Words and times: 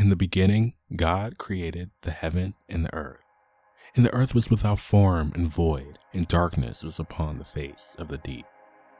In 0.00 0.08
the 0.08 0.16
beginning, 0.16 0.72
God 0.96 1.36
created 1.36 1.90
the 2.00 2.10
heaven 2.10 2.54
and 2.70 2.86
the 2.86 2.94
earth. 2.94 3.26
And 3.94 4.02
the 4.02 4.14
earth 4.14 4.34
was 4.34 4.48
without 4.48 4.78
form 4.78 5.30
and 5.34 5.46
void, 5.46 5.98
and 6.14 6.26
darkness 6.26 6.82
was 6.82 6.98
upon 6.98 7.36
the 7.36 7.44
face 7.44 7.96
of 7.98 8.08
the 8.08 8.16
deep. 8.16 8.46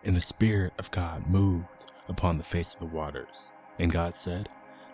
And 0.05 0.15
the 0.15 0.21
Spirit 0.21 0.75
of 0.79 0.91
God 0.91 1.27
moved 1.27 1.91
upon 2.11 2.37
the 2.37 2.45
face 2.45 2.75
of 2.75 2.81
the 2.81 2.95
waters. 2.95 3.51
And 3.79 3.91
God 3.91 4.15
said, 4.15 4.51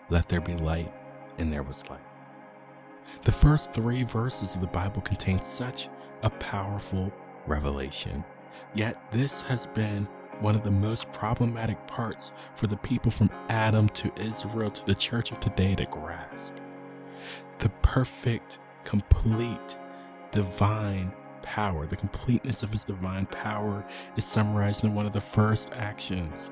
Let 0.09 0.29
there 0.29 0.39
be 0.39 0.53
light, 0.53 0.93
and 1.39 1.51
there 1.51 1.61
was 1.61 1.83
light. 1.89 1.99
The 3.25 3.33
first 3.33 3.73
three 3.73 4.03
verses 4.03 4.55
of 4.55 4.61
the 4.61 4.67
Bible 4.67 5.01
contain 5.01 5.41
such 5.41 5.89
a 6.23 6.29
powerful 6.29 7.11
revelation. 7.47 8.23
Yet, 8.73 9.11
this 9.11 9.41
has 9.41 9.65
been 9.65 10.07
one 10.39 10.55
of 10.55 10.63
the 10.63 10.71
most 10.71 11.11
problematic 11.13 11.85
parts 11.87 12.31
for 12.55 12.67
the 12.67 12.77
people 12.77 13.11
from 13.11 13.29
Adam 13.49 13.89
to 13.89 14.11
Israel 14.17 14.69
to 14.69 14.85
the 14.85 14.95
church 14.95 15.31
of 15.31 15.39
today 15.39 15.75
to 15.75 15.85
grasp. 15.85 16.55
The 17.59 17.69
perfect, 17.81 18.59
complete, 18.83 19.77
divine 20.31 21.11
power, 21.41 21.85
the 21.85 21.95
completeness 21.95 22.61
of 22.61 22.71
his 22.71 22.83
divine 22.83 23.25
power 23.27 23.85
is 24.15 24.25
summarized 24.25 24.83
in 24.83 24.93
one 24.93 25.05
of 25.05 25.13
the 25.13 25.21
first 25.21 25.71
actions 25.73 26.51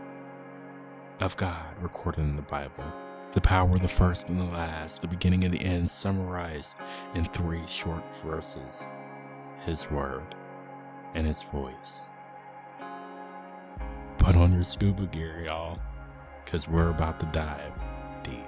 of 1.20 1.38
God 1.38 1.66
recorded 1.82 2.22
in 2.22 2.36
the 2.36 2.42
Bible. 2.42 2.92
The 3.34 3.42
power 3.42 3.76
of 3.76 3.82
the 3.82 3.88
first 3.88 4.30
and 4.30 4.40
the 4.40 4.46
last, 4.46 5.02
the 5.02 5.08
beginning 5.08 5.44
and 5.44 5.54
the 5.54 5.62
end, 5.62 5.92
summarized 5.92 6.76
in 7.14 7.26
three 7.26 7.68
short 7.68 8.04
verses 8.26 8.86
His 9.66 9.90
Word 9.92 10.36
and 11.14 11.28
His 11.28 11.44
voice. 11.44 12.10
Put 14.18 14.36
on 14.36 14.54
your 14.54 14.64
scuba 14.64 15.06
gear, 15.08 15.44
y'all, 15.46 15.80
because 16.44 16.68
we're 16.68 16.90
about 16.90 17.20
to 17.20 17.26
dive 17.28 17.74
deep. 18.24 18.40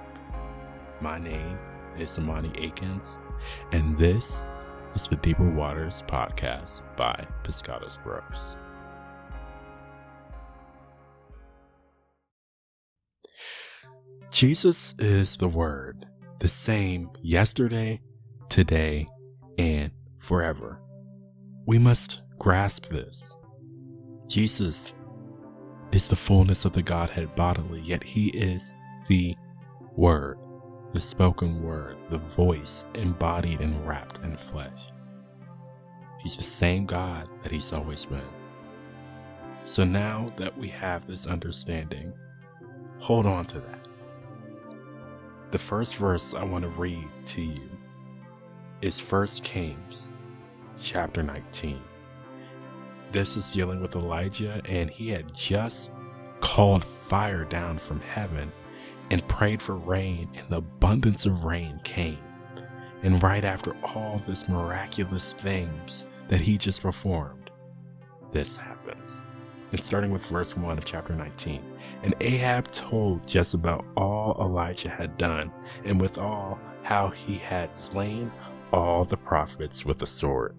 My 1.00 1.18
name 1.18 1.58
is 1.96 2.18
Amani 2.18 2.50
Akins, 2.58 3.18
and 3.72 3.96
this 3.96 4.44
is 4.94 5.06
the 5.06 5.16
Deeper 5.16 5.48
Waters 5.48 6.02
podcast 6.08 6.82
by 6.96 7.26
Pescados 7.44 8.02
Bros. 8.02 8.56
Jesus 14.32 14.94
is 14.98 15.36
the 15.36 15.48
Word, 15.48 16.06
the 16.40 16.48
same 16.48 17.10
yesterday, 17.22 18.00
today, 18.48 19.06
and 19.58 19.90
forever. 20.18 20.80
We 21.66 21.78
must 21.78 22.22
grasp 22.38 22.86
this. 22.86 23.34
Jesus 24.26 24.92
is 25.92 26.08
the 26.08 26.16
fullness 26.16 26.64
of 26.64 26.72
the 26.72 26.82
Godhead 26.82 27.34
bodily, 27.34 27.80
yet 27.80 28.02
he 28.02 28.28
is 28.28 28.74
the 29.06 29.36
Word, 29.96 30.38
the 30.92 31.00
spoken 31.00 31.62
Word, 31.62 31.96
the 32.10 32.18
voice 32.18 32.84
embodied 32.94 33.60
and 33.60 33.86
wrapped 33.86 34.18
in 34.22 34.36
flesh. 34.36 34.88
He's 36.18 36.36
the 36.36 36.42
same 36.42 36.86
God 36.86 37.28
that 37.42 37.52
he's 37.52 37.72
always 37.72 38.04
been. 38.04 38.22
So 39.64 39.84
now 39.84 40.32
that 40.36 40.56
we 40.56 40.68
have 40.68 41.06
this 41.06 41.26
understanding, 41.26 42.12
hold 42.98 43.26
on 43.26 43.46
to 43.46 43.60
that. 43.60 43.86
The 45.50 45.58
first 45.58 45.96
verse 45.96 46.34
I 46.34 46.42
want 46.44 46.62
to 46.62 46.70
read 46.70 47.08
to 47.26 47.42
you 47.42 47.70
is 48.82 49.00
1 49.00 49.26
Kings 49.42 50.10
chapter 50.76 51.22
19. 51.22 51.80
This 53.10 53.36
is 53.36 53.48
dealing 53.48 53.80
with 53.80 53.96
Elijah, 53.96 54.60
and 54.66 54.90
he 54.90 55.08
had 55.08 55.34
just 55.34 55.90
called 56.40 56.84
fire 56.84 57.44
down 57.44 57.78
from 57.78 58.00
heaven 58.00 58.52
and 59.10 59.26
prayed 59.28 59.62
for 59.62 59.76
rain, 59.76 60.28
and 60.34 60.48
the 60.50 60.58
abundance 60.58 61.24
of 61.24 61.44
rain 61.44 61.80
came. 61.84 62.18
And 63.02 63.22
right 63.22 63.44
after 63.44 63.74
all 63.82 64.20
this 64.26 64.48
miraculous 64.48 65.32
things 65.32 66.04
that 66.28 66.40
he 66.40 66.58
just 66.58 66.82
performed, 66.82 67.50
this 68.32 68.56
happens. 68.56 69.22
And 69.72 69.82
starting 69.82 70.10
with 70.10 70.26
verse 70.26 70.56
1 70.56 70.76
of 70.76 70.84
chapter 70.84 71.14
19. 71.14 71.62
And 72.02 72.14
Ahab 72.20 72.70
told 72.72 73.32
Jezebel 73.32 73.84
all 73.96 74.36
Elijah 74.40 74.90
had 74.90 75.16
done, 75.16 75.50
and 75.84 76.00
withal 76.00 76.58
how 76.82 77.08
he 77.08 77.38
had 77.38 77.74
slain 77.74 78.30
all 78.72 79.04
the 79.04 79.16
prophets 79.16 79.84
with 79.84 79.98
the 79.98 80.06
sword. 80.06 80.54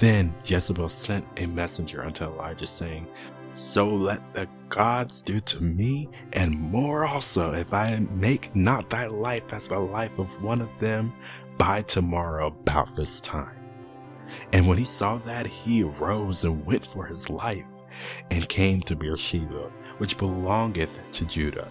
Then 0.00 0.34
Jezebel 0.46 0.88
sent 0.88 1.26
a 1.36 1.44
messenger 1.44 2.02
unto 2.02 2.24
Elijah, 2.24 2.66
saying, 2.66 3.06
So 3.52 3.86
let 3.86 4.32
the 4.32 4.48
gods 4.70 5.20
do 5.20 5.38
to 5.40 5.62
me, 5.62 6.08
and 6.32 6.58
more 6.58 7.04
also, 7.04 7.52
if 7.52 7.74
I 7.74 7.98
make 8.14 8.56
not 8.56 8.88
thy 8.88 9.08
life 9.08 9.52
as 9.52 9.68
the 9.68 9.78
life 9.78 10.18
of 10.18 10.42
one 10.42 10.62
of 10.62 10.70
them 10.78 11.12
by 11.58 11.82
tomorrow 11.82 12.46
about 12.46 12.96
this 12.96 13.20
time. 13.20 13.58
And 14.54 14.66
when 14.66 14.78
he 14.78 14.86
saw 14.86 15.18
that, 15.18 15.46
he 15.46 15.82
arose 15.82 16.44
and 16.44 16.64
went 16.64 16.86
for 16.86 17.04
his 17.04 17.28
life, 17.28 17.66
and 18.30 18.48
came 18.48 18.80
to 18.82 18.96
Beersheba, 18.96 19.70
which 19.98 20.16
belongeth 20.16 20.98
to 21.12 21.26
Judah, 21.26 21.68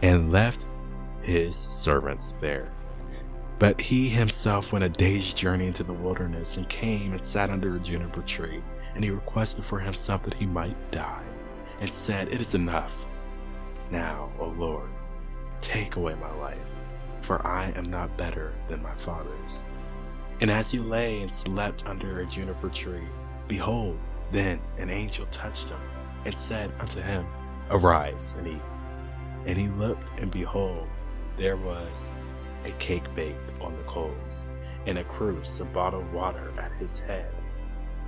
and 0.00 0.32
left 0.32 0.66
his 1.20 1.68
servants 1.70 2.32
there. 2.40 2.72
But 3.58 3.80
he 3.80 4.08
himself 4.08 4.72
went 4.72 4.84
a 4.84 4.88
day's 4.88 5.34
journey 5.34 5.66
into 5.66 5.82
the 5.82 5.92
wilderness, 5.92 6.56
and 6.56 6.68
came 6.68 7.12
and 7.12 7.24
sat 7.24 7.50
under 7.50 7.74
a 7.74 7.80
juniper 7.80 8.22
tree, 8.22 8.62
and 8.94 9.02
he 9.02 9.10
requested 9.10 9.64
for 9.64 9.80
himself 9.80 10.22
that 10.22 10.34
he 10.34 10.46
might 10.46 10.76
die, 10.92 11.24
and 11.80 11.92
said, 11.92 12.28
It 12.28 12.40
is 12.40 12.54
enough. 12.54 13.04
Now, 13.90 14.30
O 14.38 14.48
Lord, 14.48 14.90
take 15.60 15.96
away 15.96 16.14
my 16.14 16.32
life, 16.34 16.58
for 17.20 17.44
I 17.44 17.72
am 17.72 17.84
not 17.84 18.16
better 18.16 18.54
than 18.68 18.82
my 18.82 18.94
fathers. 18.96 19.64
And 20.40 20.50
as 20.52 20.70
he 20.70 20.78
lay 20.78 21.22
and 21.22 21.34
slept 21.34 21.84
under 21.84 22.20
a 22.20 22.26
juniper 22.26 22.68
tree, 22.68 23.08
behold, 23.48 23.98
then 24.30 24.60
an 24.78 24.88
angel 24.88 25.26
touched 25.32 25.70
him, 25.70 25.80
and 26.24 26.38
said 26.38 26.70
unto 26.78 27.00
him, 27.00 27.26
Arise 27.70 28.36
and 28.38 28.46
eat. 28.46 28.62
And 29.46 29.58
he 29.58 29.68
looked, 29.68 30.04
and 30.20 30.30
behold, 30.30 30.86
there 31.36 31.56
was 31.56 32.10
a 32.68 32.72
cake 32.78 33.04
baked 33.14 33.60
on 33.60 33.76
the 33.76 33.82
coals, 33.84 34.44
and 34.86 34.98
a 34.98 35.04
cruse, 35.04 35.60
of 35.60 36.12
water 36.12 36.52
at 36.58 36.72
his 36.72 36.98
head. 37.00 37.30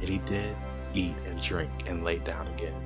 And 0.01 0.09
he 0.09 0.19
did 0.19 0.57
eat 0.95 1.17
and 1.27 1.41
drink, 1.41 1.71
and 1.87 2.05
lay 2.05 2.19
down 2.19 2.47
again. 2.49 2.81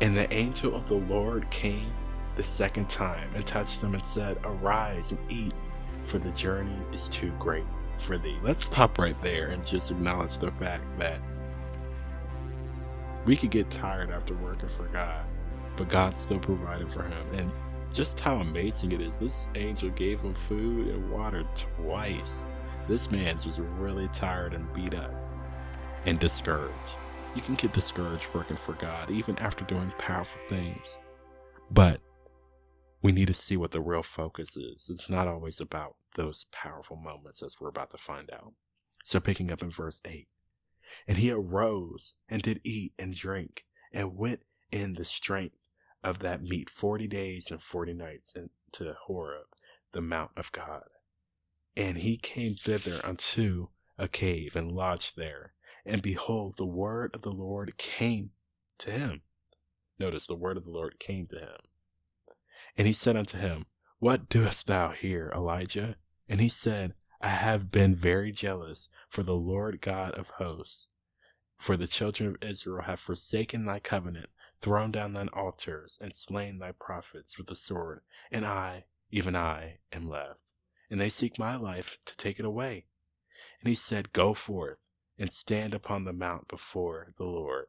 And 0.00 0.16
the 0.16 0.32
angel 0.32 0.74
of 0.74 0.88
the 0.88 0.94
Lord 0.94 1.48
came 1.50 1.92
the 2.36 2.42
second 2.42 2.88
time, 2.88 3.34
and 3.34 3.46
touched 3.46 3.80
him, 3.80 3.94
and 3.94 4.04
said, 4.04 4.38
Arise 4.44 5.12
and 5.12 5.32
eat, 5.32 5.54
for 6.04 6.18
the 6.18 6.30
journey 6.32 6.76
is 6.92 7.08
too 7.08 7.32
great 7.38 7.64
for 7.98 8.18
thee. 8.18 8.36
Let's 8.42 8.64
stop 8.64 8.98
right 8.98 9.20
there 9.22 9.48
and 9.48 9.66
just 9.66 9.90
acknowledge 9.90 10.38
the 10.38 10.50
fact 10.52 10.84
that 10.98 11.20
we 13.24 13.36
could 13.36 13.50
get 13.50 13.70
tired 13.70 14.10
after 14.10 14.34
working 14.34 14.68
for 14.68 14.84
God, 14.88 15.24
but 15.76 15.88
God 15.88 16.14
still 16.14 16.38
provided 16.38 16.90
for 16.90 17.02
him. 17.02 17.26
And 17.32 17.52
just 17.96 18.20
how 18.20 18.36
amazing 18.36 18.92
it 18.92 19.00
is. 19.00 19.16
This 19.16 19.48
angel 19.54 19.88
gave 19.88 20.20
him 20.20 20.34
food 20.34 20.88
and 20.88 21.10
water 21.10 21.44
twice. 21.54 22.44
This 22.86 23.10
man's 23.10 23.46
was 23.46 23.58
really 23.58 24.06
tired 24.08 24.52
and 24.52 24.70
beat 24.74 24.92
up 24.92 25.10
and 26.04 26.18
discouraged. 26.18 26.98
You 27.34 27.40
can 27.40 27.54
get 27.54 27.72
discouraged 27.72 28.28
working 28.34 28.58
for 28.58 28.74
God 28.74 29.10
even 29.10 29.38
after 29.38 29.64
doing 29.64 29.90
powerful 29.96 30.40
things. 30.50 30.98
But 31.70 32.02
we 33.00 33.12
need 33.12 33.28
to 33.28 33.34
see 33.34 33.56
what 33.56 33.70
the 33.70 33.80
real 33.80 34.02
focus 34.02 34.58
is. 34.58 34.88
It's 34.90 35.08
not 35.08 35.26
always 35.26 35.58
about 35.58 35.96
those 36.16 36.44
powerful 36.52 36.96
moments, 36.96 37.42
as 37.42 37.56
we're 37.58 37.68
about 37.68 37.90
to 37.90 37.98
find 37.98 38.30
out. 38.30 38.52
So, 39.04 39.20
picking 39.20 39.50
up 39.50 39.62
in 39.62 39.70
verse 39.70 40.02
8 40.04 40.28
And 41.08 41.16
he 41.16 41.30
arose 41.30 42.14
and 42.28 42.42
did 42.42 42.60
eat 42.62 42.92
and 42.98 43.14
drink, 43.14 43.64
and 43.90 44.16
went 44.16 44.40
in 44.70 44.94
the 44.94 45.04
strength 45.04 45.65
of 46.06 46.20
that 46.20 46.42
meat 46.42 46.70
forty 46.70 47.08
days 47.08 47.50
and 47.50 47.60
forty 47.60 47.92
nights 47.92 48.34
into 48.34 48.94
Horeb, 49.06 49.46
the 49.92 50.00
mount 50.00 50.30
of 50.36 50.52
God. 50.52 50.84
And 51.76 51.98
he 51.98 52.16
came 52.16 52.54
thither 52.54 53.04
unto 53.04 53.68
a 53.98 54.08
cave 54.08 54.54
and 54.54 54.70
lodged 54.70 55.16
there. 55.16 55.52
And 55.84 56.00
behold, 56.02 56.56
the 56.56 56.64
word 56.64 57.14
of 57.14 57.22
the 57.22 57.32
Lord 57.32 57.76
came 57.76 58.30
to 58.78 58.90
him. 58.90 59.22
Notice 59.98 60.26
the 60.26 60.34
word 60.36 60.56
of 60.56 60.64
the 60.64 60.70
Lord 60.70 60.98
came 60.98 61.26
to 61.28 61.38
him. 61.38 61.60
And 62.76 62.86
he 62.86 62.92
said 62.92 63.16
unto 63.16 63.38
him, 63.38 63.66
What 63.98 64.28
doest 64.28 64.66
thou 64.66 64.90
here, 64.92 65.32
Elijah? 65.34 65.96
And 66.28 66.40
he 66.40 66.48
said, 66.48 66.94
I 67.20 67.28
have 67.28 67.70
been 67.70 67.94
very 67.94 68.30
jealous 68.30 68.88
for 69.08 69.22
the 69.22 69.34
Lord 69.34 69.80
God 69.80 70.12
of 70.14 70.28
hosts. 70.30 70.88
For 71.56 71.76
the 71.76 71.86
children 71.86 72.30
of 72.30 72.48
Israel 72.48 72.84
have 72.84 73.00
forsaken 73.00 73.64
thy 73.64 73.80
covenant, 73.80 74.28
thrown 74.60 74.90
down 74.90 75.12
thine 75.12 75.28
altars, 75.28 75.98
and 76.00 76.14
slain 76.14 76.58
thy 76.58 76.72
prophets 76.72 77.38
with 77.38 77.46
the 77.46 77.54
sword, 77.54 78.02
and 78.30 78.46
I, 78.46 78.84
even 79.10 79.36
I, 79.36 79.78
am 79.92 80.08
left. 80.08 80.40
And 80.90 81.00
they 81.00 81.08
seek 81.08 81.38
my 81.38 81.56
life 81.56 81.98
to 82.06 82.16
take 82.16 82.38
it 82.38 82.44
away. 82.44 82.86
And 83.60 83.68
he 83.68 83.74
said, 83.74 84.12
Go 84.12 84.34
forth, 84.34 84.78
and 85.18 85.32
stand 85.32 85.74
upon 85.74 86.04
the 86.04 86.12
mount 86.12 86.48
before 86.48 87.12
the 87.16 87.24
Lord. 87.24 87.66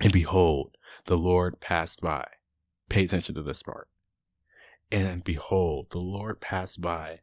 And 0.00 0.12
behold, 0.12 0.76
the 1.06 1.18
Lord 1.18 1.60
passed 1.60 2.00
by. 2.00 2.26
Pay 2.88 3.04
attention 3.04 3.34
to 3.36 3.42
this 3.42 3.62
part. 3.62 3.88
And 4.90 5.22
behold, 5.22 5.88
the 5.90 5.98
Lord 5.98 6.40
passed 6.40 6.80
by, 6.80 7.20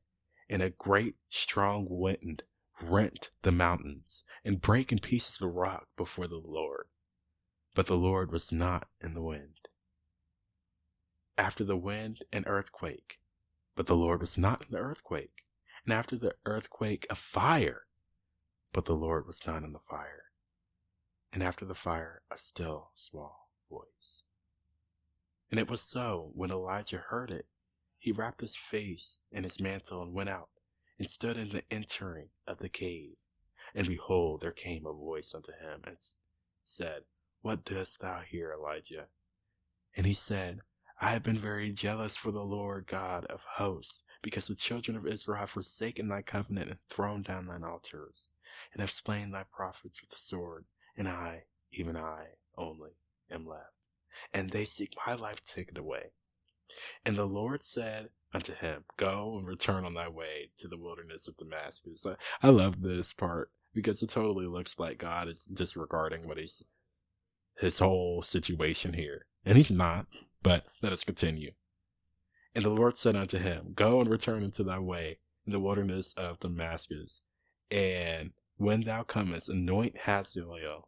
and 0.49 0.61
a 0.61 0.69
great 0.69 1.15
strong 1.29 1.87
wind 1.89 2.43
rent 2.81 3.31
the 3.41 3.51
mountains 3.51 4.23
and 4.45 4.61
brake 4.61 4.91
in 4.91 4.99
pieces 4.99 5.37
the 5.37 5.47
rock 5.47 5.87
before 5.97 6.27
the 6.27 6.41
Lord. 6.43 6.87
But 7.77 7.85
the 7.85 7.95
Lord 7.95 8.31
was 8.31 8.51
not 8.51 8.87
in 8.99 9.13
the 9.13 9.21
wind. 9.21 9.69
After 11.37 11.63
the 11.63 11.77
wind, 11.77 12.23
an 12.33 12.43
earthquake, 12.47 13.19
but 13.75 13.85
the 13.85 13.95
Lord 13.95 14.19
was 14.19 14.35
not 14.35 14.65
in 14.65 14.71
the 14.71 14.79
earthquake. 14.79 15.43
And 15.85 15.93
after 15.93 16.15
the 16.15 16.33
earthquake, 16.43 17.05
a 17.07 17.13
fire, 17.13 17.85
but 18.73 18.85
the 18.85 18.95
Lord 18.95 19.27
was 19.27 19.45
not 19.45 19.61
in 19.61 19.73
the 19.73 19.79
fire. 19.87 20.23
And 21.31 21.43
after 21.43 21.65
the 21.65 21.75
fire, 21.75 22.23
a 22.31 22.37
still 22.39 22.93
small 22.95 23.51
voice. 23.69 24.23
And 25.51 25.59
it 25.59 25.69
was 25.69 25.81
so 25.81 26.31
when 26.33 26.49
Elijah 26.49 27.03
heard 27.09 27.29
it, 27.29 27.45
he 27.99 28.11
wrapped 28.11 28.41
his 28.41 28.55
face 28.55 29.19
in 29.31 29.43
his 29.43 29.59
mantle 29.59 30.01
and 30.01 30.15
went 30.15 30.29
out 30.29 30.49
and 30.97 31.07
stood 31.07 31.37
in 31.37 31.49
the 31.49 31.61
entering 31.69 32.29
of 32.47 32.57
the 32.57 32.69
cave. 32.69 33.17
And 33.75 33.87
behold, 33.87 34.41
there 34.41 34.51
came 34.51 34.87
a 34.87 34.93
voice 34.93 35.35
unto 35.35 35.51
him 35.51 35.81
and 35.85 35.97
said, 36.65 37.03
What 37.47 37.63
dost 37.63 38.01
thou 38.01 38.23
here, 38.29 38.51
Elijah? 38.51 39.05
And 39.95 40.05
he 40.05 40.13
said, 40.13 40.59
I 40.99 41.11
have 41.11 41.23
been 41.23 41.39
very 41.39 41.71
jealous 41.71 42.17
for 42.17 42.29
the 42.29 42.43
Lord 42.43 42.87
God 42.87 43.23
of 43.27 43.45
hosts, 43.55 44.01
because 44.21 44.47
the 44.47 44.53
children 44.53 44.97
of 44.97 45.07
Israel 45.07 45.39
have 45.39 45.51
forsaken 45.51 46.09
thy 46.09 46.23
covenant 46.23 46.69
and 46.69 46.79
thrown 46.89 47.21
down 47.21 47.47
thine 47.47 47.63
altars, 47.63 48.27
and 48.73 48.81
have 48.81 48.91
slain 48.91 49.31
thy 49.31 49.43
prophets 49.49 50.01
with 50.01 50.09
the 50.09 50.19
sword, 50.19 50.65
and 50.97 51.07
I, 51.07 51.43
even 51.71 51.95
I 51.95 52.31
only, 52.57 52.97
am 53.31 53.47
left. 53.47 53.71
And 54.33 54.49
they 54.49 54.65
seek 54.65 54.97
my 55.07 55.13
life 55.13 55.41
to 55.45 55.55
take 55.55 55.69
it 55.69 55.77
away. 55.77 56.11
And 57.05 57.15
the 57.15 57.23
Lord 57.23 57.63
said 57.63 58.09
unto 58.33 58.53
him, 58.55 58.83
Go 58.97 59.37
and 59.37 59.47
return 59.47 59.85
on 59.85 59.93
thy 59.93 60.09
way 60.09 60.49
to 60.57 60.67
the 60.67 60.77
wilderness 60.77 61.29
of 61.29 61.37
Damascus. 61.37 62.05
I, 62.05 62.15
I 62.45 62.49
love 62.49 62.81
this 62.81 63.13
part 63.13 63.51
because 63.73 64.03
it 64.03 64.09
totally 64.09 64.47
looks 64.47 64.77
like 64.77 64.97
God 64.97 65.29
is 65.29 65.45
disregarding 65.45 66.27
what 66.27 66.37
he's 66.37 66.61
his 67.59 67.79
whole 67.79 68.21
situation 68.21 68.93
here. 68.93 69.25
And 69.45 69.57
he's 69.57 69.71
not. 69.71 70.07
But 70.43 70.65
let 70.81 70.93
us 70.93 71.03
continue. 71.03 71.51
And 72.55 72.63
the 72.63 72.69
Lord 72.69 72.95
said 72.95 73.15
unto 73.15 73.37
him, 73.37 73.73
Go 73.75 73.99
and 74.01 74.09
return 74.09 74.43
into 74.43 74.63
thy 74.63 74.79
way 74.79 75.19
in 75.45 75.51
the 75.51 75.59
wilderness 75.59 76.13
of 76.13 76.39
Damascus. 76.39 77.21
And 77.69 78.31
when 78.57 78.81
thou 78.81 79.03
comest, 79.03 79.49
anoint 79.49 79.97
Hazael, 80.05 80.87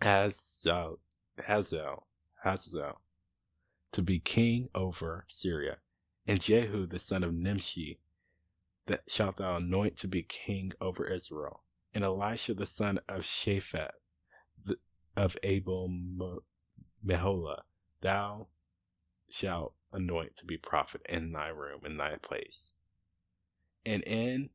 Hazael, 0.00 0.98
Hazael, 1.46 2.06
Hazael, 2.42 3.00
to 3.92 4.02
be 4.02 4.18
king 4.18 4.68
over 4.74 5.26
Syria. 5.28 5.78
And 6.26 6.40
Jehu 6.40 6.86
the 6.86 6.98
son 6.98 7.22
of 7.22 7.34
Nimshi, 7.34 7.98
that 8.86 9.02
shalt 9.08 9.36
thou 9.36 9.56
anoint 9.56 9.96
to 9.98 10.08
be 10.08 10.22
king 10.22 10.72
over 10.80 11.06
Israel. 11.06 11.62
And 11.94 12.04
Elisha 12.04 12.54
the 12.54 12.66
son 12.66 13.00
of 13.08 13.22
Shaphat, 13.22 13.92
of 15.16 15.36
Abel 15.42 15.88
Meholah, 17.04 17.62
thou 18.02 18.48
shalt 19.28 19.74
anoint 19.92 20.36
to 20.36 20.44
be 20.44 20.56
prophet 20.56 21.00
in 21.08 21.32
thy 21.32 21.48
room, 21.48 21.80
in 21.84 21.96
thy 21.96 22.16
place. 22.16 22.72
And 23.84 24.02
in 24.02 24.50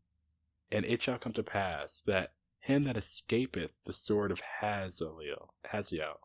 and 0.72 0.86
it 0.86 1.02
shall 1.02 1.18
come 1.18 1.34
to 1.34 1.44
pass 1.44 2.02
that 2.06 2.34
him 2.60 2.84
that 2.84 2.96
escapeth 2.96 3.72
the 3.86 3.94
sword 3.94 4.32
of 4.32 4.42
Hazael, 4.62 5.54
Hazael, 5.66 6.20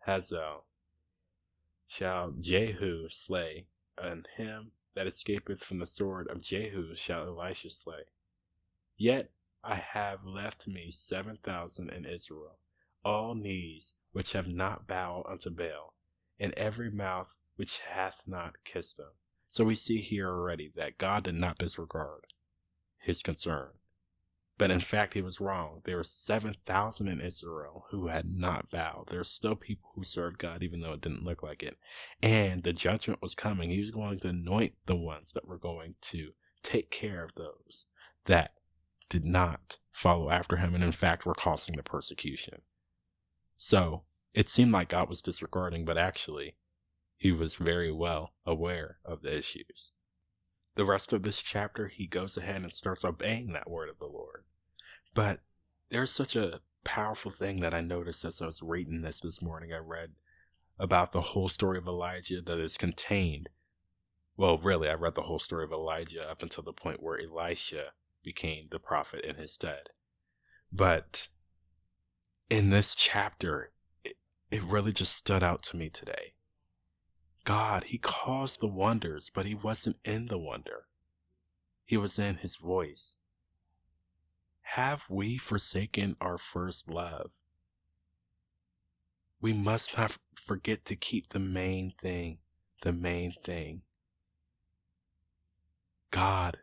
Hazael, 0.00 0.66
shall 1.88 2.32
Jehu 2.38 3.08
slay, 3.08 3.66
and 3.96 4.28
him 4.36 4.72
that 4.94 5.06
escapeth 5.06 5.64
from 5.64 5.78
the 5.78 5.86
sword 5.86 6.28
of 6.28 6.42
Jehu 6.42 6.94
shall 6.94 7.26
Elisha 7.26 7.70
slay. 7.70 8.04
Yet 8.96 9.30
I 9.64 9.76
have 9.76 10.24
left 10.24 10.68
me 10.68 10.90
seven 10.90 11.38
thousand 11.42 11.90
in 11.90 12.04
Israel, 12.04 12.58
all 13.04 13.34
knees 13.34 13.94
which 14.12 14.32
have 14.32 14.46
not 14.46 14.86
bowed 14.86 15.24
unto 15.28 15.50
Baal, 15.50 15.94
and 16.38 16.52
every 16.54 16.90
mouth 16.90 17.36
which 17.56 17.80
hath 17.80 18.22
not 18.26 18.62
kissed 18.64 18.98
him. 18.98 19.12
So 19.48 19.64
we 19.64 19.74
see 19.74 19.98
here 19.98 20.28
already 20.28 20.72
that 20.76 20.98
God 20.98 21.24
did 21.24 21.34
not 21.34 21.58
disregard 21.58 22.26
his 22.98 23.22
concern. 23.22 23.70
But 24.56 24.70
in 24.70 24.80
fact, 24.80 25.14
he 25.14 25.22
was 25.22 25.40
wrong. 25.40 25.80
There 25.84 25.96
were 25.96 26.04
7,000 26.04 27.08
in 27.08 27.20
Israel 27.20 27.86
who 27.90 28.06
had 28.06 28.26
not 28.32 28.70
bowed. 28.70 29.06
There 29.08 29.20
are 29.20 29.24
still 29.24 29.56
people 29.56 29.90
who 29.94 30.04
served 30.04 30.38
God, 30.38 30.62
even 30.62 30.80
though 30.80 30.92
it 30.92 31.00
didn't 31.00 31.24
look 31.24 31.42
like 31.42 31.62
it. 31.62 31.76
And 32.22 32.62
the 32.62 32.72
judgment 32.72 33.20
was 33.20 33.34
coming. 33.34 33.70
He 33.70 33.80
was 33.80 33.90
going 33.90 34.20
to 34.20 34.28
anoint 34.28 34.74
the 34.86 34.96
ones 34.96 35.32
that 35.32 35.46
were 35.46 35.58
going 35.58 35.96
to 36.02 36.30
take 36.62 36.90
care 36.90 37.24
of 37.24 37.34
those 37.36 37.86
that 38.26 38.52
did 39.08 39.24
not 39.24 39.78
follow 39.92 40.30
after 40.30 40.56
him 40.56 40.74
and, 40.74 40.84
in 40.84 40.92
fact, 40.92 41.26
were 41.26 41.34
causing 41.34 41.76
the 41.76 41.82
persecution. 41.82 42.62
So 43.56 44.04
it 44.32 44.48
seemed 44.48 44.72
like 44.72 44.88
God 44.88 45.08
was 45.08 45.22
disregarding, 45.22 45.84
but 45.84 45.98
actually, 45.98 46.56
he 47.16 47.32
was 47.32 47.54
very 47.54 47.92
well 47.92 48.32
aware 48.44 48.98
of 49.04 49.22
the 49.22 49.36
issues. 49.36 49.92
The 50.74 50.84
rest 50.84 51.12
of 51.12 51.22
this 51.22 51.40
chapter, 51.40 51.88
he 51.88 52.06
goes 52.06 52.36
ahead 52.36 52.62
and 52.62 52.72
starts 52.72 53.04
obeying 53.04 53.52
that 53.52 53.70
word 53.70 53.88
of 53.88 54.00
the 54.00 54.06
Lord. 54.06 54.44
But 55.14 55.40
there's 55.90 56.10
such 56.10 56.34
a 56.34 56.60
powerful 56.82 57.30
thing 57.30 57.60
that 57.60 57.72
I 57.72 57.80
noticed 57.80 58.24
as 58.24 58.42
I 58.42 58.46
was 58.46 58.62
reading 58.62 59.02
this 59.02 59.20
this 59.20 59.40
morning. 59.40 59.72
I 59.72 59.78
read 59.78 60.10
about 60.78 61.12
the 61.12 61.20
whole 61.20 61.48
story 61.48 61.78
of 61.78 61.86
Elijah 61.86 62.42
that 62.42 62.58
is 62.58 62.76
contained. 62.76 63.48
Well, 64.36 64.58
really, 64.58 64.88
I 64.88 64.94
read 64.94 65.14
the 65.14 65.22
whole 65.22 65.38
story 65.38 65.64
of 65.64 65.72
Elijah 65.72 66.28
up 66.28 66.42
until 66.42 66.64
the 66.64 66.72
point 66.72 67.02
where 67.02 67.20
Elisha 67.20 67.92
became 68.24 68.66
the 68.70 68.80
prophet 68.80 69.24
in 69.24 69.36
his 69.36 69.52
stead. 69.52 69.90
But 70.72 71.28
in 72.50 72.70
this 72.70 72.94
chapter, 72.94 73.70
it 74.04 74.62
really 74.62 74.92
just 74.92 75.14
stood 75.14 75.42
out 75.42 75.62
to 75.64 75.76
me 75.76 75.88
today. 75.88 76.34
God, 77.44 77.84
He 77.84 77.98
caused 77.98 78.60
the 78.60 78.68
wonders, 78.68 79.30
but 79.34 79.46
He 79.46 79.54
wasn't 79.54 79.96
in 80.04 80.26
the 80.26 80.38
wonder. 80.38 80.86
He 81.84 81.96
was 81.96 82.18
in 82.18 82.36
His 82.36 82.56
voice. 82.56 83.16
Have 84.62 85.02
we 85.08 85.36
forsaken 85.36 86.16
our 86.20 86.38
first 86.38 86.88
love? 86.88 87.30
We 89.40 89.52
must 89.52 89.96
not 89.96 90.16
forget 90.34 90.84
to 90.86 90.96
keep 90.96 91.28
the 91.28 91.38
main 91.38 91.92
thing, 92.00 92.38
the 92.82 92.92
main 92.92 93.34
thing. 93.44 93.82
God 96.10 96.58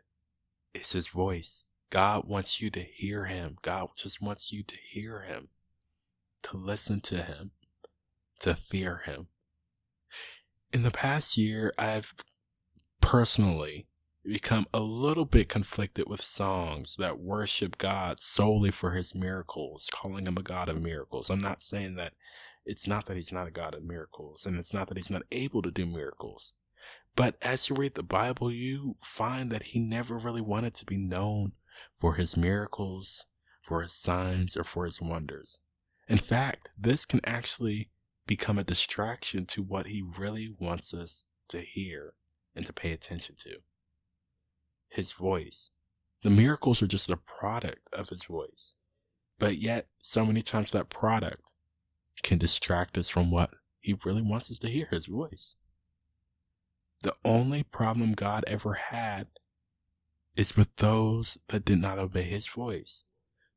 is 0.74 0.92
His 0.92 1.06
voice. 1.06 1.64
God 1.90 2.26
wants 2.26 2.60
you 2.60 2.70
to 2.70 2.80
hear 2.80 3.26
Him. 3.26 3.56
God 3.62 3.88
just 3.96 4.20
wants 4.20 4.50
you 4.50 4.62
to 4.64 4.76
hear 4.90 5.20
Him, 5.20 5.48
to 6.42 6.56
listen 6.56 7.00
to 7.02 7.22
Him 7.22 7.52
to 8.42 8.56
fear 8.56 9.02
him. 9.06 9.28
In 10.72 10.82
the 10.82 10.90
past 10.90 11.36
year, 11.36 11.72
I've 11.78 12.12
personally 13.00 13.86
become 14.24 14.66
a 14.74 14.80
little 14.80 15.24
bit 15.24 15.48
conflicted 15.48 16.08
with 16.08 16.20
songs 16.20 16.96
that 16.96 17.18
worship 17.18 17.78
God 17.78 18.20
solely 18.20 18.70
for 18.70 18.92
his 18.92 19.14
miracles, 19.14 19.88
calling 19.92 20.26
him 20.26 20.36
a 20.36 20.42
God 20.42 20.68
of 20.68 20.82
miracles. 20.82 21.30
I'm 21.30 21.40
not 21.40 21.62
saying 21.62 21.94
that 21.96 22.12
it's 22.64 22.86
not 22.86 23.06
that 23.06 23.16
he's 23.16 23.32
not 23.32 23.46
a 23.46 23.52
God 23.52 23.74
of 23.74 23.84
miracles, 23.84 24.44
and 24.44 24.56
it's 24.56 24.74
not 24.74 24.88
that 24.88 24.96
he's 24.96 25.10
not 25.10 25.22
able 25.32 25.62
to 25.62 25.70
do 25.70 25.86
miracles. 25.86 26.52
But 27.14 27.36
as 27.42 27.68
you 27.68 27.76
read 27.76 27.94
the 27.94 28.02
Bible, 28.02 28.50
you 28.50 28.96
find 29.02 29.50
that 29.50 29.64
he 29.64 29.78
never 29.78 30.18
really 30.18 30.40
wanted 30.40 30.74
to 30.74 30.84
be 30.84 30.96
known 30.96 31.52
for 32.00 32.14
his 32.14 32.36
miracles, 32.36 33.26
for 33.62 33.82
his 33.82 33.92
signs, 33.92 34.56
or 34.56 34.64
for 34.64 34.84
his 34.84 35.00
wonders. 35.00 35.58
In 36.08 36.18
fact, 36.18 36.70
this 36.76 37.04
can 37.04 37.20
actually 37.24 37.90
become 38.26 38.58
a 38.58 38.64
distraction 38.64 39.46
to 39.46 39.62
what 39.62 39.86
he 39.86 40.02
really 40.02 40.54
wants 40.58 40.92
us 40.94 41.24
to 41.48 41.60
hear 41.60 42.14
and 42.54 42.66
to 42.66 42.72
pay 42.72 42.92
attention 42.92 43.36
to. 43.38 43.58
His 44.88 45.12
voice. 45.12 45.70
The 46.22 46.30
miracles 46.30 46.82
are 46.82 46.86
just 46.86 47.10
a 47.10 47.16
product 47.16 47.88
of 47.92 48.10
his 48.10 48.24
voice. 48.24 48.74
But 49.38 49.56
yet, 49.56 49.88
so 50.02 50.24
many 50.24 50.42
times 50.42 50.70
that 50.70 50.88
product 50.88 51.42
can 52.22 52.38
distract 52.38 52.96
us 52.96 53.08
from 53.08 53.30
what 53.30 53.50
he 53.80 53.98
really 54.04 54.22
wants 54.22 54.50
us 54.50 54.58
to 54.58 54.68
hear 54.68 54.86
his 54.90 55.06
voice. 55.06 55.56
The 57.02 57.14
only 57.24 57.64
problem 57.64 58.12
God 58.12 58.44
ever 58.46 58.74
had 58.74 59.26
is 60.36 60.56
with 60.56 60.74
those 60.76 61.38
that 61.48 61.64
did 61.64 61.80
not 61.80 61.98
obey 61.98 62.22
his 62.22 62.46
voice, 62.46 63.02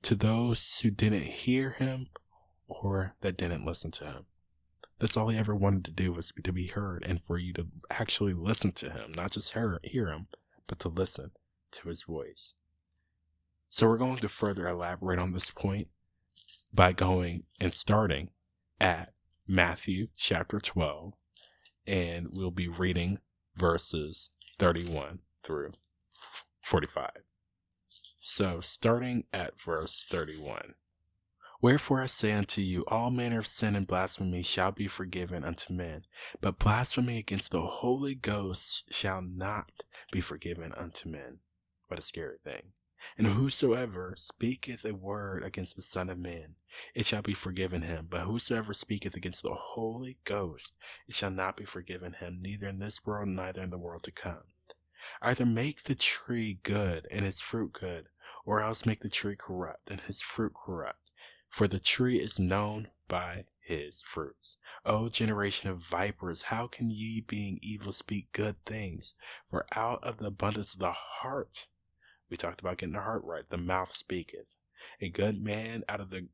to 0.01 0.15
those 0.15 0.79
who 0.79 0.89
didn't 0.89 1.27
hear 1.27 1.71
him 1.71 2.07
or 2.67 3.15
that 3.21 3.37
didn't 3.37 3.65
listen 3.65 3.91
to 3.91 4.05
him. 4.05 4.25
That's 4.99 5.17
all 5.17 5.29
he 5.29 5.37
ever 5.37 5.55
wanted 5.55 5.85
to 5.85 5.91
do 5.91 6.13
was 6.13 6.31
to 6.43 6.53
be 6.53 6.67
heard 6.67 7.03
and 7.05 7.21
for 7.21 7.37
you 7.37 7.53
to 7.53 7.67
actually 7.89 8.33
listen 8.33 8.71
to 8.73 8.89
him, 8.89 9.11
not 9.13 9.31
just 9.31 9.53
hear, 9.53 9.79
hear 9.83 10.07
him, 10.07 10.27
but 10.67 10.79
to 10.79 10.89
listen 10.89 11.31
to 11.71 11.89
his 11.89 12.03
voice. 12.03 12.53
So 13.69 13.87
we're 13.87 13.97
going 13.97 14.19
to 14.19 14.29
further 14.29 14.67
elaborate 14.67 15.19
on 15.19 15.33
this 15.33 15.51
point 15.51 15.89
by 16.73 16.93
going 16.93 17.43
and 17.59 17.73
starting 17.73 18.29
at 18.79 19.13
Matthew 19.47 20.07
chapter 20.15 20.59
12, 20.59 21.13
and 21.85 22.27
we'll 22.31 22.51
be 22.51 22.67
reading 22.67 23.19
verses 23.55 24.29
31 24.59 25.19
through 25.43 25.73
45. 26.61 27.11
So, 28.19 28.59
starting 28.59 29.25
at 29.31 29.59
verse 29.59 30.03
31. 30.09 30.73
Wherefore 31.61 32.01
I 32.01 32.07
say 32.07 32.33
unto 32.33 32.61
you, 32.61 32.83
all 32.87 33.09
manner 33.09 33.39
of 33.39 33.47
sin 33.47 33.75
and 33.75 33.87
blasphemy 33.87 34.43
shall 34.43 34.71
be 34.71 34.87
forgiven 34.87 35.43
unto 35.43 35.73
men, 35.73 36.05
but 36.41 36.59
blasphemy 36.59 37.17
against 37.17 37.51
the 37.51 37.65
Holy 37.65 38.13
Ghost 38.13 38.93
shall 38.93 39.21
not 39.21 39.83
be 40.11 40.21
forgiven 40.21 40.73
unto 40.73 41.09
men. 41.09 41.39
What 41.87 41.99
a 41.99 42.03
scary 42.03 42.37
thing. 42.43 42.73
And 43.17 43.27
whosoever 43.27 44.15
speaketh 44.17 44.83
a 44.83 44.93
word 44.93 45.43
against 45.43 45.75
the 45.75 45.81
Son 45.81 46.09
of 46.09 46.17
Man, 46.17 46.55
it 46.93 47.05
shall 47.05 47.21
be 47.21 47.33
forgiven 47.33 47.83
him. 47.83 48.07
But 48.09 48.21
whosoever 48.21 48.73
speaketh 48.73 49.15
against 49.15 49.43
the 49.43 49.53
Holy 49.53 50.17
Ghost, 50.23 50.73
it 51.07 51.15
shall 51.15 51.31
not 51.31 51.55
be 51.55 51.65
forgiven 51.65 52.13
him, 52.13 52.39
neither 52.41 52.67
in 52.67 52.79
this 52.79 53.05
world, 53.05 53.29
neither 53.29 53.61
in 53.61 53.69
the 53.69 53.77
world 53.77 54.03
to 54.03 54.11
come. 54.11 54.43
Either 55.21 55.45
make 55.45 55.83
the 55.83 55.95
tree 55.95 56.59
good 56.63 57.07
and 57.11 57.25
its 57.25 57.39
fruit 57.39 57.73
good, 57.73 58.09
or 58.43 58.59
else 58.59 58.85
make 58.85 59.01
the 59.01 59.09
tree 59.09 59.35
corrupt 59.35 59.91
and 59.91 60.01
his 60.01 60.21
fruit 60.21 60.53
corrupt. 60.53 61.04
For 61.55 61.69
the 61.69 61.79
tree 61.79 62.19
is 62.19 62.37
known 62.37 62.89
by 63.07 63.45
his 63.61 64.01
fruits. 64.01 64.57
O 64.85 65.07
generation 65.07 65.69
of 65.69 65.77
vipers, 65.77 66.41
how 66.41 66.67
can 66.67 66.89
ye, 66.89 67.21
being 67.21 67.59
evil, 67.61 67.93
speak 67.93 68.29
good 68.33 68.57
things? 68.65 69.15
For 69.49 69.65
out 69.71 70.03
of 70.03 70.17
the 70.17 70.25
abundance 70.25 70.73
of 70.73 70.81
the 70.81 70.91
heart, 70.91 71.67
we 72.29 72.35
talked 72.35 72.59
about 72.59 72.79
getting 72.79 72.91
the 72.91 72.99
heart 72.99 73.23
right, 73.23 73.49
the 73.49 73.55
mouth 73.55 73.89
speaketh. 73.89 74.47
A 74.99 75.07
good 75.07 75.41
man 75.41 75.85
out 75.87 76.01
of 76.01 76.09
the 76.09 76.27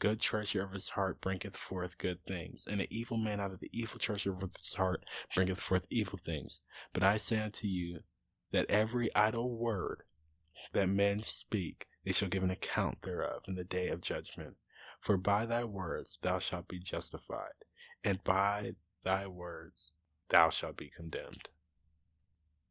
good 0.00 0.18
treasure 0.18 0.64
of 0.64 0.72
his 0.72 0.88
heart 0.88 1.20
bringeth 1.20 1.56
forth 1.56 1.96
good 1.96 2.24
things, 2.24 2.66
and 2.68 2.80
an 2.80 2.88
evil 2.90 3.16
man 3.16 3.38
out 3.38 3.52
of 3.52 3.60
the 3.60 3.70
evil 3.72 4.00
treasure 4.00 4.32
of 4.32 4.40
his 4.40 4.74
heart 4.74 5.04
bringeth 5.36 5.60
forth 5.60 5.86
evil 5.88 6.18
things. 6.18 6.60
But 6.92 7.04
I 7.04 7.18
say 7.18 7.38
unto 7.38 7.68
you 7.68 8.00
that 8.50 8.68
every 8.68 9.14
idle 9.14 9.56
word 9.56 10.02
that 10.72 10.88
men 10.88 11.20
speak, 11.20 11.86
they 12.04 12.10
shall 12.10 12.28
give 12.28 12.42
an 12.42 12.50
account 12.50 13.02
thereof 13.02 13.44
in 13.46 13.54
the 13.54 13.62
day 13.62 13.86
of 13.86 14.00
judgment. 14.00 14.56
For 15.04 15.18
by 15.18 15.44
thy 15.44 15.64
words 15.64 16.18
thou 16.22 16.38
shalt 16.38 16.66
be 16.66 16.78
justified, 16.78 17.66
and 18.02 18.24
by 18.24 18.76
thy 19.02 19.26
words 19.26 19.92
thou 20.30 20.48
shalt 20.48 20.78
be 20.78 20.88
condemned. 20.88 21.50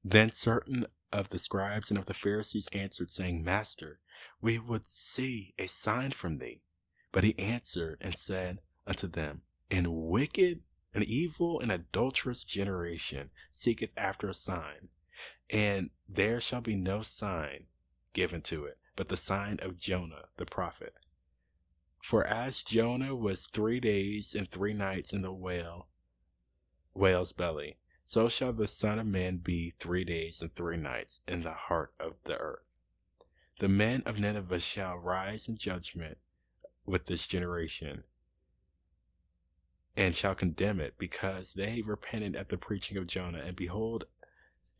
Then 0.04 0.32
certain 0.32 0.88
of 1.12 1.30
the 1.30 1.38
scribes 1.38 1.92
and 1.92 2.00
of 2.00 2.08
the 2.08 2.16
Pharisees 2.16 2.70
answered, 2.74 3.12
saying, 3.12 3.44
Master, 3.44 4.00
we 4.42 4.58
would 4.58 4.84
see 4.84 5.54
a 5.60 5.68
sign 5.68 6.10
from 6.10 6.40
thee. 6.40 6.63
But 7.12 7.24
he 7.24 7.38
answered 7.38 8.00
and 8.02 8.18
said 8.18 8.62
unto 8.88 9.06
them, 9.06 9.44
An 9.70 10.08
wicked, 10.08 10.63
an 10.92 11.04
evil, 11.04 11.60
and 11.60 11.72
adulterous 11.72 12.44
generation 12.44 13.30
seeketh 13.52 13.94
after 13.96 14.28
a 14.28 14.34
sign, 14.34 14.90
and 15.52 15.92
there 16.10 16.40
shall 16.40 16.62
be 16.62 16.75
no 16.75 17.04
sign 17.04 17.68
given 18.12 18.42
to 18.42 18.66
it, 18.66 18.80
but 18.96 19.10
the 19.10 19.18
sign 19.18 19.60
of 19.62 19.78
Jonah 19.78 20.30
the 20.38 20.48
prophet. 20.48 20.96
For 22.03 22.27
as 22.27 22.63
Jonah 22.63 23.15
was 23.15 23.48
three 23.48 23.79
days 23.79 24.36
and 24.36 24.51
three 24.51 24.74
nights 24.74 25.13
in 25.13 25.22
the 25.22 25.31
whale, 25.31 25.88
whale's 26.93 27.31
belly, 27.31 27.77
so 28.03 28.27
shall 28.27 28.51
the 28.51 28.67
Son 28.67 29.00
of 29.00 29.07
Man 29.07 29.38
be 29.38 29.72
three 29.79 30.03
days 30.03 30.41
and 30.41 30.53
three 30.53 30.75
nights 30.75 31.22
in 31.29 31.43
the 31.43 31.53
heart 31.53 31.93
of 32.01 32.15
the 32.25 32.38
earth. 32.38 32.65
The 33.60 33.69
men 33.69 34.03
of 34.05 34.19
Nineveh 34.19 34.60
shall 34.60 34.98
rise 34.98 35.48
in 35.48 35.55
judgment 35.55 36.17
with 36.86 37.05
this 37.05 37.25
generation, 37.25 38.03
and 39.95 40.13
shall 40.13 40.36
condemn 40.36 40.81
it, 40.81 40.98
because 40.98 41.53
they 41.53 41.81
repented 41.81 42.36
at 42.36 42.50
the 42.50 42.57
preaching 42.57 42.98
of 42.98 43.07
Jonah, 43.07 43.43
and 43.45 43.55
behold, 43.55 44.07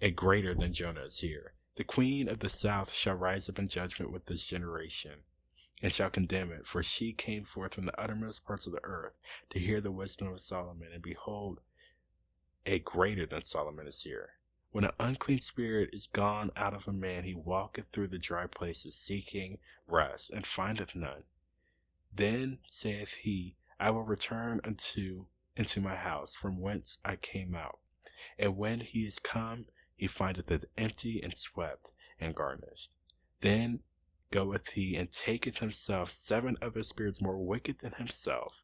a 0.02 0.12
greater 0.12 0.54
than 0.54 0.74
Jonah 0.74 1.06
is 1.06 1.20
here. 1.20 1.54
The 1.76 1.86
queen 1.86 2.28
of 2.28 2.40
the 2.40 2.50
south 2.50 2.92
shall 2.94 3.16
rise 3.16 3.48
up 3.48 3.60
in 3.60 3.70
judgment 3.70 4.12
with 4.12 4.26
this 4.26 4.46
generation 4.46 5.24
and 5.84 5.94
shall 5.94 6.10
condemn 6.10 6.52
it. 6.52 6.66
For 6.66 6.82
she 6.82 7.12
came 7.12 7.44
forth 7.44 7.74
from 7.74 7.86
the 7.86 8.02
uttermost 8.02 8.46
parts 8.46 8.66
of 8.66 8.72
the 8.72 8.84
earth 8.84 9.14
to 9.50 9.60
hear 9.60 9.82
the 9.82 9.92
wisdom 9.92 10.30
of 10.30 10.42
Solomon, 10.42 10.88
and 10.94 11.04
behold, 11.04 11.60
a 12.66 12.80
greater 12.80 13.26
than 13.26 13.44
Solomon 13.44 13.86
is 13.86 14.02
here. 14.02 14.30
When 14.72 14.86
an 14.86 14.94
unclean 14.98 15.42
spirit 15.42 15.90
is 15.92 16.08
gone 16.08 16.52
out 16.56 16.74
of 16.74 16.88
a 16.88 16.94
man, 16.94 17.26
he 17.26 17.36
walketh 17.36 17.88
through 17.92 18.08
the 18.08 18.18
dry 18.18 18.48
places, 18.48 18.96
seeking 18.96 19.60
rest, 19.86 20.32
and 20.32 20.48
findeth 20.48 20.96
none. 20.96 21.24
Then 22.16 22.60
saith 22.66 23.16
he, 23.16 23.58
I 23.78 23.90
will 23.92 24.04
return 24.04 24.62
unto 24.64 25.26
into 25.56 25.82
my 25.82 25.96
house, 25.96 26.34
from 26.34 26.60
whence 26.60 26.98
I 27.04 27.18
came 27.18 27.54
out. 27.54 27.80
And 28.40 28.58
when 28.58 28.80
he 28.80 29.06
is 29.06 29.20
come, 29.20 29.66
he 29.96 30.08
findeth 30.08 30.50
it 30.50 30.72
empty 30.78 31.22
and 31.22 31.38
swept 31.38 31.92
and 32.20 32.34
garnished. 32.34 32.90
Then 33.42 33.82
goeth 34.34 34.70
he 34.70 34.96
and 34.96 35.12
taketh 35.12 35.60
himself 35.60 36.10
seven 36.10 36.58
other 36.60 36.82
spirits 36.82 37.22
more 37.22 37.38
wicked 37.38 37.78
than 37.80 37.92
himself, 37.94 38.64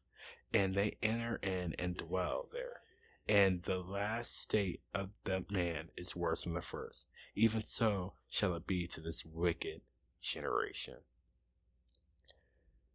and 0.52 0.74
they 0.74 0.96
enter 1.00 1.36
in 1.44 1.76
and 1.78 1.96
dwell 1.96 2.48
there. 2.52 2.80
And 3.28 3.62
the 3.62 3.78
last 3.78 4.36
state 4.36 4.80
of 4.92 5.10
the 5.22 5.44
man 5.48 5.90
is 5.96 6.16
worse 6.16 6.42
than 6.42 6.54
the 6.54 6.60
first. 6.60 7.06
Even 7.36 7.62
so 7.62 8.14
shall 8.28 8.56
it 8.56 8.66
be 8.66 8.88
to 8.88 9.00
this 9.00 9.24
wicked 9.24 9.82
generation. 10.20 10.96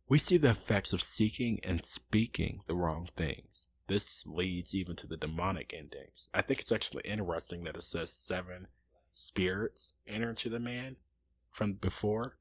We 0.09 0.19
see 0.19 0.35
the 0.35 0.49
effects 0.49 0.91
of 0.91 1.01
seeking 1.01 1.61
and 1.63 1.81
speaking 1.85 2.59
the 2.67 2.75
wrong 2.75 3.07
things. 3.15 3.69
This 3.87 4.25
leads 4.25 4.75
even 4.75 4.97
to 4.97 5.07
the 5.07 5.15
demonic 5.15 5.73
endings. 5.73 6.27
I 6.33 6.41
think 6.41 6.59
it's 6.59 6.73
actually 6.73 7.03
interesting 7.05 7.63
that 7.63 7.77
it 7.77 7.83
says 7.83 8.11
seven 8.11 8.67
spirits 9.13 9.93
enter 10.05 10.31
into 10.31 10.49
the 10.49 10.59
man 10.59 10.97
from 11.51 11.75
before 11.75 12.35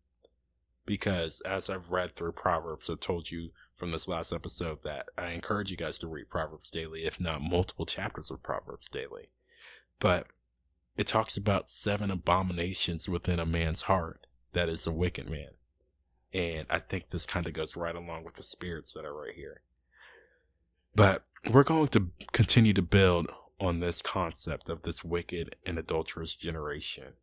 because 0.86 1.40
as 1.42 1.70
I've 1.70 1.90
read 1.90 2.14
through 2.14 2.32
Proverbs, 2.32 2.90
I 2.90 2.94
told 2.94 3.30
you 3.30 3.50
from 3.74 3.90
this 3.90 4.08
last 4.08 4.32
episode 4.32 4.82
that 4.84 5.06
I 5.18 5.30
encourage 5.30 5.70
you 5.70 5.76
guys 5.76 5.98
to 5.98 6.06
read 6.06 6.30
Proverbs 6.30 6.70
daily, 6.70 7.04
if 7.04 7.20
not 7.20 7.42
multiple 7.42 7.86
chapters 7.86 8.30
of 8.30 8.42
Proverbs 8.42 8.88
daily. 8.88 9.28
But 9.98 10.26
it 10.96 11.06
talks 11.06 11.36
about 11.36 11.68
seven 11.68 12.10
abominations 12.10 13.08
within 13.08 13.40
a 13.40 13.46
man's 13.46 13.82
heart 13.82 14.26
that 14.52 14.68
is 14.68 14.86
a 14.86 14.92
wicked 14.92 15.28
man. 15.28 15.50
And 16.32 16.66
I 16.68 16.80
think 16.80 17.10
this 17.10 17.26
kind 17.26 17.46
of 17.46 17.52
goes 17.52 17.76
right 17.76 17.94
along 17.94 18.24
with 18.24 18.34
the 18.34 18.42
spirits 18.42 18.92
that 18.92 19.04
are 19.04 19.14
right 19.14 19.34
here. 19.34 19.60
But 20.94 21.24
we're 21.50 21.64
going 21.64 21.88
to 21.88 22.10
continue 22.32 22.72
to 22.74 22.82
build 22.82 23.28
on 23.60 23.80
this 23.80 24.02
concept 24.02 24.68
of 24.68 24.82
this 24.82 25.04
wicked 25.04 25.56
and 25.66 25.78
adulterous 25.78 26.36
generation. 26.36 27.14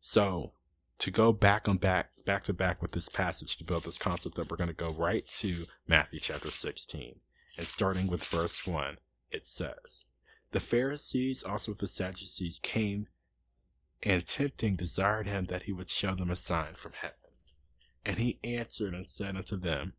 So, 0.00 0.52
to 0.98 1.10
go 1.10 1.32
back 1.32 1.68
on 1.68 1.78
back 1.78 2.10
back 2.24 2.44
to 2.44 2.52
back 2.52 2.80
with 2.80 2.92
this 2.92 3.08
passage 3.08 3.56
to 3.56 3.64
build 3.64 3.84
this 3.84 3.98
concept 3.98 4.38
up, 4.38 4.50
we're 4.50 4.56
going 4.56 4.68
to 4.68 4.74
go 4.74 4.90
right 4.90 5.26
to 5.26 5.66
Matthew 5.86 6.20
chapter 6.20 6.50
16. 6.50 7.16
And 7.58 7.66
starting 7.66 8.06
with 8.06 8.24
verse 8.24 8.66
1, 8.66 8.98
it 9.30 9.44
says, 9.44 10.06
The 10.52 10.60
Pharisees 10.60 11.42
also 11.42 11.72
with 11.72 11.80
the 11.80 11.86
Sadducees 11.86 12.60
came 12.62 13.08
and 14.02 14.26
tempting 14.26 14.76
desired 14.76 15.26
him 15.26 15.46
that 15.46 15.64
he 15.64 15.72
would 15.72 15.90
show 15.90 16.14
them 16.14 16.30
a 16.30 16.36
sign 16.36 16.74
from 16.74 16.92
heaven. 16.94 17.16
And 18.04 18.18
he 18.18 18.40
answered 18.42 18.94
and 18.94 19.08
said 19.08 19.36
unto 19.36 19.56
them, 19.56 19.94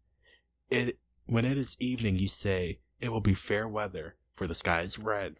It 0.69 1.00
when 1.25 1.45
it 1.45 1.57
is 1.57 1.77
evening 1.79 2.17
ye 2.17 2.27
say, 2.27 2.79
It 3.00 3.09
will 3.09 3.21
be 3.21 3.33
fair 3.33 3.67
weather, 3.67 4.15
for 4.35 4.45
the 4.45 4.55
sky 4.55 4.81
is 4.81 5.00
red. 5.00 5.38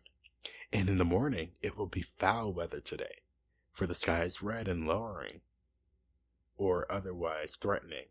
And 0.72 0.90
in 0.90 0.98
the 0.98 1.06
morning 1.06 1.52
it 1.62 1.78
will 1.78 1.88
be 1.88 2.02
foul 2.02 2.54
weather 2.54 2.80
today, 2.80 3.23
for 3.74 3.86
the 3.86 3.96
sky 3.96 4.24
is 4.24 4.42
red 4.42 4.70
and 4.70 4.88
lowering 4.88 5.42
or 6.56 6.90
otherwise 6.90 7.58
threatening. 7.58 8.06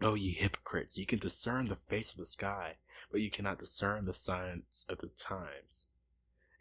Oh, 0.00 0.10
o 0.10 0.14
ye 0.14 0.30
hypocrites, 0.32 0.96
ye 0.96 1.04
can 1.04 1.18
discern 1.18 1.66
the 1.66 1.76
face 1.76 2.12
of 2.12 2.18
the 2.18 2.26
sky, 2.26 2.76
but 3.10 3.20
ye 3.20 3.30
cannot 3.30 3.58
discern 3.58 4.04
the 4.04 4.14
signs 4.14 4.84
of 4.88 4.98
the 4.98 5.08
times. 5.08 5.86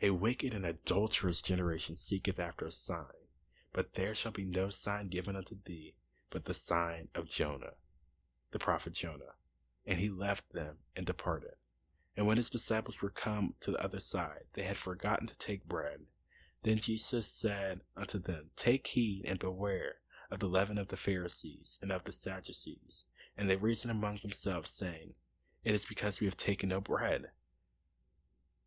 A 0.02 0.10
wicked 0.10 0.54
and 0.54 0.66
adulterous 0.66 1.42
generation 1.42 1.98
seeketh 1.98 2.40
after 2.40 2.66
a 2.66 2.72
sign, 2.72 3.28
but 3.74 3.94
there 3.94 4.16
shall 4.16 4.32
be 4.32 4.46
no 4.46 4.70
sign 4.70 5.10
given 5.10 5.36
unto 5.36 5.58
thee 5.66 5.96
but 6.36 6.44
the 6.44 6.54
sign 6.54 7.08
of 7.16 7.30
Jonah, 7.30 7.76
the 8.52 8.60
prophet 8.60 8.92
Jonah. 8.92 9.36
And 9.86 10.00
he 10.00 10.10
left 10.10 10.52
them 10.52 10.80
and 10.96 11.06
departed. 11.06 11.56
And 12.18 12.28
when 12.28 12.36
his 12.36 12.50
disciples 12.50 13.02
were 13.02 13.10
come 13.10 13.54
to 13.62 13.72
the 13.72 13.82
other 13.82 14.02
side, 14.02 14.44
they 14.54 14.64
had 14.64 14.76
forgotten 14.76 15.28
to 15.28 15.38
take 15.38 15.66
bread. 15.66 16.02
Then 16.66 16.80
Jesus 16.80 17.28
said 17.28 17.82
unto 17.96 18.18
them, 18.18 18.50
Take 18.56 18.88
heed 18.88 19.24
and 19.28 19.38
beware 19.38 19.98
of 20.32 20.40
the 20.40 20.48
leaven 20.48 20.80
of 20.80 20.88
the 20.88 20.98
Pharisees 20.98 21.78
and 21.80 21.92
of 21.92 22.06
the 22.06 22.12
Sadducees. 22.12 23.04
And 23.38 23.48
they 23.48 23.56
reasoned 23.56 23.92
among 23.92 24.22
themselves, 24.24 24.72
saying, 24.72 25.14
It 25.64 25.76
is 25.76 25.86
because 25.86 26.20
we 26.20 26.26
have 26.26 26.38
taken 26.38 26.70
no 26.70 26.82
bread. 26.82 27.30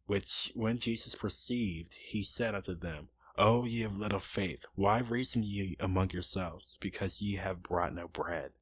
Which, 0.07 0.53
when 0.55 0.79
Jesus 0.79 1.17
perceived, 1.17 1.95
he 1.95 2.23
said 2.23 2.55
unto 2.55 2.77
them, 2.77 3.09
O 3.37 3.65
ye 3.65 3.83
of 3.83 3.99
little 3.99 4.21
faith, 4.21 4.65
why 4.77 4.99
reason 5.01 5.43
ye 5.43 5.77
among 5.81 6.11
yourselves, 6.11 6.77
because 6.79 7.21
ye 7.21 7.35
have 7.35 7.65
brought 7.65 7.97
no 7.97 8.07
bread? 8.07 8.53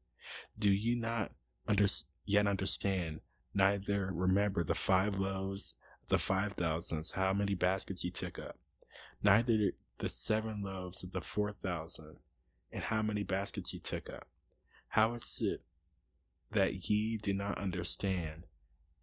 Do 0.58 0.70
ye 0.70 0.94
not 0.94 1.32
under, 1.68 1.86
yet 2.24 2.46
understand, 2.46 3.20
neither 3.52 4.10
remember 4.14 4.64
the 4.64 4.74
five 4.74 5.18
loaves 5.18 5.74
the 6.08 6.18
five 6.18 6.52
thousands, 6.52 7.10
how 7.12 7.32
many 7.32 7.54
baskets 7.54 8.04
ye 8.04 8.10
took 8.10 8.38
up, 8.38 8.56
neither 9.26 9.72
the 9.98 10.08
seven 10.08 10.62
loaves 10.62 11.02
of 11.02 11.10
the 11.10 11.20
four 11.20 11.52
thousand, 11.52 12.18
and 12.70 12.84
how 12.84 13.02
many 13.02 13.24
baskets 13.24 13.74
ye 13.74 13.80
took 13.80 14.08
up. 14.08 14.28
How 14.90 15.14
is 15.14 15.38
it 15.42 15.62
that 16.52 16.88
ye 16.88 17.16
do 17.16 17.34
not 17.34 17.58
understand 17.58 18.44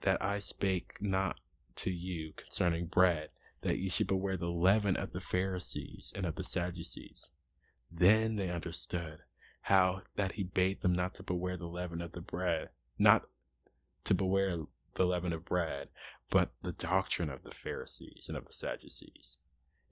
that 0.02 0.24
I 0.24 0.40
spake 0.40 0.94
not 1.02 1.42
to 1.76 1.92
you 1.92 2.32
concerning 2.38 2.86
bread, 2.86 3.32
that 3.64 3.78
ye 3.80 3.90
should 3.90 4.08
beware 4.08 4.38
the 4.38 4.48
leaven 4.48 4.96
of 4.96 5.12
the 5.12 5.20
Pharisees 5.20 6.14
and 6.16 6.26
of 6.26 6.36
the 6.36 6.44
Sadducees? 6.44 7.30
Then 7.92 8.38
they 8.38 8.50
understood 8.50 9.20
how 9.64 10.04
that 10.16 10.34
he 10.34 10.44
bade 10.44 10.82
them 10.82 10.94
not 10.94 11.16
to 11.16 11.24
beware 11.24 11.58
the 11.58 11.68
leaven 11.68 12.02
of 12.02 12.14
the 12.14 12.22
bread, 12.22 12.70
not 12.98 13.24
to 14.06 14.14
beware 14.14 14.58
the 14.94 15.06
leaven 15.06 15.34
of 15.34 15.44
bread, 15.44 15.90
but 16.30 16.54
the 16.62 16.72
doctrine 16.72 17.30
of 17.30 17.44
the 17.44 17.52
Pharisees 17.52 18.28
and 18.30 18.38
of 18.38 18.46
the 18.46 18.54
Sadducees. 18.54 19.38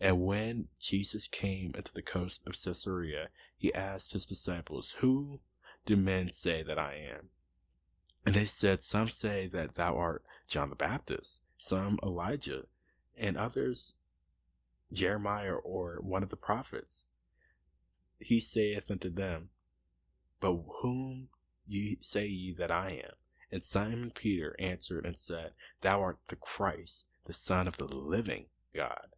And 0.02 0.20
when 0.20 0.68
Jesus 0.80 1.28
came 1.28 1.74
into 1.76 1.94
the 1.94 2.02
coast 2.02 2.42
of 2.48 2.58
Caesarea, 2.60 3.30
he 3.56 3.72
asked 3.72 4.14
his 4.14 4.26
disciples, 4.26 4.96
Who 5.00 5.42
do 5.86 5.96
men 5.96 6.32
say 6.32 6.64
that 6.64 6.80
I 6.80 6.96
am? 6.96 7.30
And 8.26 8.34
they 8.34 8.46
said, 8.46 8.82
Some 8.82 9.10
say 9.10 9.46
that 9.54 9.76
thou 9.76 9.96
art 9.96 10.26
John 10.48 10.72
the 10.72 10.76
Baptist, 10.76 11.44
some 11.60 12.00
Elijah, 12.02 12.64
and 13.16 13.38
others 13.38 13.94
Jeremiah 14.92 15.54
or 15.54 16.00
one 16.02 16.24
of 16.24 16.30
the 16.30 16.36
prophets. 16.36 17.06
He 18.18 18.40
saith 18.40 18.90
unto 18.90 19.12
them, 19.12 19.50
But 20.40 20.58
whom 20.82 21.30
ye 21.68 22.00
say 22.02 22.26
ye 22.26 22.56
that 22.56 22.72
I 22.72 23.04
am? 23.06 23.14
And 23.52 23.64
Simon 23.64 24.10
Peter 24.10 24.56
answered 24.58 25.06
and 25.06 25.16
said, 25.16 25.52
Thou 25.82 26.02
art 26.02 26.18
the 26.28 26.36
Christ, 26.38 27.06
the 27.26 27.34
Son 27.34 27.68
of 27.68 27.78
the 27.78 27.86
living 27.86 28.48
God. 28.74 29.10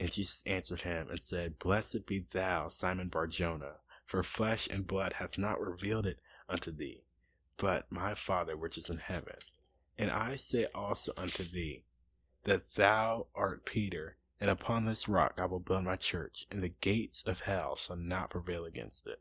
And 0.00 0.10
Jesus 0.10 0.42
answered 0.46 0.80
him 0.80 1.10
and 1.10 1.22
said, 1.22 1.58
Blessed 1.58 2.06
be 2.06 2.20
thou, 2.20 2.68
Simon 2.68 3.08
Barjona, 3.08 3.74
for 4.06 4.22
flesh 4.22 4.66
and 4.66 4.86
blood 4.86 5.12
hath 5.12 5.36
not 5.36 5.60
revealed 5.60 6.06
it 6.06 6.20
unto 6.48 6.72
thee, 6.72 7.04
but 7.58 7.92
my 7.92 8.14
Father 8.14 8.56
which 8.56 8.78
is 8.78 8.88
in 8.88 8.96
heaven. 8.96 9.36
And 9.98 10.10
I 10.10 10.36
say 10.36 10.66
also 10.74 11.12
unto 11.18 11.44
thee, 11.44 11.84
that 12.44 12.76
thou 12.76 13.26
art 13.34 13.66
Peter, 13.66 14.16
and 14.40 14.48
upon 14.48 14.86
this 14.86 15.06
rock 15.06 15.34
I 15.36 15.44
will 15.44 15.60
build 15.60 15.84
my 15.84 15.96
church, 15.96 16.46
and 16.50 16.62
the 16.62 16.72
gates 16.80 17.22
of 17.26 17.40
hell 17.40 17.76
shall 17.76 17.96
not 17.96 18.30
prevail 18.30 18.64
against 18.64 19.06
it. 19.06 19.20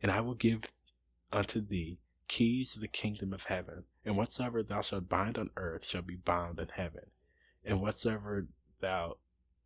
And 0.00 0.10
I 0.10 0.22
will 0.22 0.34
give 0.34 0.62
unto 1.30 1.60
thee 1.60 1.98
keys 2.26 2.74
of 2.74 2.80
the 2.80 2.88
kingdom 2.88 3.34
of 3.34 3.44
heaven, 3.44 3.84
and 4.02 4.16
whatsoever 4.16 4.62
thou 4.62 4.80
shalt 4.80 5.10
bind 5.10 5.36
on 5.36 5.50
earth 5.56 5.84
shall 5.84 6.00
be 6.00 6.16
bound 6.16 6.58
in 6.58 6.68
heaven, 6.68 7.10
and 7.62 7.82
whatsoever 7.82 8.46
thou 8.80 9.18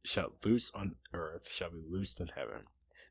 shalt 0.05 0.45
loose 0.45 0.71
on 0.75 0.97
earth 1.13 1.51
shall 1.51 1.71
be 1.71 1.83
loosed 1.89 2.21
in 2.21 2.29
heaven. 2.29 2.63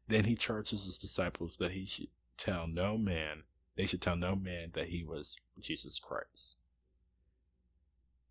Then 0.07 0.25
he 0.25 0.35
charges 0.35 0.85
his 0.85 0.97
disciples 0.97 1.57
that 1.57 1.71
he 1.71 1.85
should 1.85 2.07
tell 2.37 2.67
no 2.67 2.97
man 2.97 3.43
they 3.79 3.85
should 3.85 4.01
tell 4.01 4.17
no 4.17 4.35
man 4.35 4.71
that 4.73 4.89
he 4.89 5.05
was 5.05 5.37
Jesus 5.57 5.99
Christ. 5.99 6.57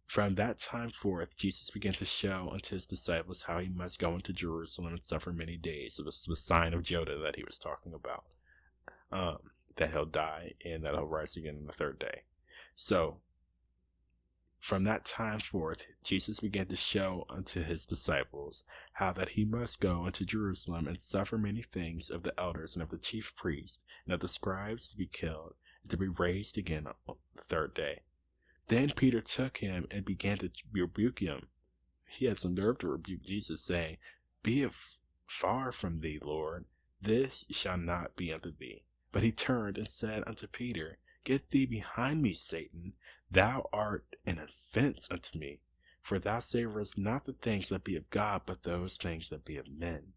From 0.04 0.34
that 0.34 0.58
time 0.58 0.90
forth, 0.90 1.34
Jesus 1.38 1.70
began 1.70 1.94
to 1.94 2.04
show 2.04 2.50
unto 2.52 2.74
his 2.74 2.84
disciples 2.84 3.44
how 3.44 3.58
he 3.58 3.70
must 3.70 3.98
go 3.98 4.14
into 4.14 4.34
Jerusalem 4.34 4.92
and 4.92 5.02
suffer 5.02 5.32
many 5.32 5.56
days. 5.56 5.94
So 5.94 6.02
this 6.02 6.16
is 6.16 6.26
the 6.26 6.36
sign 6.36 6.74
of 6.74 6.82
Jonah 6.82 7.16
that 7.16 7.36
he 7.36 7.44
was 7.44 7.56
talking 7.56 7.94
about. 7.94 8.24
Um, 9.10 9.38
that 9.76 9.90
he'll 9.92 10.04
die 10.04 10.52
and 10.66 10.84
that 10.84 10.92
he'll 10.92 11.06
rise 11.06 11.34
again 11.34 11.56
on 11.56 11.66
the 11.66 11.72
third 11.72 11.98
day. 11.98 12.24
So 12.76 13.20
from 14.60 14.84
that 14.84 15.04
time 15.04 15.40
forth, 15.40 15.86
Jesus 16.04 16.40
began 16.40 16.66
to 16.66 16.76
show 16.76 17.24
unto 17.30 17.62
his 17.62 17.86
disciples 17.86 18.64
how 18.94 19.12
that 19.12 19.30
he 19.30 19.44
must 19.44 19.80
go 19.80 20.06
into 20.06 20.24
Jerusalem 20.24 20.86
and 20.88 20.98
suffer 20.98 21.38
many 21.38 21.62
things 21.62 22.10
of 22.10 22.22
the 22.22 22.38
elders 22.38 22.74
and 22.74 22.82
of 22.82 22.90
the 22.90 22.98
chief 22.98 23.34
priests 23.36 23.78
and 24.04 24.12
of 24.12 24.20
the 24.20 24.28
scribes 24.28 24.88
to 24.88 24.96
be 24.96 25.06
killed 25.06 25.54
and 25.82 25.90
to 25.90 25.96
be 25.96 26.08
raised 26.08 26.58
again 26.58 26.86
on 26.86 27.16
the 27.36 27.42
third 27.42 27.74
day. 27.74 28.02
Then 28.66 28.92
Peter 28.92 29.20
took 29.20 29.58
him 29.58 29.86
and 29.90 30.04
began 30.04 30.38
to 30.38 30.50
rebuke 30.72 31.20
him. 31.20 31.46
He 32.06 32.26
had 32.26 32.38
some 32.38 32.54
nerve 32.54 32.78
to 32.78 32.88
rebuke 32.88 33.22
Jesus, 33.22 33.62
saying, 33.62 33.98
Be 34.42 34.62
it 34.62 34.72
far 35.26 35.72
from 35.72 36.00
thee, 36.00 36.18
Lord, 36.20 36.66
this 37.00 37.44
shall 37.50 37.78
not 37.78 38.16
be 38.16 38.32
unto 38.32 38.50
thee. 38.50 38.82
But 39.12 39.22
he 39.22 39.32
turned 39.32 39.78
and 39.78 39.88
said 39.88 40.24
unto 40.26 40.46
Peter, 40.46 40.98
Get 41.24 41.50
thee 41.50 41.66
behind 41.66 42.22
me, 42.22 42.34
Satan. 42.34 42.94
Thou 43.30 43.68
art 43.72 44.16
an 44.24 44.38
offense 44.38 45.08
unto 45.10 45.38
me, 45.38 45.60
for 46.00 46.18
thou 46.18 46.38
savorest 46.38 46.96
not 46.96 47.24
the 47.24 47.34
things 47.34 47.68
that 47.68 47.84
be 47.84 47.96
of 47.96 48.08
God, 48.10 48.42
but 48.46 48.62
those 48.62 48.96
things 48.96 49.28
that 49.28 49.44
be 49.44 49.56
of 49.56 49.68
men. 49.68 50.14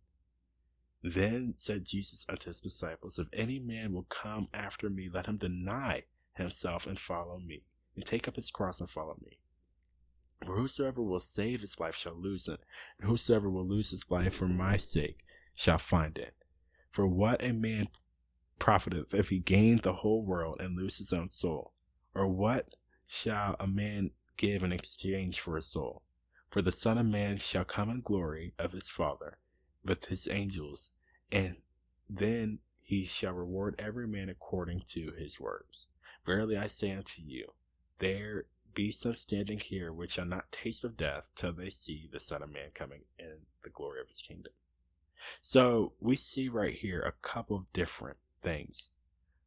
Then 1.04 1.56
said 1.58 1.86
Jesus 1.86 2.26
unto 2.30 2.50
his 2.50 2.62
disciples, 2.62 3.20
If 3.20 3.28
any 3.34 3.60
man 3.60 3.92
will 3.92 4.06
come 4.10 4.48
after 4.54 4.90
me, 4.90 5.10
let 5.12 5.26
him 5.26 5.38
deny 5.38 6.04
himself 6.36 6.86
and 6.86 7.00
follow 7.00 7.40
me, 7.40 7.64
and 7.96 8.06
take 8.06 8.28
up 8.28 8.36
his 8.36 8.52
cross 8.52 8.80
and 8.80 8.90
follow 8.90 9.18
me. 9.22 9.40
For 10.46 10.56
whosoever 10.56 11.02
will 11.02 11.20
save 11.20 11.62
his 11.62 11.80
life 11.80 11.96
shall 11.96 12.16
lose 12.16 12.48
it, 12.48 12.62
and 13.00 13.10
whosoever 13.10 13.50
will 13.50 13.68
lose 13.68 13.92
his 13.92 14.10
life 14.10 14.36
for 14.36 14.48
my 14.48 14.78
sake 14.78 15.26
shall 15.54 15.78
find 15.78 16.18
it. 16.18 16.36
For 16.92 17.08
what 17.08 17.44
a 17.44 17.52
man 17.52 17.88
profiteth 18.60 19.14
if 19.14 19.30
he 19.30 19.40
gain 19.40 19.78
the 19.78 19.94
whole 19.94 20.24
world 20.24 20.60
and 20.60 20.78
lose 20.78 20.98
his 20.98 21.12
own 21.12 21.30
soul? 21.30 21.74
Or 22.14 22.28
what 22.28 22.76
shall 23.12 23.58
a 23.60 23.68
man 23.68 24.12
give 24.38 24.64
in 24.64 24.72
exchange 24.72 25.40
for 25.40 25.58
his 25.58 25.68
soul? 25.68 26.02
For 26.50 26.62
the 26.62 26.72
Son 26.72 26.98
of 26.98 27.06
Man 27.06 27.38
shall 27.38 27.66
come 27.66 27.90
in 27.90 28.02
glory 28.02 28.54
of 28.58 28.72
his 28.72 28.90
Father 28.90 29.38
with 29.84 30.06
his 30.06 30.28
angels, 30.28 30.92
and 31.32 31.58
then 32.10 32.60
he 32.82 33.04
shall 33.04 33.34
reward 33.34 33.76
every 33.78 34.08
man 34.08 34.30
according 34.30 34.84
to 34.92 35.12
his 35.12 35.40
works. 35.40 35.88
Verily 36.26 36.58
I 36.58 36.68
say 36.68 36.92
unto 36.92 37.22
you, 37.22 37.54
there 38.00 38.46
be 38.74 38.92
some 38.92 39.16
standing 39.16 39.60
here 39.60 39.92
which 39.92 40.14
shall 40.14 40.26
not 40.26 40.52
taste 40.52 40.84
of 40.84 40.96
death 40.96 41.32
till 41.36 41.52
they 41.52 41.70
see 41.70 42.10
the 42.12 42.20
Son 42.20 42.42
of 42.42 42.52
Man 42.52 42.70
coming 42.74 43.02
in 43.20 43.46
the 43.64 43.70
glory 43.70 44.00
of 44.00 44.08
his 44.08 44.22
kingdom. 44.22 44.54
So 45.42 45.94
we 46.00 46.16
see 46.16 46.48
right 46.48 46.76
here 46.76 47.02
a 47.02 47.12
couple 47.22 47.58
of 47.58 47.74
different 47.74 48.18
things. 48.42 48.92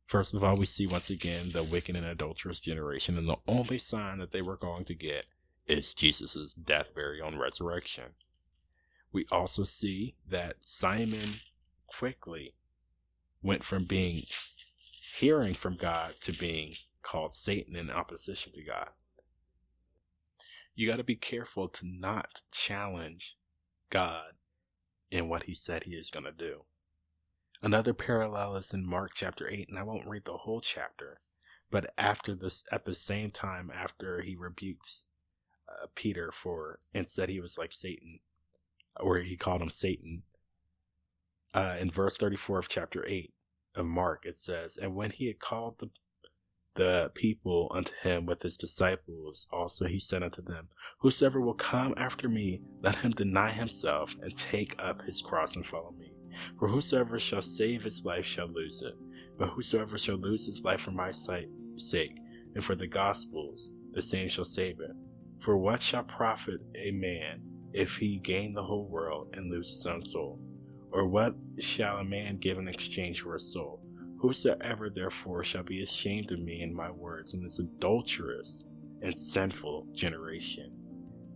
First 0.06 0.34
of 0.34 0.44
all, 0.44 0.56
we 0.56 0.66
see 0.66 0.86
once 0.86 1.10
again 1.10 1.50
the 1.50 1.62
wicked 1.62 1.96
and 1.96 2.04
adulterous 2.04 2.60
generation, 2.60 3.16
and 3.16 3.28
the 3.28 3.38
only 3.48 3.78
sign 3.78 4.18
that 4.18 4.32
they 4.32 4.42
were 4.42 4.56
going 4.56 4.84
to 4.84 4.94
get 4.94 5.26
is 5.66 5.94
Jesus' 5.94 6.52
death, 6.52 6.94
burial, 6.94 7.28
and 7.28 7.40
resurrection. 7.40 8.12
We 9.12 9.26
also 9.32 9.64
see 9.64 10.16
that 10.28 10.56
Simon 10.64 11.40
quickly 11.86 12.54
went 13.42 13.64
from 13.64 13.84
being 13.84 14.22
hearing 15.16 15.54
from 15.54 15.76
God 15.76 16.14
to 16.22 16.32
being 16.32 16.74
called 17.02 17.34
Satan 17.34 17.76
in 17.76 17.90
opposition 17.90 18.52
to 18.54 18.62
God. 18.62 18.88
You 20.74 20.88
got 20.88 20.96
to 20.96 21.04
be 21.04 21.14
careful 21.14 21.68
to 21.68 21.86
not 21.86 22.42
challenge 22.50 23.36
God 23.90 24.32
in 25.10 25.28
what 25.28 25.44
he 25.44 25.54
said 25.54 25.84
he 25.84 25.92
is 25.92 26.10
going 26.10 26.24
to 26.24 26.32
do. 26.32 26.64
Another 27.64 27.94
parallel 27.94 28.56
is 28.56 28.74
in 28.74 28.84
Mark 28.84 29.12
chapter 29.14 29.48
8, 29.48 29.70
and 29.70 29.78
I 29.78 29.84
won't 29.84 30.06
read 30.06 30.26
the 30.26 30.36
whole 30.36 30.60
chapter, 30.60 31.22
but 31.70 31.94
after 31.96 32.34
this, 32.34 32.62
at 32.70 32.84
the 32.84 32.94
same 32.94 33.30
time, 33.30 33.72
after 33.74 34.20
he 34.20 34.36
rebukes 34.36 35.06
uh, 35.66 35.86
Peter 35.94 36.30
for 36.30 36.78
and 36.92 37.08
said 37.08 37.30
he 37.30 37.40
was 37.40 37.56
like 37.56 37.72
Satan, 37.72 38.18
or 39.00 39.16
he 39.16 39.38
called 39.38 39.62
him 39.62 39.70
Satan, 39.70 40.24
uh, 41.54 41.76
in 41.80 41.90
verse 41.90 42.18
34 42.18 42.58
of 42.58 42.68
chapter 42.68 43.02
8 43.08 43.32
of 43.76 43.86
Mark, 43.86 44.26
it 44.26 44.36
says, 44.36 44.76
And 44.76 44.94
when 44.94 45.12
he 45.12 45.28
had 45.28 45.38
called 45.38 45.78
the 45.78 45.88
the 46.74 47.12
people 47.14 47.70
unto 47.72 47.92
him 48.02 48.26
with 48.26 48.42
his 48.42 48.56
disciples. 48.56 49.46
Also 49.52 49.86
he 49.86 50.00
said 50.00 50.24
unto 50.24 50.42
them, 50.42 50.66
Whosoever 50.98 51.40
will 51.40 51.54
come 51.54 51.94
after 51.96 52.28
me, 52.28 52.62
let 52.82 52.96
him 52.96 53.12
deny 53.12 53.52
himself 53.52 54.12
and 54.20 54.36
take 54.36 54.74
up 54.80 55.02
his 55.02 55.22
cross 55.22 55.54
and 55.54 55.64
follow 55.64 55.92
me. 55.92 56.13
For 56.58 56.68
whosoever 56.68 57.18
shall 57.18 57.42
save 57.42 57.84
his 57.84 58.04
life 58.04 58.24
shall 58.24 58.48
lose 58.48 58.82
it, 58.82 58.94
but 59.38 59.50
whosoever 59.50 59.98
shall 59.98 60.16
lose 60.16 60.46
his 60.46 60.62
life 60.62 60.82
for 60.82 60.92
my 60.92 61.10
sake 61.10 62.18
and 62.54 62.64
for 62.64 62.74
the 62.74 62.86
gospel's, 62.86 63.70
the 63.92 64.02
same 64.02 64.28
shall 64.28 64.44
save 64.44 64.80
it. 64.80 64.92
For 65.40 65.56
what 65.56 65.82
shall 65.82 66.04
profit 66.04 66.60
a 66.76 66.90
man 66.92 67.42
if 67.72 67.96
he 67.96 68.18
gain 68.18 68.54
the 68.54 68.62
whole 68.62 68.88
world 68.88 69.34
and 69.34 69.50
lose 69.50 69.70
his 69.70 69.86
own 69.86 70.04
soul? 70.04 70.40
Or 70.92 71.06
what 71.08 71.34
shall 71.58 71.98
a 71.98 72.04
man 72.04 72.38
give 72.38 72.58
in 72.58 72.68
exchange 72.68 73.22
for 73.22 73.34
a 73.34 73.40
soul? 73.40 73.82
Whosoever 74.20 74.88
therefore 74.88 75.42
shall 75.42 75.64
be 75.64 75.82
ashamed 75.82 76.32
of 76.32 76.38
me 76.38 76.62
and 76.62 76.74
my 76.74 76.90
words 76.90 77.34
in 77.34 77.42
this 77.42 77.58
adulterous 77.58 78.64
and 79.02 79.18
sinful 79.18 79.88
generation, 79.92 80.72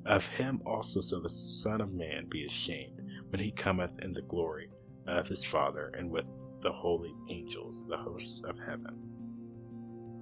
of 0.06 0.26
him 0.26 0.62
also 0.64 1.02
shall 1.02 1.20
the 1.20 1.28
Son 1.28 1.80
of 1.80 1.92
Man 1.92 2.26
be 2.30 2.46
ashamed 2.46 2.98
when 3.28 3.40
he 3.40 3.50
cometh 3.50 3.98
in 4.00 4.12
the 4.12 4.22
glory 4.22 4.70
of 5.08 5.26
his 5.26 5.44
Father 5.44 5.92
and 5.96 6.10
with 6.10 6.26
the 6.62 6.72
holy 6.72 7.14
angels, 7.28 7.84
the 7.88 7.96
hosts 7.96 8.42
of 8.44 8.58
heaven. 8.58 8.98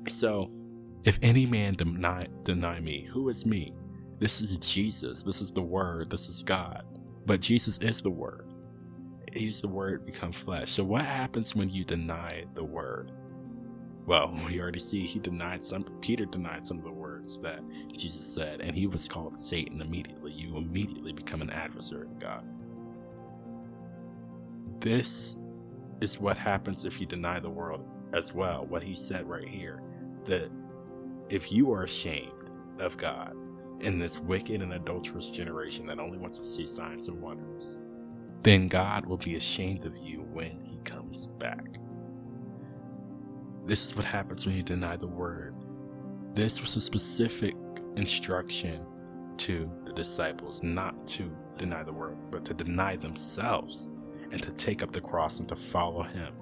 So, 0.09 0.51
if 1.05 1.19
any 1.23 1.47
man 1.47 1.75
deny, 1.75 2.27
deny 2.43 2.81
me, 2.81 3.09
who 3.13 3.29
is 3.29 3.47
me? 3.47 3.73
This 4.19 4.41
is 4.41 4.57
Jesus. 4.57 5.23
This 5.23 5.41
is 5.41 5.51
the 5.51 5.63
Word. 5.63 6.11
This 6.11 6.29
is 6.29 6.43
God. 6.43 6.85
But 7.27 7.41
Jesus 7.41 7.79
is 7.79 8.01
the 8.01 8.11
Word. 8.11 8.53
He's 9.33 9.61
the 9.61 9.69
Word 9.69 10.07
become 10.07 10.33
flesh. 10.33 10.71
So 10.71 10.85
what 10.85 11.05
happens 11.05 11.55
when 11.55 11.69
you 11.69 11.85
deny 11.85 12.45
the 12.55 12.65
Word? 12.65 13.13
Well, 14.07 14.39
we 14.47 14.61
already 14.61 14.79
see 14.79 15.07
he 15.07 15.19
denied 15.19 15.63
some. 15.63 15.85
Peter 16.01 16.25
denied 16.25 16.65
some 16.65 16.79
of 16.79 16.85
the 16.85 16.93
words 16.93 17.39
that 17.43 17.61
Jesus 17.97 18.27
said, 18.27 18.61
and 18.61 18.75
he 18.75 18.87
was 18.87 19.07
called 19.07 19.39
Satan 19.39 19.81
immediately. 19.83 20.33
You 20.33 20.57
immediately 20.57 21.13
become 21.13 21.43
an 21.43 21.51
adversary 21.51 22.07
of 22.07 22.19
God. 22.19 22.45
This 24.81 25.37
is 26.01 26.21
what 26.21 26.37
happens 26.37 26.85
if 26.85 27.01
you 27.01 27.07
deny 27.07 27.41
the 27.41 27.51
world 27.51 27.85
as 28.13 28.33
well. 28.33 28.67
What 28.67 28.83
he 28.83 28.95
said 28.95 29.29
right 29.29 29.49
here 29.49 29.79
that 30.25 30.51
if 31.29 31.53
you 31.53 31.73
are 31.73 31.85
ashamed 31.85 32.51
of 32.79 32.97
God 32.97 33.35
in 33.81 33.99
this 33.99 34.19
wicked 34.19 34.63
and 34.63 34.75
adulterous 34.75 35.31
generation 35.31 35.87
that 35.87 35.99
only 35.99 36.19
wants 36.19 36.39
to 36.39 36.45
see 36.45 36.67
signs 36.67 37.09
and 37.09 37.21
wonders, 37.21 37.79
then 38.43 38.69
God 38.69 39.07
will 39.07 39.17
be 39.17 39.37
ashamed 39.37 39.85
of 39.87 39.97
you 39.97 40.23
when 40.33 40.61
he 40.63 40.79
comes 40.85 41.27
back. 41.39 41.77
This 43.65 43.85
is 43.85 43.97
what 43.97 44.05
happens 44.05 44.47
when 44.47 44.57
you 44.57 44.63
deny 44.63 44.97
the 44.97 45.09
word. 45.09 45.55
This 46.35 46.61
was 46.61 46.77
a 46.77 46.81
specific 46.81 47.55
instruction 47.97 48.87
to 49.39 49.71
the 49.85 49.93
disciples 49.93 50.63
not 50.63 51.07
to 51.09 51.31
deny 51.57 51.83
the 51.83 51.93
word, 51.93 52.17
but 52.31 52.45
to 52.45 52.55
deny 52.55 52.97
themselves 52.97 53.89
and 54.33 54.43
to 54.43 54.51
take 54.53 54.83
up 54.83 54.93
the 54.93 55.01
cross 55.01 55.41
and 55.41 55.49
to 55.49 55.57
follow 55.57 56.03
him. 56.03 56.35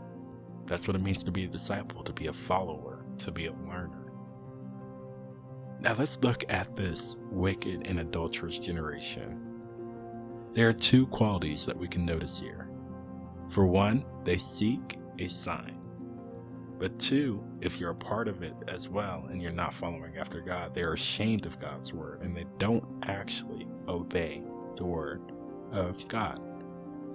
That's 0.67 0.87
what 0.87 0.97
it 0.97 1.03
means 1.03 1.23
to 1.25 1.31
be 1.31 1.45
a 1.45 1.49
disciple, 1.49 2.03
to 2.05 2.13
be 2.13 2.27
a 2.29 2.33
follower, 2.33 3.05
to 3.19 3.31
be 3.31 3.47
a 3.47 3.53
learner. 3.53 4.13
Now 5.81 5.95
let's 5.99 6.19
look 6.23 6.45
at 6.49 6.75
this 6.75 7.17
wicked 7.31 7.87
and 7.87 8.01
adulterous 8.01 8.59
generation. 8.59 9.41
There 10.55 10.69
are 10.69 10.73
two 10.73 11.07
qualities 11.09 11.67
that 11.67 11.77
we 11.77 11.89
can 11.89 12.07
notice 12.07 12.39
here. 12.39 12.71
For 13.51 13.67
one, 13.67 14.05
they 14.25 14.39
seek 14.39 14.99
a 15.19 15.29
sign. 15.29 15.79
But 16.79 16.99
two, 16.99 17.45
if 17.61 17.79
you're 17.79 17.91
a 17.91 17.95
part 17.95 18.29
of 18.29 18.43
it 18.43 18.55
as 18.69 18.89
well 18.89 19.27
and 19.31 19.43
you're 19.43 19.53
not 19.53 19.75
following 19.75 20.17
after 20.17 20.41
God, 20.41 20.75
they're 20.75 20.95
ashamed 20.95 21.47
of 21.47 21.59
God's 21.59 21.93
word 21.93 22.23
and 22.23 22.37
they 22.37 22.47
don't 22.59 22.85
actually 23.05 23.69
obey 23.89 24.43
the 24.77 24.85
word 24.85 25.33
of 25.73 26.07
God. 26.09 26.41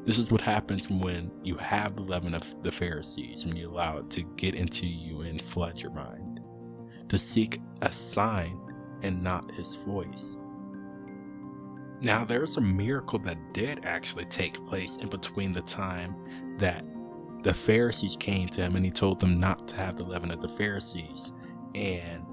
This 0.05 0.17
is 0.17 0.31
what 0.31 0.41
happens 0.41 0.89
when 0.89 1.31
you 1.43 1.55
have 1.55 1.95
the 1.95 2.01
leaven 2.01 2.33
of 2.33 2.63
the 2.63 2.71
Pharisees, 2.71 3.45
when 3.45 3.55
you 3.55 3.69
allow 3.69 3.97
it 3.97 4.09
to 4.11 4.23
get 4.37 4.55
into 4.55 4.87
you 4.87 5.21
and 5.21 5.41
flood 5.41 5.79
your 5.79 5.91
mind, 5.91 6.39
to 7.09 7.17
seek 7.17 7.61
a 7.81 7.91
sign 7.91 8.59
and 9.03 9.21
not 9.21 9.51
his 9.55 9.75
voice. 9.75 10.37
Now, 12.01 12.23
there's 12.23 12.57
a 12.57 12.61
miracle 12.61 13.19
that 13.19 13.53
did 13.53 13.85
actually 13.85 14.25
take 14.25 14.65
place 14.67 14.95
in 14.97 15.09
between 15.09 15.51
the 15.51 15.61
time 15.61 16.15
that 16.57 16.85
the 17.43 17.53
Pharisees 17.53 18.15
came 18.17 18.47
to 18.49 18.61
him 18.61 18.75
and 18.75 18.85
he 18.85 18.91
told 18.91 19.19
them 19.19 19.39
not 19.39 19.67
to 19.69 19.75
have 19.75 19.97
the 19.97 20.05
leaven 20.05 20.31
of 20.31 20.41
the 20.41 20.47
Pharisees. 20.47 21.31
And 21.75 22.23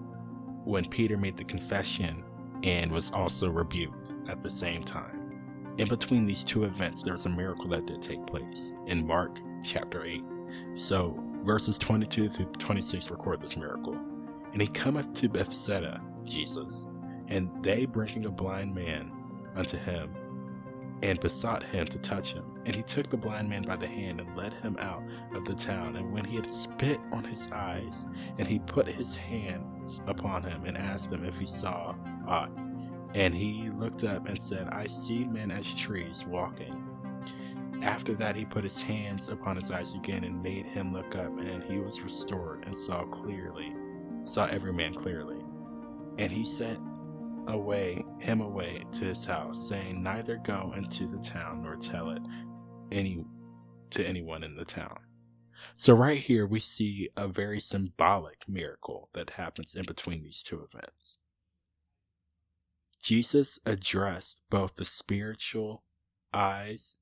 when 0.64 0.84
Peter 0.88 1.16
made 1.16 1.36
the 1.36 1.44
confession 1.44 2.24
and 2.62 2.90
was 2.90 3.10
also 3.10 3.48
rebuked 3.50 4.12
at 4.28 4.42
the 4.42 4.50
same 4.50 4.82
time. 4.82 5.15
In 5.78 5.88
between 5.88 6.24
these 6.24 6.42
two 6.42 6.64
events, 6.64 7.02
there's 7.02 7.26
a 7.26 7.30
miracle 7.30 7.68
that 7.68 7.86
did 7.86 8.00
take 8.00 8.26
place 8.26 8.72
in 8.86 9.06
Mark 9.06 9.40
chapter 9.62 10.02
8. 10.04 10.24
So, 10.74 11.22
verses 11.44 11.76
22 11.76 12.30
through 12.30 12.46
26 12.46 13.10
record 13.10 13.42
this 13.42 13.58
miracle. 13.58 13.98
And 14.52 14.62
he 14.62 14.68
cometh 14.68 15.12
to 15.14 15.28
Bethsaida, 15.28 16.00
Jesus, 16.24 16.86
and 17.28 17.50
they 17.62 17.84
bringing 17.84 18.24
a 18.24 18.30
blind 18.30 18.74
man 18.74 19.12
unto 19.54 19.76
him, 19.76 20.14
and 21.02 21.20
besought 21.20 21.62
him 21.62 21.86
to 21.88 21.98
touch 21.98 22.32
him. 22.32 22.44
And 22.64 22.74
he 22.74 22.82
took 22.82 23.10
the 23.10 23.18
blind 23.18 23.50
man 23.50 23.62
by 23.62 23.76
the 23.76 23.86
hand 23.86 24.18
and 24.18 24.34
led 24.34 24.54
him 24.54 24.78
out 24.78 25.02
of 25.34 25.44
the 25.44 25.54
town. 25.54 25.96
And 25.96 26.10
when 26.10 26.24
he 26.24 26.36
had 26.36 26.50
spit 26.50 26.98
on 27.12 27.22
his 27.22 27.52
eyes, 27.52 28.06
and 28.38 28.48
he 28.48 28.60
put 28.60 28.88
his 28.88 29.14
hands 29.14 30.00
upon 30.06 30.42
him, 30.42 30.64
and 30.64 30.78
asked 30.78 31.12
him 31.12 31.26
if 31.26 31.36
he 31.36 31.44
saw 31.44 31.94
aught, 32.26 32.50
and 33.16 33.34
he 33.34 33.70
looked 33.70 34.04
up 34.04 34.28
and 34.28 34.40
said, 34.40 34.68
I 34.68 34.86
see 34.86 35.24
men 35.24 35.50
as 35.50 35.74
trees 35.74 36.26
walking. 36.26 36.86
After 37.80 38.12
that, 38.16 38.36
he 38.36 38.44
put 38.44 38.62
his 38.62 38.78
hands 38.78 39.30
upon 39.30 39.56
his 39.56 39.70
eyes 39.70 39.94
again 39.94 40.24
and 40.24 40.42
made 40.42 40.66
him 40.66 40.92
look 40.92 41.16
up, 41.16 41.38
and 41.38 41.64
he 41.64 41.78
was 41.78 42.02
restored 42.02 42.64
and 42.66 42.76
saw 42.76 43.04
clearly, 43.04 43.74
saw 44.24 44.44
every 44.44 44.74
man 44.74 44.92
clearly. 44.92 45.38
And 46.18 46.30
he 46.30 46.44
sent 46.44 46.78
away 47.48 48.04
him 48.18 48.42
away 48.42 48.84
to 48.92 49.06
his 49.06 49.24
house, 49.24 49.66
saying, 49.66 50.02
Neither 50.02 50.36
go 50.36 50.74
into 50.76 51.06
the 51.06 51.18
town 51.18 51.62
nor 51.62 51.76
tell 51.76 52.10
it 52.10 52.22
any 52.92 53.24
to 53.90 54.06
anyone 54.06 54.44
in 54.44 54.56
the 54.56 54.64
town. 54.66 54.98
So 55.76 55.94
right 55.94 56.18
here 56.18 56.46
we 56.46 56.60
see 56.60 57.08
a 57.16 57.28
very 57.28 57.60
symbolic 57.60 58.46
miracle 58.46 59.08
that 59.14 59.30
happens 59.30 59.74
in 59.74 59.86
between 59.86 60.22
these 60.22 60.42
two 60.42 60.68
events. 60.70 61.16
Jesus 63.02 63.58
addressed 63.64 64.42
both 64.50 64.76
the 64.76 64.84
spiritual 64.84 65.84
eyes 66.32 66.96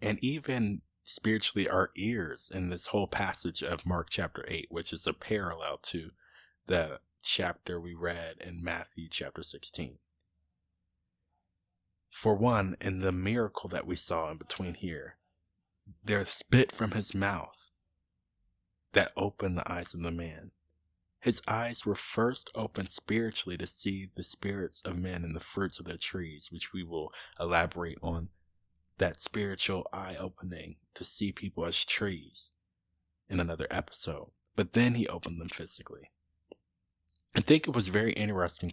and 0.00 0.18
even 0.22 0.82
spiritually 1.04 1.68
our 1.68 1.90
ears 1.96 2.50
in 2.52 2.70
this 2.70 2.86
whole 2.86 3.06
passage 3.06 3.62
of 3.62 3.86
Mark 3.86 4.08
chapter 4.10 4.44
8, 4.48 4.66
which 4.70 4.92
is 4.92 5.06
a 5.06 5.12
parallel 5.12 5.78
to 5.82 6.10
the 6.66 7.00
chapter 7.22 7.80
we 7.80 7.94
read 7.94 8.34
in 8.40 8.62
Matthew 8.62 9.08
chapter 9.08 9.42
16. 9.42 9.98
For 12.10 12.34
one, 12.34 12.76
in 12.80 13.00
the 13.00 13.12
miracle 13.12 13.68
that 13.70 13.86
we 13.86 13.96
saw 13.96 14.30
in 14.30 14.38
between 14.38 14.74
here, 14.74 15.16
there 16.02 16.24
spit 16.24 16.72
from 16.72 16.92
his 16.92 17.14
mouth 17.14 17.70
that 18.92 19.12
opened 19.16 19.58
the 19.58 19.70
eyes 19.70 19.94
of 19.94 20.02
the 20.02 20.12
man. 20.12 20.52
His 21.24 21.40
eyes 21.48 21.86
were 21.86 21.94
first 21.94 22.50
opened 22.54 22.90
spiritually 22.90 23.56
to 23.56 23.66
see 23.66 24.10
the 24.14 24.22
spirits 24.22 24.82
of 24.82 24.98
men 24.98 25.24
and 25.24 25.34
the 25.34 25.40
fruits 25.40 25.80
of 25.80 25.86
their 25.86 25.96
trees, 25.96 26.48
which 26.52 26.74
we 26.74 26.82
will 26.82 27.14
elaborate 27.40 27.96
on 28.02 28.28
that 28.98 29.18
spiritual 29.18 29.86
eye 29.90 30.16
opening 30.16 30.76
to 30.92 31.02
see 31.02 31.32
people 31.32 31.64
as 31.64 31.82
trees 31.82 32.52
in 33.26 33.40
another 33.40 33.66
episode. 33.70 34.32
But 34.54 34.74
then 34.74 34.96
he 34.96 35.08
opened 35.08 35.40
them 35.40 35.48
physically. 35.48 36.10
I 37.34 37.40
think 37.40 37.66
it 37.66 37.74
was 37.74 37.86
very 37.86 38.12
interesting 38.12 38.70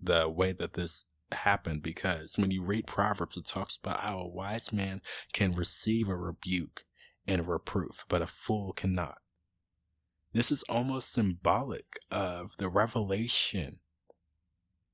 the 0.00 0.28
way 0.28 0.50
that 0.50 0.72
this 0.72 1.04
happened 1.30 1.84
because 1.84 2.36
when 2.36 2.50
you 2.50 2.64
read 2.64 2.88
Proverbs, 2.88 3.36
it 3.36 3.46
talks 3.46 3.78
about 3.80 4.00
how 4.00 4.18
a 4.18 4.26
wise 4.26 4.72
man 4.72 5.00
can 5.32 5.54
receive 5.54 6.08
a 6.08 6.16
rebuke 6.16 6.86
and 7.24 7.40
a 7.40 7.44
reproof, 7.44 8.04
but 8.08 8.20
a 8.20 8.26
fool 8.26 8.72
cannot. 8.72 9.18
This 10.32 10.50
is 10.52 10.62
almost 10.64 11.12
symbolic 11.12 11.98
of 12.10 12.56
the 12.58 12.68
revelation 12.68 13.80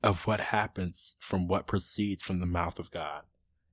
of 0.03 0.27
what 0.27 0.41
happens 0.41 1.17
from 1.19 1.49
what 1.49 1.67
proceeds 1.67 2.23
from 2.23 2.41
the 2.41 2.47
mouth 2.47 2.79
of 2.79 2.91
God. 2.91 3.23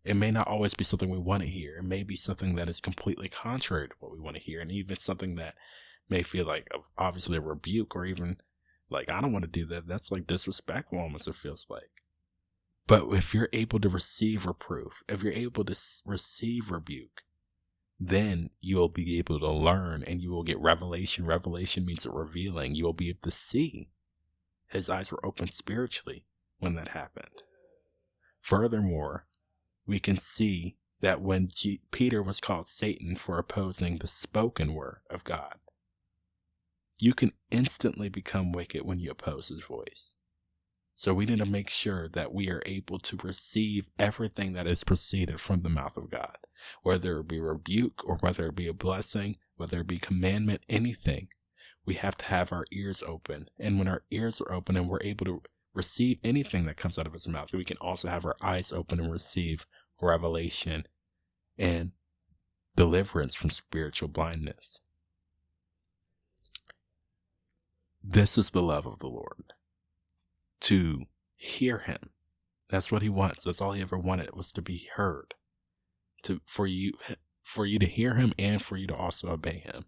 It 0.04 0.16
may 0.16 0.32
not 0.32 0.48
always 0.48 0.74
be 0.74 0.84
something 0.84 1.10
we 1.10 1.20
want 1.20 1.44
to 1.44 1.50
hear. 1.50 1.78
It 1.78 1.84
may 1.84 2.04
be 2.04 2.16
something 2.16 2.56
that 2.56 2.70
is 2.70 2.82
completely 2.82 3.30
contrary 3.30 3.90
to 3.90 3.96
what 4.00 4.12
we 4.12 4.20
want 4.20 4.38
to 4.38 4.42
hear, 4.42 4.60
and 4.60 4.72
even 4.72 4.98
something 4.98 5.36
that 5.36 5.56
may 6.10 6.24
feel 6.24 6.46
like 6.46 6.68
oh, 6.74 6.86
obviously 6.98 7.38
a 7.38 7.42
rebuke 7.42 7.96
or 7.96 8.06
even 8.06 8.38
like, 8.90 9.10
I 9.10 9.22
don't 9.22 9.32
want 9.32 9.44
to 9.44 9.52
do 9.52 9.66
that. 9.68 9.88
That's 9.88 10.12
like 10.12 10.28
disrespectful 10.28 11.00
almost, 11.00 11.28
it 11.28 11.36
feels 11.36 11.68
like. 11.70 12.04
But 12.88 13.08
if 13.14 13.34
you're 13.34 13.50
able 13.54 13.80
to 13.80 13.90
receive 13.90 14.46
reproof, 14.46 15.04
if 15.08 15.24
you're 15.24 15.32
able 15.34 15.64
to 15.66 15.78
receive 16.06 16.72
rebuke, 16.72 17.22
then 18.04 18.50
you 18.62 18.78
will 18.78 18.90
be 18.90 19.20
able 19.20 19.40
to 19.40 19.52
learn 19.52 20.04
and 20.04 20.22
you 20.22 20.32
will 20.32 20.42
get 20.42 20.60
revelation. 20.60 21.24
Revelation 21.24 21.86
means 21.86 22.08
revealing. 22.08 22.74
You 22.74 22.86
will 22.86 22.94
be 22.94 23.10
able 23.10 23.22
to 23.22 23.32
see. 23.32 23.90
His 24.70 24.90
eyes 24.90 25.12
were 25.12 25.24
opened 25.24 25.54
spiritually 25.54 26.26
when 26.58 26.74
that 26.76 26.90
happened. 26.90 27.44
Furthermore, 28.42 29.28
we 29.86 30.00
can 30.00 30.18
see 30.18 30.78
that 31.02 31.22
when 31.22 31.48
G- 31.48 31.82
Peter 31.92 32.24
was 32.24 32.40
called 32.40 32.68
Satan 32.68 33.16
for 33.16 33.38
opposing 33.38 33.98
the 33.98 34.08
spoken 34.08 34.74
word 34.74 35.02
of 35.12 35.24
God, 35.24 35.56
you 36.98 37.14
can 37.14 37.34
instantly 37.52 38.10
become 38.10 38.52
wicked 38.52 38.82
when 38.84 39.00
you 39.00 39.12
oppose 39.12 39.50
his 39.50 39.62
voice. 39.62 40.16
So 41.02 41.16
we 41.16 41.26
need 41.26 41.40
to 41.40 41.48
make 41.48 41.72
sure 41.72 42.08
that 42.10 42.32
we 42.32 42.52
are 42.52 42.62
able 42.64 43.00
to 43.00 43.18
receive 43.24 43.90
everything 43.98 44.54
that 44.54 44.68
is 44.68 44.84
proceeded 44.84 45.42
from 45.42 45.64
the 45.64 45.70
mouth 45.70 45.98
of 45.98 46.12
God, 46.12 46.38
whether 46.84 47.18
it 47.18 47.28
be 47.28 47.40
rebuke 47.40 48.08
or 48.08 48.18
whether 48.18 48.46
it 48.46 48.56
be 48.56 48.68
a 48.68 48.74
blessing, 48.74 49.38
whether 49.56 49.80
it 49.80 49.88
be 49.88 49.98
commandment, 49.98 50.62
anything. 50.70 51.30
We 51.88 51.96
have 51.96 52.20
to 52.20 52.26
have 52.26 52.52
our 52.52 52.66
ears 52.72 53.02
open. 53.02 53.50
And 53.58 53.80
when 53.80 53.88
our 53.88 54.04
ears 54.12 54.42
are 54.42 54.54
open 54.54 54.78
and 54.78 54.88
we're 54.88 55.02
able 55.02 55.26
to 55.26 55.42
receive 55.74 56.20
anything 56.24 56.68
that 56.68 56.78
comes 56.78 57.00
out 57.00 57.08
of 57.08 57.14
his 57.14 57.28
mouth, 57.28 57.52
we 57.52 57.66
can 57.66 57.78
also 57.78 58.08
have 58.08 58.24
our 58.24 58.36
eyes 58.40 58.72
open 58.72 59.00
and 59.00 59.12
receive 59.12 59.66
revelation 60.00 60.86
and 61.58 61.94
deliverance 62.76 63.34
from 63.34 63.50
spiritual 63.50 64.08
blindness. 64.08 64.82
This 68.04 68.38
is 68.38 68.52
the 68.52 68.62
love 68.62 68.86
of 68.86 69.00
the 69.00 69.10
Lord 69.10 69.54
to 70.62 71.06
hear 71.36 71.80
him 71.80 72.12
That's 72.70 72.92
what 72.92 73.02
he 73.02 73.10
wants. 73.10 73.44
That's 73.44 73.62
all 73.62 73.74
he 73.74 73.82
ever 73.82 73.98
wanted 73.98 74.36
was 74.36 74.52
to 74.54 74.62
be 74.62 74.88
heard. 74.96 75.34
To 76.24 76.42
for 76.46 76.68
you 76.68 76.94
for 77.44 77.66
you 77.66 77.80
to 77.80 77.86
hear 77.86 78.16
him 78.16 78.34
and 78.38 78.62
for 78.62 78.78
you 78.78 78.88
to 78.88 78.96
also 78.96 79.30
obey 79.30 79.60
him. 79.60 79.86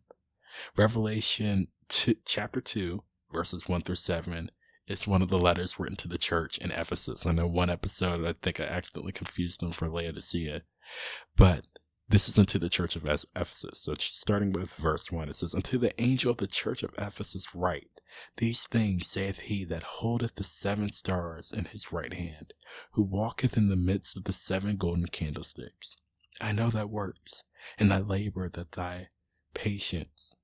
Revelation 0.76 1.68
two, 1.88 2.16
chapter 2.26 2.62
2 2.62 3.04
verses 3.32 3.68
1 3.68 3.82
through 3.82 3.96
7 3.96 4.52
is 4.88 5.08
one 5.08 5.22
of 5.22 5.30
the 5.30 5.40
letters 5.40 5.80
written 5.80 5.96
to 5.98 6.08
the 6.08 6.18
church 6.18 6.58
in 6.58 6.72
Ephesus. 6.72 7.26
I 7.26 7.32
know 7.32 7.48
one 7.48 7.70
episode 7.70 8.26
I 8.26 8.34
think 8.42 8.60
I 8.60 8.66
accidentally 8.66 9.14
confused 9.14 9.62
them 9.62 9.72
for 9.72 9.90
Laodicea. 9.90 10.64
But 11.36 11.66
this 12.08 12.28
is 12.28 12.38
unto 12.38 12.60
the 12.60 12.70
church 12.70 12.96
of 12.96 13.06
Ephesus. 13.06 13.80
So 13.80 13.94
starting 13.98 14.52
with 14.52 14.74
verse 14.76 15.12
1, 15.12 15.30
it 15.30 15.38
says, 15.38 15.56
Unto 15.56 15.78
the 15.78 16.00
angel 16.02 16.32
of 16.32 16.38
the 16.38 16.48
church 16.48 16.84
of 16.84 16.94
Ephesus 16.98 17.56
write, 17.56 18.02
These 18.38 18.63
things 18.63 19.08
saith 19.08 19.41
he 19.41 19.63
that 19.65 19.84
holdeth 19.84 20.36
the 20.36 20.43
seven 20.43 20.91
stars 20.91 21.52
in 21.52 21.65
his 21.65 21.91
right 21.91 22.13
hand, 22.13 22.54
who 22.91 23.04
walketh 23.04 23.58
in 23.58 23.69
the 23.69 23.76
midst 23.76 24.17
of 24.17 24.23
the 24.23 24.34
seven 24.34 24.78
golden 24.78 25.08
candlesticks. 25.08 25.97
I 26.41 26.52
know 26.52 26.69
thy 26.69 26.86
works, 26.86 27.43
and 27.78 27.91
thy 27.91 27.99
labor, 27.99 28.49
that 28.49 28.71
thy 28.73 29.10
patience, 29.54 30.36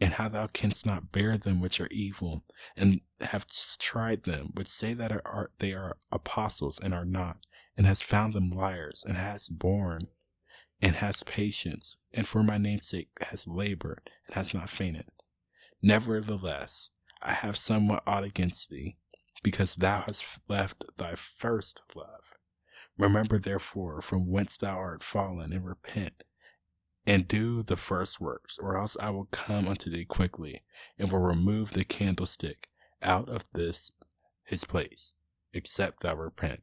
and 0.00 0.14
how 0.14 0.28
thou 0.28 0.46
canst 0.46 0.86
not 0.86 1.12
bear 1.12 1.36
them 1.36 1.60
which 1.60 1.80
are 1.80 1.88
evil, 1.90 2.44
and 2.76 3.00
have 3.20 3.46
tried 3.78 4.24
them 4.24 4.50
which 4.54 4.68
say 4.68 4.94
that 4.94 5.12
are, 5.12 5.50
they 5.58 5.72
are 5.72 5.96
apostles 6.12 6.78
and 6.78 6.94
are 6.94 7.04
not, 7.04 7.46
and 7.76 7.86
hast 7.86 8.04
found 8.04 8.32
them 8.32 8.50
liars, 8.50 9.04
and 9.06 9.16
hast 9.16 9.58
borne 9.58 10.08
and 10.80 10.96
has 10.96 11.22
patience, 11.22 11.96
and 12.12 12.26
for 12.26 12.42
my 12.42 12.58
name's 12.58 12.88
sake 12.88 13.08
has 13.30 13.46
labored, 13.46 14.10
and 14.26 14.34
has 14.34 14.52
not 14.52 14.68
fainted. 14.68 15.06
Nevertheless, 15.80 16.90
I 17.24 17.32
have 17.32 17.56
somewhat 17.56 18.02
ought 18.06 18.24
against 18.24 18.68
thee, 18.68 18.98
because 19.42 19.76
thou 19.76 20.02
hast 20.02 20.38
left 20.46 20.84
thy 20.98 21.14
first 21.14 21.82
love. 21.94 22.34
Remember 22.98 23.38
therefore 23.38 24.02
from 24.02 24.30
whence 24.30 24.56
thou 24.56 24.76
art 24.76 25.02
fallen, 25.02 25.52
and 25.52 25.64
repent, 25.64 26.22
and 27.06 27.26
do 27.26 27.62
the 27.62 27.78
first 27.78 28.20
works, 28.20 28.58
or 28.58 28.76
else 28.78 28.96
I 29.00 29.08
will 29.10 29.26
come 29.26 29.66
unto 29.66 29.88
thee 29.88 30.04
quickly, 30.04 30.62
and 30.98 31.10
will 31.10 31.20
remove 31.20 31.72
the 31.72 31.84
candlestick 31.84 32.68
out 33.02 33.28
of 33.28 33.44
this 33.52 33.90
his 34.44 34.64
place, 34.64 35.12
except 35.52 36.00
thou 36.00 36.14
repent. 36.14 36.62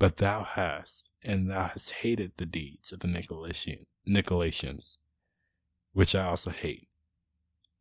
But 0.00 0.16
thou 0.16 0.42
hast, 0.42 1.12
and 1.22 1.50
thou 1.50 1.68
hast 1.68 1.90
hated 1.90 2.32
the 2.36 2.46
deeds 2.46 2.90
of 2.90 3.00
the 3.00 3.08
Nicolaitans, 3.08 3.86
Nicolaitans, 4.06 4.96
which 5.92 6.14
I 6.14 6.24
also 6.24 6.50
hate. 6.50 6.88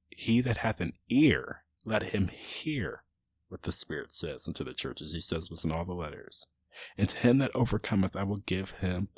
He 0.09 0.41
that 0.41 0.57
hath 0.57 0.81
an 0.81 0.93
ear, 1.09 1.63
let 1.85 2.03
him 2.03 2.27
hear 2.27 3.03
what 3.47 3.63
the 3.63 3.71
Spirit 3.71 4.11
says 4.11 4.47
unto 4.47 4.63
the 4.63 4.73
churches. 4.73 5.13
He 5.13 5.21
says 5.21 5.47
this 5.49 5.63
in 5.63 5.71
all 5.71 5.85
the 5.85 5.93
letters. 5.93 6.45
And 6.97 7.09
to 7.09 7.17
him 7.17 7.39
that 7.39 7.55
overcometh, 7.55 8.15
I 8.15 8.23
will 8.23 8.37
give 8.37 8.71
him 8.71 9.09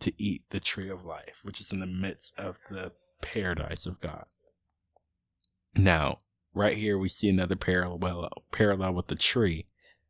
to 0.00 0.12
eat 0.22 0.42
the 0.50 0.60
tree 0.60 0.90
of 0.90 1.04
life, 1.04 1.40
which 1.42 1.60
is 1.60 1.72
in 1.72 1.80
the 1.80 1.86
midst 1.86 2.32
of 2.38 2.58
the 2.70 2.92
paradise 3.22 3.86
of 3.86 4.00
God. 4.00 4.26
Now, 5.74 6.18
right 6.54 6.76
here, 6.76 6.98
we 6.98 7.08
see 7.08 7.28
another 7.28 7.56
parallel, 7.56 8.30
parallel 8.52 8.94
with 8.94 9.06
the 9.06 9.16
tree 9.16 9.66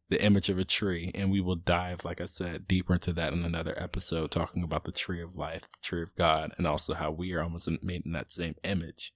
the 0.08 0.22
image 0.22 0.48
of 0.48 0.58
a 0.58 0.64
tree, 0.64 1.10
and 1.14 1.30
we 1.30 1.40
will 1.40 1.56
dive, 1.56 2.04
like 2.04 2.20
I 2.20 2.26
said, 2.26 2.68
deeper 2.68 2.94
into 2.94 3.12
that 3.14 3.32
in 3.32 3.44
another 3.44 3.74
episode, 3.76 4.30
talking 4.30 4.62
about 4.62 4.84
the 4.84 4.92
tree 4.92 5.20
of 5.20 5.34
life, 5.34 5.62
the 5.62 5.82
tree 5.82 6.02
of 6.02 6.14
God, 6.14 6.52
and 6.56 6.66
also 6.66 6.94
how 6.94 7.10
we 7.10 7.32
are 7.32 7.42
almost 7.42 7.68
made 7.82 8.06
in 8.06 8.12
that 8.12 8.30
same 8.30 8.54
image 8.62 9.12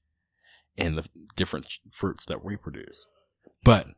and 0.77 0.97
the 0.97 1.05
different 1.37 1.71
fruits 1.91 2.25
that 2.27 2.45
we 2.45 2.57
produce. 2.57 3.07
But 3.63 3.89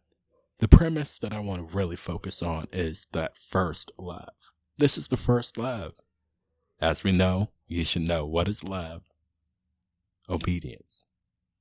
the 0.58 0.68
premise 0.68 1.18
that 1.18 1.32
I 1.32 1.40
want 1.40 1.68
to 1.68 1.76
really 1.76 1.96
focus 1.96 2.42
on 2.42 2.66
is 2.72 3.06
that 3.12 3.36
first 3.36 3.92
love. 3.98 4.30
This 4.78 4.96
is 4.96 5.08
the 5.08 5.16
first 5.16 5.58
love. 5.58 5.94
As 6.80 7.04
we 7.04 7.12
know, 7.12 7.50
you 7.66 7.84
should 7.84 8.02
know 8.02 8.26
what 8.26 8.48
is 8.48 8.64
love? 8.64 9.02
Obedience. 10.28 11.04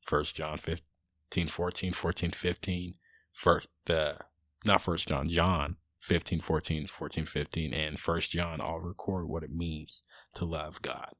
First 0.05 0.35
John 0.35 0.57
15, 0.57 1.47
14, 1.47 1.93
14, 1.93 2.31
15. 2.31 2.93
First, 3.33 3.67
the 3.85 4.17
not 4.65 4.81
first 4.81 5.07
John, 5.07 5.27
John 5.27 5.77
15, 5.99 6.41
14, 6.41 6.87
14, 6.87 7.25
15, 7.25 7.73
and 7.73 7.99
first 7.99 8.31
John 8.31 8.59
all 8.59 8.79
record 8.79 9.27
what 9.27 9.43
it 9.43 9.51
means 9.51 10.03
to 10.33 10.45
love 10.45 10.81
God, 10.81 11.13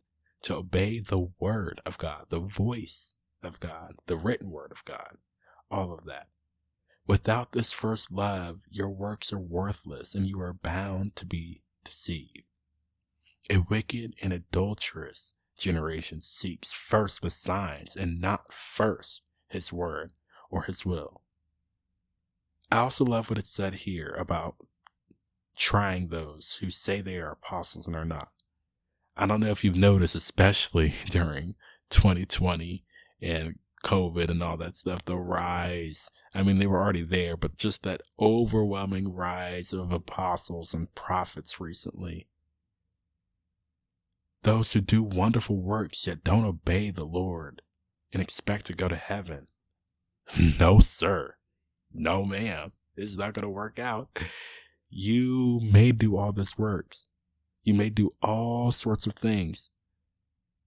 to 0.44 0.56
obey 0.56 1.00
the 1.00 1.30
word 1.40 1.82
of 1.86 1.98
God, 1.98 2.26
the 2.30 2.40
voice 2.40 3.14
of 3.44 3.60
God, 3.60 3.96
the 4.08 4.18
written 4.18 4.50
word 4.50 4.72
of 4.72 4.86
God, 4.86 5.18
all 5.70 5.94
of 5.94 6.06
that. 6.06 6.28
Without 7.08 7.52
this 7.52 7.72
first 7.72 8.12
love, 8.12 8.62
your 8.70 8.90
works 8.90 9.34
are 9.34 9.40
worthless 9.40 10.16
and 10.16 10.28
you 10.28 10.40
are 10.40 10.54
bound 10.54 11.16
to 11.18 11.26
be 11.26 11.62
deceived. 11.84 12.44
A 13.50 13.58
wicked 13.58 14.14
and 14.22 14.32
adulterous 14.32 15.34
generation 15.58 16.22
seeks 16.22 16.72
first 16.72 17.22
the 17.22 17.32
signs 17.32 17.96
and 17.96 18.22
not 18.22 18.54
first 18.54 19.24
his 19.50 19.74
word 19.74 20.12
or 20.50 20.64
his 20.64 20.86
will. 20.86 21.22
I 22.72 22.78
also 22.78 23.04
love 23.04 23.30
what 23.30 23.40
it 23.40 23.46
said 23.46 23.74
here 23.74 24.16
about 24.18 24.56
trying 25.58 26.08
those 26.08 26.58
who 26.62 26.70
say 26.70 27.02
they 27.02 27.18
are 27.18 27.32
apostles 27.32 27.88
and 27.88 27.96
are 27.96 28.06
not. 28.06 28.30
I 29.18 29.26
don't 29.26 29.42
know 29.42 29.52
if 29.52 29.64
you've 29.64 29.76
noticed, 29.76 30.16
especially 30.16 30.94
during 31.10 31.56
2020 31.90 32.86
and 33.22 33.56
COVID 33.84 34.30
and 34.30 34.44
all 34.44 34.58
that 34.58 34.76
stuff, 34.76 35.06
the 35.06 35.18
rise. 35.18 36.10
I 36.34 36.44
mean, 36.44 36.60
they 36.60 36.68
were 36.68 36.82
already 36.82 37.04
there, 37.04 37.36
but 37.36 37.58
just 37.58 37.84
that 37.84 38.02
overwhelming 38.20 39.14
rise 39.14 39.74
of 39.74 39.92
apostles 39.92 40.74
and 40.74 40.94
prophets 40.96 41.60
recently. 41.60 42.28
Those 44.44 44.74
who 44.74 44.82
do 44.82 45.04
wonderful 45.04 45.58
works 45.58 46.08
yet 46.08 46.24
don't 46.24 46.46
obey 46.46 46.90
the 46.90 47.06
Lord 47.06 47.62
and 48.12 48.22
expect 48.22 48.66
to 48.68 48.74
go 48.74 48.88
to 48.88 48.96
heaven. 48.96 49.48
No, 50.60 50.80
sir 50.80 51.36
no, 51.94 52.26
ma'am, 52.26 52.72
This 52.96 53.10
is 53.10 53.18
not 53.18 53.34
going 53.34 53.44
to 53.44 53.50
work 53.50 53.80
out. 53.80 54.10
You 54.90 55.60
may 55.64 55.92
do 55.92 56.18
all 56.18 56.32
this 56.32 56.58
works. 56.58 57.06
You 57.64 57.74
may 57.74 57.90
do 57.90 58.12
all 58.22 58.72
sorts 58.72 59.08
of 59.08 59.14
things 59.14 59.70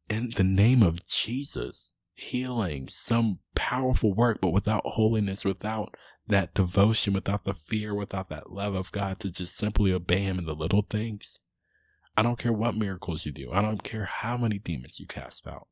in 0.09 0.31
the 0.37 0.45
name 0.45 0.83
of 0.83 1.05
Jesus, 1.05 1.91
healing, 2.15 2.89
some 2.89 3.41
powerful 3.55 4.15
work, 4.15 4.39
but 4.41 4.51
without 4.51 4.85
holiness, 4.85 5.45
without 5.45 5.95
that 6.27 6.55
devotion, 6.55 7.13
without 7.13 7.45
the 7.45 7.55
fear, 7.55 7.95
without 7.95 8.29
that 8.31 8.51
love 8.51 8.75
of 8.75 8.93
God 8.93 9.21
to 9.21 9.31
just 9.31 9.57
simply 9.57 9.93
obey 9.93 10.21
Him 10.21 10.39
in 10.39 10.47
the 10.47 10.55
little 10.55 10.83
things. 10.89 11.41
I 12.17 12.23
don't 12.23 12.39
care 12.39 12.53
what 12.53 12.77
miracles 12.77 13.27
you 13.27 13.33
do. 13.33 13.51
I 13.53 13.61
don't 13.61 13.83
care 13.83 14.05
how 14.05 14.37
many 14.37 14.59
demons 14.59 15.01
you 15.01 15.07
cast 15.07 15.47
out. 15.47 15.67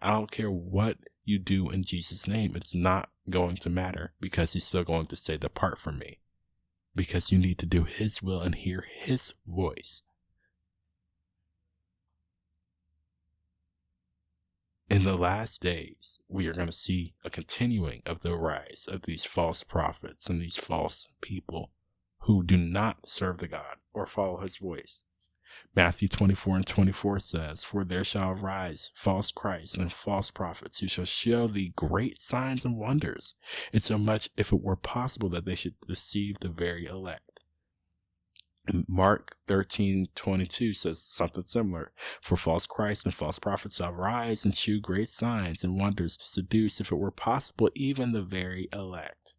I 0.00 0.12
don't 0.12 0.30
care 0.30 0.50
what 0.50 0.98
you 1.24 1.38
do 1.38 1.68
in 1.70 1.82
Jesus' 1.82 2.26
name. 2.26 2.54
It's 2.54 2.74
not 2.74 3.10
going 3.28 3.56
to 3.58 3.70
matter 3.70 4.14
because 4.20 4.52
he's 4.52 4.64
still 4.64 4.84
going 4.84 5.06
to 5.06 5.16
say, 5.16 5.36
Depart 5.36 5.78
from 5.78 5.98
me. 5.98 6.20
Because 6.94 7.30
you 7.30 7.38
need 7.38 7.58
to 7.58 7.66
do 7.66 7.84
his 7.84 8.22
will 8.22 8.40
and 8.40 8.54
hear 8.54 8.84
his 9.00 9.34
voice. 9.46 10.02
In 14.90 15.04
the 15.04 15.16
last 15.16 15.60
days, 15.60 16.18
we 16.26 16.48
are 16.48 16.52
going 16.52 16.66
to 16.66 16.72
see 16.72 17.14
a 17.24 17.30
continuing 17.30 18.02
of 18.04 18.22
the 18.22 18.36
rise 18.36 18.88
of 18.90 19.02
these 19.02 19.24
false 19.24 19.62
prophets 19.62 20.28
and 20.28 20.42
these 20.42 20.56
false 20.56 21.06
people 21.20 21.70
who 22.22 22.42
do 22.42 22.56
not 22.56 23.08
serve 23.08 23.38
the 23.38 23.46
God 23.46 23.76
or 23.94 24.04
follow 24.04 24.40
his 24.40 24.56
voice. 24.56 25.00
Matthew 25.76 26.08
24 26.08 26.56
and 26.56 26.66
24 26.66 27.20
says, 27.20 27.62
For 27.62 27.84
there 27.84 28.02
shall 28.02 28.32
arise 28.32 28.90
false 28.92 29.30
Christs 29.30 29.76
and 29.76 29.92
false 29.92 30.32
prophets 30.32 30.80
who 30.80 30.88
shall 30.88 31.04
show 31.04 31.46
thee 31.46 31.72
great 31.76 32.20
signs 32.20 32.64
and 32.64 32.76
wonders, 32.76 33.34
insomuch 33.72 34.28
if 34.36 34.52
it 34.52 34.60
were 34.60 34.74
possible 34.74 35.28
that 35.28 35.44
they 35.44 35.54
should 35.54 35.74
deceive 35.86 36.40
the 36.40 36.48
very 36.48 36.86
elect. 36.86 37.29
Mark 38.86 39.36
13, 39.48 40.08
22 40.14 40.72
says 40.72 41.02
something 41.02 41.44
similar. 41.44 41.92
For 42.20 42.36
false 42.36 42.66
Christs 42.66 43.04
and 43.04 43.14
false 43.14 43.38
prophets 43.38 43.76
shall 43.76 43.92
rise 43.92 44.44
and 44.44 44.54
shew 44.54 44.80
great 44.80 45.08
signs 45.08 45.64
and 45.64 45.78
wonders 45.78 46.16
to 46.18 46.28
seduce, 46.28 46.80
if 46.80 46.92
it 46.92 46.96
were 46.96 47.10
possible, 47.10 47.70
even 47.74 48.12
the 48.12 48.22
very 48.22 48.68
elect. 48.72 49.36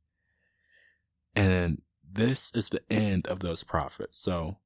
And 1.36 1.82
this 2.14 2.52
is 2.54 2.70
the 2.70 2.82
end 2.90 3.28
of 3.28 3.40
those 3.40 3.64
prophets. 3.64 4.18
So 4.18 4.58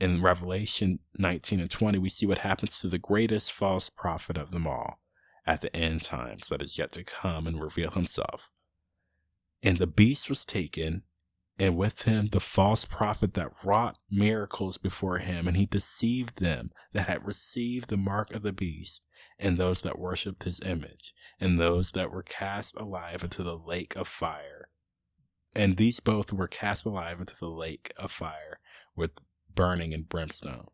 in 0.00 0.22
Revelation 0.22 1.00
19 1.18 1.60
and 1.60 1.70
20, 1.70 1.98
we 1.98 2.08
see 2.08 2.26
what 2.26 2.38
happens 2.38 2.78
to 2.78 2.88
the 2.88 2.98
greatest 2.98 3.52
false 3.52 3.90
prophet 3.90 4.36
of 4.36 4.50
them 4.50 4.66
all 4.66 5.00
at 5.46 5.60
the 5.60 5.74
end 5.76 6.02
times 6.02 6.48
that 6.48 6.62
is 6.62 6.78
yet 6.78 6.92
to 6.92 7.04
come 7.04 7.46
and 7.46 7.60
reveal 7.60 7.90
himself. 7.90 8.48
And 9.62 9.78
the 9.78 9.86
beast 9.86 10.28
was 10.28 10.44
taken, 10.44 11.02
and 11.58 11.76
with 11.76 12.02
him 12.02 12.28
the 12.28 12.40
false 12.40 12.84
prophet 12.84 13.34
that 13.34 13.52
wrought 13.62 13.98
miracles 14.10 14.76
before 14.76 15.18
him, 15.18 15.46
and 15.46 15.56
he 15.56 15.66
deceived 15.66 16.38
them 16.38 16.72
that 16.92 17.06
had 17.08 17.26
received 17.26 17.88
the 17.88 17.96
mark 17.96 18.32
of 18.32 18.42
the 18.42 18.52
beast, 18.52 19.02
and 19.38 19.56
those 19.56 19.82
that 19.82 19.98
worshipped 19.98 20.42
his 20.44 20.60
image, 20.60 21.14
and 21.40 21.60
those 21.60 21.92
that 21.92 22.10
were 22.10 22.22
cast 22.22 22.76
alive 22.76 23.22
into 23.22 23.42
the 23.42 23.56
lake 23.56 23.94
of 23.94 24.08
fire. 24.08 24.60
And 25.54 25.76
these 25.76 26.00
both 26.00 26.32
were 26.32 26.48
cast 26.48 26.84
alive 26.84 27.20
into 27.20 27.36
the 27.36 27.48
lake 27.48 27.92
of 27.96 28.10
fire 28.10 28.60
with 28.96 29.20
burning 29.54 29.94
and 29.94 30.08
brimstone. 30.08 30.66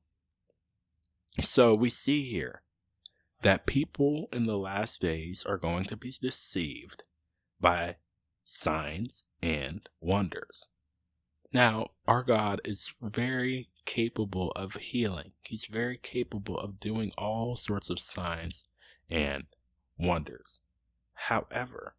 So 1.42 1.74
we 1.74 1.90
see 1.90 2.24
here 2.24 2.62
that 3.42 3.66
people 3.66 4.28
in 4.32 4.46
the 4.46 4.58
last 4.58 5.00
days 5.00 5.44
are 5.44 5.58
going 5.58 5.84
to 5.86 5.96
be 5.96 6.14
deceived 6.20 7.04
by 7.60 7.96
signs 8.44 9.24
and 9.42 9.88
wonders. 10.00 10.66
Now, 11.52 11.88
our 12.06 12.22
God 12.22 12.60
is 12.64 12.92
very 13.02 13.68
capable 13.84 14.52
of 14.52 14.74
healing. 14.74 15.32
He's 15.42 15.64
very 15.64 15.98
capable 15.98 16.58
of 16.58 16.78
doing 16.78 17.12
all 17.18 17.56
sorts 17.56 17.90
of 17.90 17.98
signs 17.98 18.64
and 19.08 19.44
wonders. 19.98 20.60
However, 21.14 21.96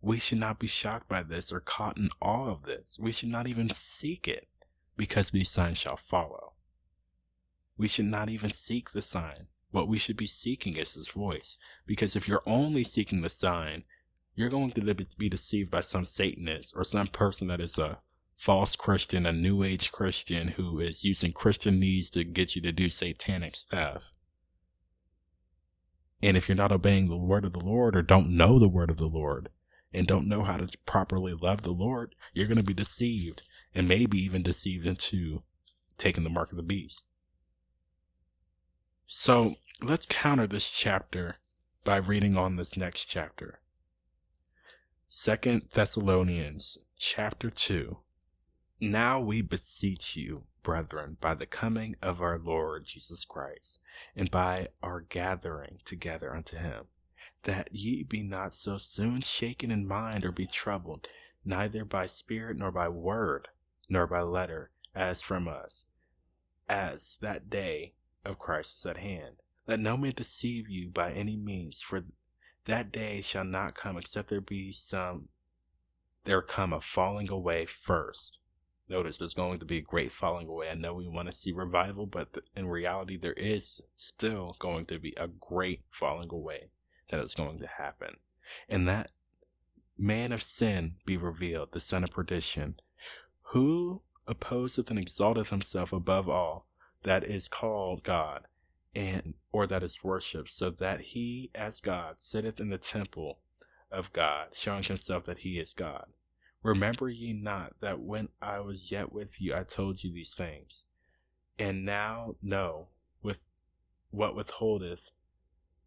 we 0.00 0.18
should 0.18 0.38
not 0.38 0.58
be 0.58 0.66
shocked 0.66 1.08
by 1.08 1.22
this 1.22 1.52
or 1.52 1.60
caught 1.60 1.96
in 1.96 2.10
awe 2.20 2.50
of 2.50 2.64
this. 2.64 2.98
We 3.00 3.12
should 3.12 3.28
not 3.28 3.46
even 3.46 3.70
seek 3.70 4.28
it 4.28 4.48
because 4.96 5.30
these 5.30 5.50
signs 5.50 5.78
shall 5.78 5.96
follow. 5.96 6.52
We 7.76 7.88
should 7.88 8.06
not 8.06 8.28
even 8.28 8.52
seek 8.52 8.90
the 8.90 9.02
sign. 9.02 9.46
What 9.70 9.88
we 9.88 9.98
should 9.98 10.16
be 10.16 10.26
seeking 10.26 10.76
is 10.76 10.94
his 10.94 11.08
voice. 11.08 11.56
Because 11.86 12.14
if 12.14 12.28
you're 12.28 12.42
only 12.46 12.84
seeking 12.84 13.22
the 13.22 13.28
sign, 13.28 13.84
you're 14.34 14.48
going 14.48 14.72
to 14.72 14.94
be 15.18 15.28
deceived 15.28 15.70
by 15.70 15.80
some 15.80 16.04
Satanist 16.04 16.74
or 16.76 16.84
some 16.84 17.08
person 17.08 17.48
that 17.48 17.60
is 17.60 17.78
a 17.78 17.98
false 18.36 18.76
Christian, 18.76 19.26
a 19.26 19.32
new 19.32 19.62
age 19.62 19.92
Christian 19.92 20.48
who 20.48 20.80
is 20.80 21.04
using 21.04 21.32
Christian 21.32 21.78
needs 21.78 22.10
to 22.10 22.24
get 22.24 22.56
you 22.56 22.62
to 22.62 22.72
do 22.72 22.88
satanic 22.88 23.54
stuff. 23.54 24.04
And 26.22 26.36
if 26.36 26.48
you're 26.48 26.56
not 26.56 26.72
obeying 26.72 27.08
the 27.08 27.16
word 27.16 27.44
of 27.44 27.52
the 27.52 27.64
Lord 27.64 27.96
or 27.96 28.02
don't 28.02 28.36
know 28.36 28.58
the 28.58 28.68
word 28.68 28.90
of 28.90 28.96
the 28.96 29.06
Lord 29.06 29.48
and 29.92 30.06
don't 30.06 30.28
know 30.28 30.44
how 30.44 30.56
to 30.56 30.78
properly 30.86 31.34
love 31.34 31.62
the 31.62 31.72
Lord, 31.72 32.14
you're 32.32 32.46
going 32.46 32.56
to 32.56 32.62
be 32.62 32.74
deceived 32.74 33.42
and 33.74 33.88
maybe 33.88 34.18
even 34.18 34.42
deceived 34.42 34.86
into 34.86 35.42
taking 35.98 36.24
the 36.24 36.30
mark 36.30 36.50
of 36.50 36.56
the 36.56 36.62
beast. 36.62 37.04
So 39.06 39.56
let's 39.82 40.06
counter 40.06 40.46
this 40.46 40.70
chapter 40.70 41.36
by 41.84 41.96
reading 41.96 42.36
on 42.36 42.56
this 42.56 42.76
next 42.76 43.06
chapter. 43.06 43.58
Second 45.14 45.68
Thessalonians 45.74 46.78
chapter 46.98 47.50
2. 47.50 47.98
Now 48.80 49.20
we 49.20 49.42
beseech 49.42 50.16
you, 50.16 50.44
brethren, 50.62 51.18
by 51.20 51.34
the 51.34 51.44
coming 51.44 51.96
of 52.00 52.22
our 52.22 52.38
Lord 52.38 52.86
Jesus 52.86 53.26
Christ, 53.26 53.78
and 54.16 54.30
by 54.30 54.68
our 54.82 55.02
gathering 55.02 55.80
together 55.84 56.34
unto 56.34 56.56
him, 56.56 56.86
that 57.42 57.68
ye 57.72 58.02
be 58.04 58.22
not 58.22 58.54
so 58.54 58.78
soon 58.78 59.20
shaken 59.20 59.70
in 59.70 59.86
mind 59.86 60.24
or 60.24 60.32
be 60.32 60.46
troubled, 60.46 61.08
neither 61.44 61.84
by 61.84 62.06
spirit 62.06 62.56
nor 62.56 62.72
by 62.72 62.88
word, 62.88 63.48
nor 63.90 64.06
by 64.06 64.22
letter, 64.22 64.70
as 64.94 65.20
from 65.20 65.46
us, 65.46 65.84
as 66.70 67.18
that 67.20 67.50
day 67.50 67.92
of 68.24 68.38
Christ 68.38 68.78
is 68.78 68.86
at 68.86 68.96
hand. 68.96 69.42
Let 69.66 69.78
no 69.78 69.98
man 69.98 70.14
deceive 70.16 70.70
you 70.70 70.88
by 70.88 71.12
any 71.12 71.36
means, 71.36 71.82
for 71.82 72.02
that 72.66 72.92
day 72.92 73.20
shall 73.20 73.44
not 73.44 73.74
come 73.74 73.96
except 73.96 74.28
there 74.28 74.40
be 74.40 74.72
some 74.72 75.28
there 76.24 76.42
come 76.42 76.72
a 76.72 76.80
falling 76.80 77.28
away 77.28 77.66
first. 77.66 78.38
Notice 78.88 79.16
there's 79.16 79.34
going 79.34 79.58
to 79.58 79.64
be 79.64 79.78
a 79.78 79.82
great 79.82 80.12
falling 80.12 80.46
away. 80.46 80.70
I 80.70 80.74
know 80.74 80.94
we 80.94 81.08
want 81.08 81.28
to 81.28 81.34
see 81.34 81.52
revival, 81.52 82.06
but 82.06 82.28
in 82.54 82.66
reality, 82.66 83.16
there 83.16 83.32
is 83.32 83.80
still 83.96 84.56
going 84.58 84.86
to 84.86 84.98
be 84.98 85.14
a 85.16 85.28
great 85.28 85.80
falling 85.90 86.28
away 86.30 86.70
that 87.10 87.20
is 87.20 87.34
going 87.34 87.58
to 87.60 87.66
happen. 87.66 88.16
And 88.68 88.86
that 88.88 89.10
man 89.96 90.32
of 90.32 90.42
sin 90.42 90.96
be 91.06 91.16
revealed, 91.16 91.72
the 91.72 91.80
son 91.80 92.04
of 92.04 92.10
perdition, 92.10 92.76
who 93.46 94.02
opposeth 94.26 94.90
and 94.90 94.98
exalteth 94.98 95.50
himself 95.50 95.92
above 95.92 96.28
all 96.28 96.66
that 97.02 97.24
is 97.24 97.48
called 97.48 98.02
God, 98.02 98.46
and 98.94 99.34
or 99.52 99.66
that 99.66 99.82
is 99.82 100.04
worshipped, 100.04 100.52
so 100.52 100.70
that 100.70 101.00
he 101.00 101.50
as 101.54 101.80
God 101.80 102.20
sitteth 102.20 102.60
in 102.60 102.70
the 102.70 102.78
temple 102.78 103.38
of 103.90 104.12
God, 104.12 104.48
showing 104.52 104.82
himself 104.84 105.24
that 105.24 105.38
he 105.38 105.58
is 105.58 105.72
God. 105.72 106.06
Remember 106.62 107.08
ye 107.08 107.32
not 107.32 107.74
that 107.80 108.00
when 108.00 108.28
I 108.40 108.60
was 108.60 108.90
yet 108.92 109.12
with 109.12 109.40
you 109.40 109.54
I 109.54 109.64
told 109.64 110.04
you 110.04 110.12
these 110.12 110.34
things, 110.34 110.84
and 111.58 111.84
now 111.84 112.36
know 112.42 112.88
with 113.22 113.48
what 114.10 114.36
withholdeth 114.36 115.10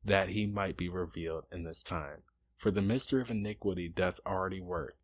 that 0.03 0.29
he 0.29 0.45
might 0.45 0.77
be 0.77 0.89
revealed 0.89 1.45
in 1.51 1.63
this 1.63 1.81
time. 1.81 2.23
For 2.57 2.71
the 2.71 2.81
mystery 2.81 3.21
of 3.21 3.31
iniquity 3.31 3.87
doth 3.87 4.19
already 4.25 4.61
work. 4.61 4.97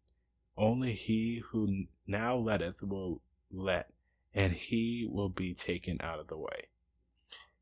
Only 0.57 0.93
he 0.93 1.41
who 1.51 1.85
now 2.05 2.35
letteth 2.35 2.81
will 2.81 3.21
let, 3.51 3.91
and 4.33 4.53
he 4.53 5.07
will 5.09 5.29
be 5.29 5.53
taken 5.53 5.97
out 6.01 6.19
of 6.19 6.27
the 6.27 6.37
way. 6.37 6.67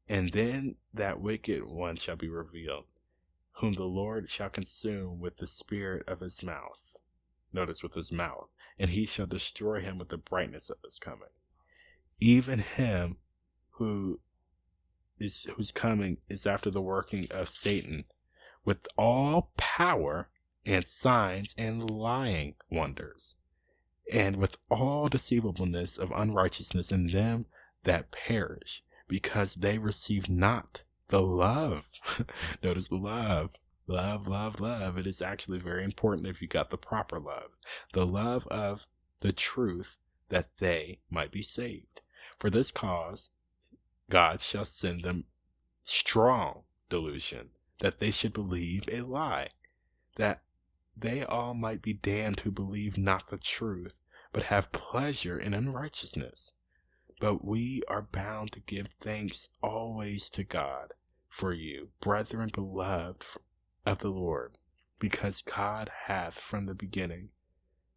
And 0.09 0.31
then 0.31 0.75
that 0.91 1.21
wicked 1.21 1.63
one 1.63 1.95
shall 1.95 2.15
be 2.15 2.27
revealed, 2.27 2.85
whom 3.53 3.73
the 3.73 3.83
Lord 3.83 4.27
shall 4.27 4.49
consume 4.49 5.19
with 5.19 5.37
the 5.37 5.45
spirit 5.45 6.03
of 6.09 6.21
his 6.21 6.41
mouth. 6.41 6.95
Notice 7.53 7.83
with 7.83 7.93
his 7.93 8.11
mouth, 8.11 8.49
and 8.79 8.89
he 8.89 9.05
shall 9.05 9.27
destroy 9.27 9.81
him 9.81 9.99
with 9.99 10.09
the 10.09 10.17
brightness 10.17 10.71
of 10.71 10.77
his 10.83 10.97
coming. 10.97 11.29
Even 12.19 12.59
him 12.59 13.17
who 13.73 14.19
is 15.19 15.43
whose 15.55 15.71
coming 15.71 16.17
is 16.27 16.47
after 16.47 16.71
the 16.71 16.81
working 16.81 17.27
of 17.29 17.49
Satan, 17.49 18.05
with 18.65 18.87
all 18.97 19.51
power 19.57 20.29
and 20.65 20.87
signs 20.87 21.53
and 21.55 21.89
lying 21.89 22.55
wonders, 22.71 23.35
and 24.11 24.37
with 24.37 24.57
all 24.71 25.07
deceivableness 25.07 25.97
of 25.97 26.11
unrighteousness 26.11 26.91
in 26.91 27.07
them 27.07 27.45
that 27.83 28.11
perish, 28.11 28.83
because 29.09 29.55
they 29.55 29.77
receive 29.77 30.29
not 30.29 30.83
the 31.09 31.21
love. 31.21 31.89
Notice 32.63 32.89
love. 32.91 33.49
Love, 33.87 34.27
love, 34.27 34.61
love. 34.61 34.97
It 34.97 35.07
is 35.07 35.21
actually 35.21 35.57
very 35.57 35.83
important 35.83 36.27
if 36.27 36.41
you 36.41 36.47
got 36.47 36.69
the 36.69 36.77
proper 36.77 37.19
love. 37.19 37.59
The 37.91 38.05
love 38.05 38.47
of 38.47 38.85
the 39.19 39.33
truth 39.33 39.97
that 40.29 40.57
they 40.59 40.99
might 41.09 41.31
be 41.31 41.41
saved. 41.41 42.01
For 42.37 42.51
this 42.51 42.71
cause, 42.71 43.31
God 44.09 44.39
shall 44.39 44.63
send 44.63 45.03
them 45.03 45.25
strong 45.81 46.61
delusion 46.87 47.49
that 47.79 47.97
they 47.97 48.11
should 48.11 48.33
believe 48.33 48.83
a 48.91 49.01
lie, 49.01 49.47
that 50.17 50.43
they 50.95 51.23
all 51.23 51.53
might 51.53 51.81
be 51.81 51.93
damned 51.93 52.41
who 52.41 52.51
believe 52.51 52.97
not 52.97 53.29
the 53.29 53.37
truth, 53.37 53.95
but 54.31 54.43
have 54.43 54.71
pleasure 54.71 55.39
in 55.39 55.53
unrighteousness. 55.53 56.51
But 57.19 57.43
we 57.43 57.83
are 57.89 58.01
bound 58.01 58.53
to 58.53 58.61
give 58.61 58.87
thanks 58.87 59.49
always 59.61 60.29
to 60.29 60.43
God 60.43 60.93
for 61.27 61.51
you, 61.53 61.89
brethren 61.99 62.49
beloved 62.53 63.25
of 63.85 63.99
the 63.99 64.09
Lord, 64.09 64.57
because 64.99 65.41
God 65.41 65.91
hath 66.05 66.39
from 66.39 66.65
the 66.65 66.73
beginning 66.73 67.29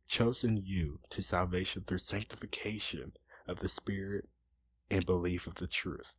chosen 0.09 0.57
you 0.57 0.99
to 1.11 1.23
salvation 1.23 1.85
through 1.87 1.99
sanctification 1.99 3.13
of 3.47 3.61
the 3.61 3.69
Spirit 3.69 4.29
and 4.91 5.07
belief 5.07 5.47
of 5.47 5.55
the 5.55 5.67
truth, 5.67 6.15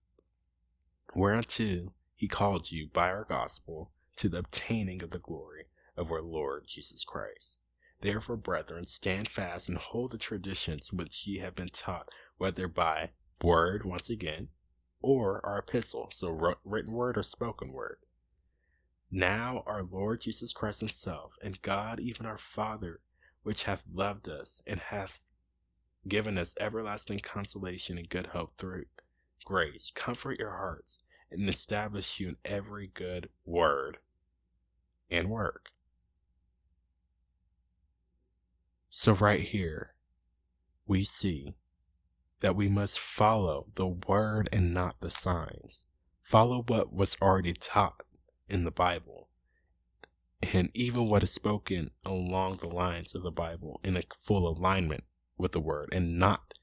whereunto 1.14 1.94
he 2.16 2.28
called 2.28 2.72
you 2.72 2.88
by 2.88 3.10
our 3.10 3.26
gospel 3.26 3.92
to 4.16 4.30
the 4.30 4.40
obtaining 4.40 5.04
of 5.04 5.10
the 5.10 5.20
glory 5.20 5.66
of 5.98 6.12
our 6.12 6.22
Lord 6.22 6.66
Jesus 6.68 7.04
Christ. 7.04 7.58
Therefore, 8.02 8.38
brethren, 8.38 8.84
stand 8.84 9.30
fast 9.30 9.70
and 9.70 9.78
hold 9.78 10.12
the 10.12 10.18
traditions 10.18 10.92
which 10.92 11.28
ye 11.28 11.40
have 11.40 11.56
been 11.56 11.70
taught 11.70 12.10
whether 12.38 12.68
by 12.68 13.12
word, 13.44 13.86
once 13.86 14.10
again, 14.10 14.50
or 15.02 15.46
our 15.46 15.60
epistle, 15.60 16.10
so 16.12 16.58
written 16.64 16.94
word 16.94 17.18
or 17.18 17.24
spoken 17.24 17.72
word. 17.72 17.98
Now 19.12 19.64
our 19.68 19.84
Lord 19.84 20.22
Jesus 20.22 20.54
Christ 20.54 20.80
Himself, 20.80 21.34
and 21.44 21.62
God, 21.62 22.00
even 22.00 22.26
our 22.26 22.38
Father, 22.38 23.02
which 23.44 23.64
hath 23.64 23.84
loved 23.94 24.28
us, 24.28 24.62
and 24.66 24.80
hath 24.80 25.22
given 26.08 26.38
us 26.38 26.56
everlasting 26.60 27.20
consolation 27.20 27.98
and 27.98 28.10
good 28.10 28.28
hope 28.28 28.58
through 28.58 28.86
grace, 29.46 29.92
comfort 29.94 30.40
your 30.40 30.52
hearts, 30.52 31.00
and 31.32 31.48
establish 31.50 32.20
you 32.20 32.30
in 32.30 32.38
every 32.46 32.88
good 32.88 33.30
word 33.46 33.98
and 35.10 35.30
work. 35.30 35.70
So, 38.90 39.14
right 39.14 39.42
here, 39.42 39.96
we 40.86 41.04
see 41.04 41.56
that 42.44 42.58
we 42.58 42.68
must 42.68 43.00
follow 43.00 43.68
the 43.76 43.88
word 43.88 44.50
and 44.52 44.74
not 44.74 45.00
the 45.00 45.10
signs. 45.10 45.86
Follow 46.22 46.62
what 46.68 46.94
was 46.94 47.16
already 47.22 47.54
taught 47.54 48.04
in 48.50 48.66
the 48.66 48.72
Bible, 48.72 49.30
and 50.42 50.70
even 50.74 51.08
what 51.08 51.24
is 51.24 51.32
spoken 51.32 51.92
along 52.06 52.58
the 52.58 52.68
lines 52.68 53.16
of 53.16 53.24
the 53.24 53.32
Bible 53.32 53.80
in 53.82 53.96
a 53.96 54.04
full 54.18 54.46
alignment 54.46 55.06
with 55.38 55.54
the 55.54 55.62
word 55.62 55.88
and 55.94 56.20
not 56.20 56.54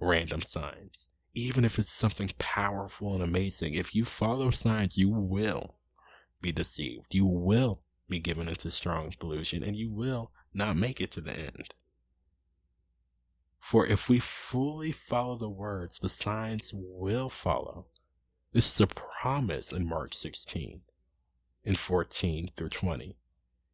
random 0.00 0.40
signs. 0.40 1.10
Even 1.34 1.66
if 1.66 1.78
it's 1.78 1.92
something 1.92 2.32
powerful 2.38 3.12
and 3.12 3.22
amazing, 3.22 3.74
if 3.74 3.94
you 3.94 4.06
follow 4.06 4.50
signs, 4.50 4.96
you 4.96 5.10
will 5.10 5.74
be 6.40 6.50
deceived. 6.50 7.14
You 7.14 7.26
will 7.26 7.82
be 8.08 8.20
given 8.20 8.48
into 8.48 8.70
strong 8.70 9.12
delusion 9.20 9.62
and 9.62 9.76
you 9.76 9.92
will 9.92 10.30
not 10.54 10.78
make 10.78 10.98
it 10.98 11.10
to 11.10 11.20
the 11.20 11.32
end. 11.32 11.74
For 13.66 13.84
if 13.84 14.08
we 14.08 14.20
fully 14.20 14.92
follow 14.92 15.34
the 15.34 15.50
words, 15.50 15.98
the 15.98 16.08
signs 16.08 16.70
will 16.72 17.28
follow. 17.28 17.86
This 18.52 18.72
is 18.72 18.80
a 18.80 18.86
promise 18.86 19.72
in 19.72 19.88
Mark 19.88 20.14
16 20.14 20.82
and 21.64 21.76
14 21.76 22.52
through 22.54 22.68
20. 22.68 23.16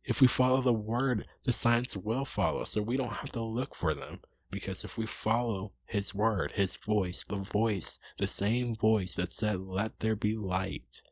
If 0.03 0.23
we 0.23 0.29
follow 0.29 0.63
the 0.63 0.73
word, 0.73 1.29
the 1.45 1.53
signs 1.53 1.95
will 1.95 2.25
follow, 2.25 2.65
so 2.65 2.81
we 2.81 2.97
don't 2.97 3.17
have 3.17 3.33
to 3.33 3.43
look 3.43 3.75
for 3.75 3.93
them. 3.93 4.21
Because 4.51 4.83
if 4.83 4.97
we 4.97 5.05
follow 5.05 5.73
his 5.85 6.15
word, 6.15 6.53
his 6.53 6.77
voice, 6.77 7.23
the 7.29 7.37
voice, 7.37 7.99
the 8.19 8.27
same 8.27 8.75
voice 8.75 9.13
that 9.17 9.31
said, 9.31 9.61
Let 9.61 10.01
there 10.01 10.17
be 10.17 10.35
light, 10.35 11.03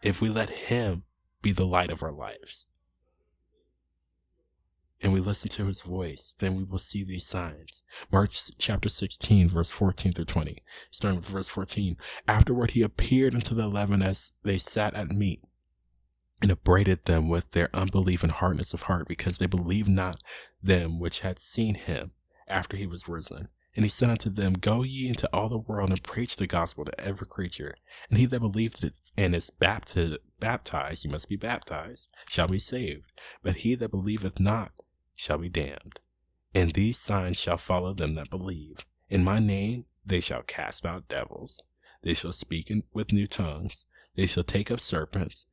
if 0.00 0.20
we 0.20 0.28
let 0.28 0.50
him 0.50 1.02
be 1.42 1.50
the 1.50 1.66
light 1.66 1.90
of 1.90 2.04
our 2.04 2.12
lives, 2.12 2.66
and 5.02 5.12
we 5.12 5.20
listen 5.20 5.48
to 5.50 5.66
his 5.66 5.80
voice, 5.80 6.34
then 6.38 6.56
we 6.56 6.64
will 6.64 6.78
see 6.78 7.02
these 7.02 7.26
signs. 7.26 7.82
Mark 8.12 8.30
chapter 8.58 8.88
16, 8.88 9.48
verse 9.48 9.70
14 9.70 10.12
through 10.12 10.26
20. 10.26 10.62
Starting 10.90 11.20
with 11.20 11.28
verse 11.28 11.48
14. 11.48 11.96
Afterward, 12.28 12.72
he 12.72 12.82
appeared 12.82 13.34
unto 13.34 13.54
the 13.54 13.62
eleven 13.62 14.02
as 14.02 14.32
they 14.42 14.58
sat 14.58 14.94
at 14.94 15.08
meat 15.08 15.42
and 16.42 16.50
upbraided 16.50 17.04
them 17.04 17.28
with 17.28 17.50
their 17.52 17.70
unbelief 17.74 18.22
and 18.22 18.32
hardness 18.32 18.74
of 18.74 18.82
heart 18.82 19.08
because 19.08 19.38
they 19.38 19.46
believed 19.46 19.88
not 19.88 20.22
them 20.62 20.98
which 20.98 21.20
had 21.20 21.38
seen 21.38 21.74
him 21.74 22.12
after 22.48 22.76
he 22.76 22.86
was 22.86 23.08
risen. 23.08 23.48
And 23.76 23.84
he 23.84 23.88
said 23.88 24.10
unto 24.10 24.30
them, 24.30 24.54
Go 24.54 24.82
ye 24.82 25.08
into 25.08 25.28
all 25.32 25.48
the 25.48 25.58
world 25.58 25.90
and 25.90 26.02
preach 26.02 26.36
the 26.36 26.46
gospel 26.46 26.84
to 26.84 27.00
every 27.00 27.26
creature. 27.26 27.76
And 28.08 28.18
he 28.18 28.26
that 28.26 28.40
believeth 28.40 28.92
and 29.16 29.34
is 29.34 29.50
baptized, 29.50 30.18
baptized, 30.40 31.04
you 31.04 31.10
must 31.10 31.28
be 31.28 31.36
baptized, 31.36 32.08
shall 32.28 32.48
be 32.48 32.58
saved. 32.58 33.12
But 33.42 33.56
he 33.56 33.76
that 33.76 33.90
believeth 33.90 34.40
not 34.40 34.72
shall 35.20 35.36
be 35.36 35.50
damned. 35.50 36.00
And 36.54 36.72
these 36.72 36.98
signs 36.98 37.36
shall 37.36 37.58
follow 37.58 37.92
them 37.92 38.14
that 38.14 38.30
believe. 38.30 38.78
In 39.10 39.22
my 39.22 39.38
name 39.38 39.84
they 40.04 40.20
shall 40.20 40.42
cast 40.42 40.86
out 40.86 41.08
devils. 41.08 41.62
They 42.02 42.14
shall 42.14 42.32
speak 42.32 42.70
in, 42.70 42.84
with 42.94 43.12
new 43.12 43.26
tongues. 43.26 43.84
They 44.16 44.26
shall 44.26 44.42
take 44.42 44.70
up 44.70 44.80
serpents. 44.80 45.44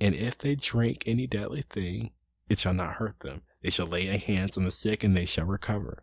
And 0.00 0.14
if 0.14 0.38
they 0.38 0.54
drink 0.54 1.02
any 1.04 1.26
deadly 1.26 1.60
thing, 1.60 2.12
it 2.48 2.58
shall 2.58 2.72
not 2.72 2.94
hurt 2.94 3.20
them. 3.20 3.42
They 3.60 3.68
shall 3.68 3.86
lay 3.86 4.06
hands 4.06 4.56
on 4.56 4.64
the 4.64 4.70
sick, 4.70 5.04
and 5.04 5.14
they 5.14 5.26
shall 5.26 5.44
recover. 5.44 6.02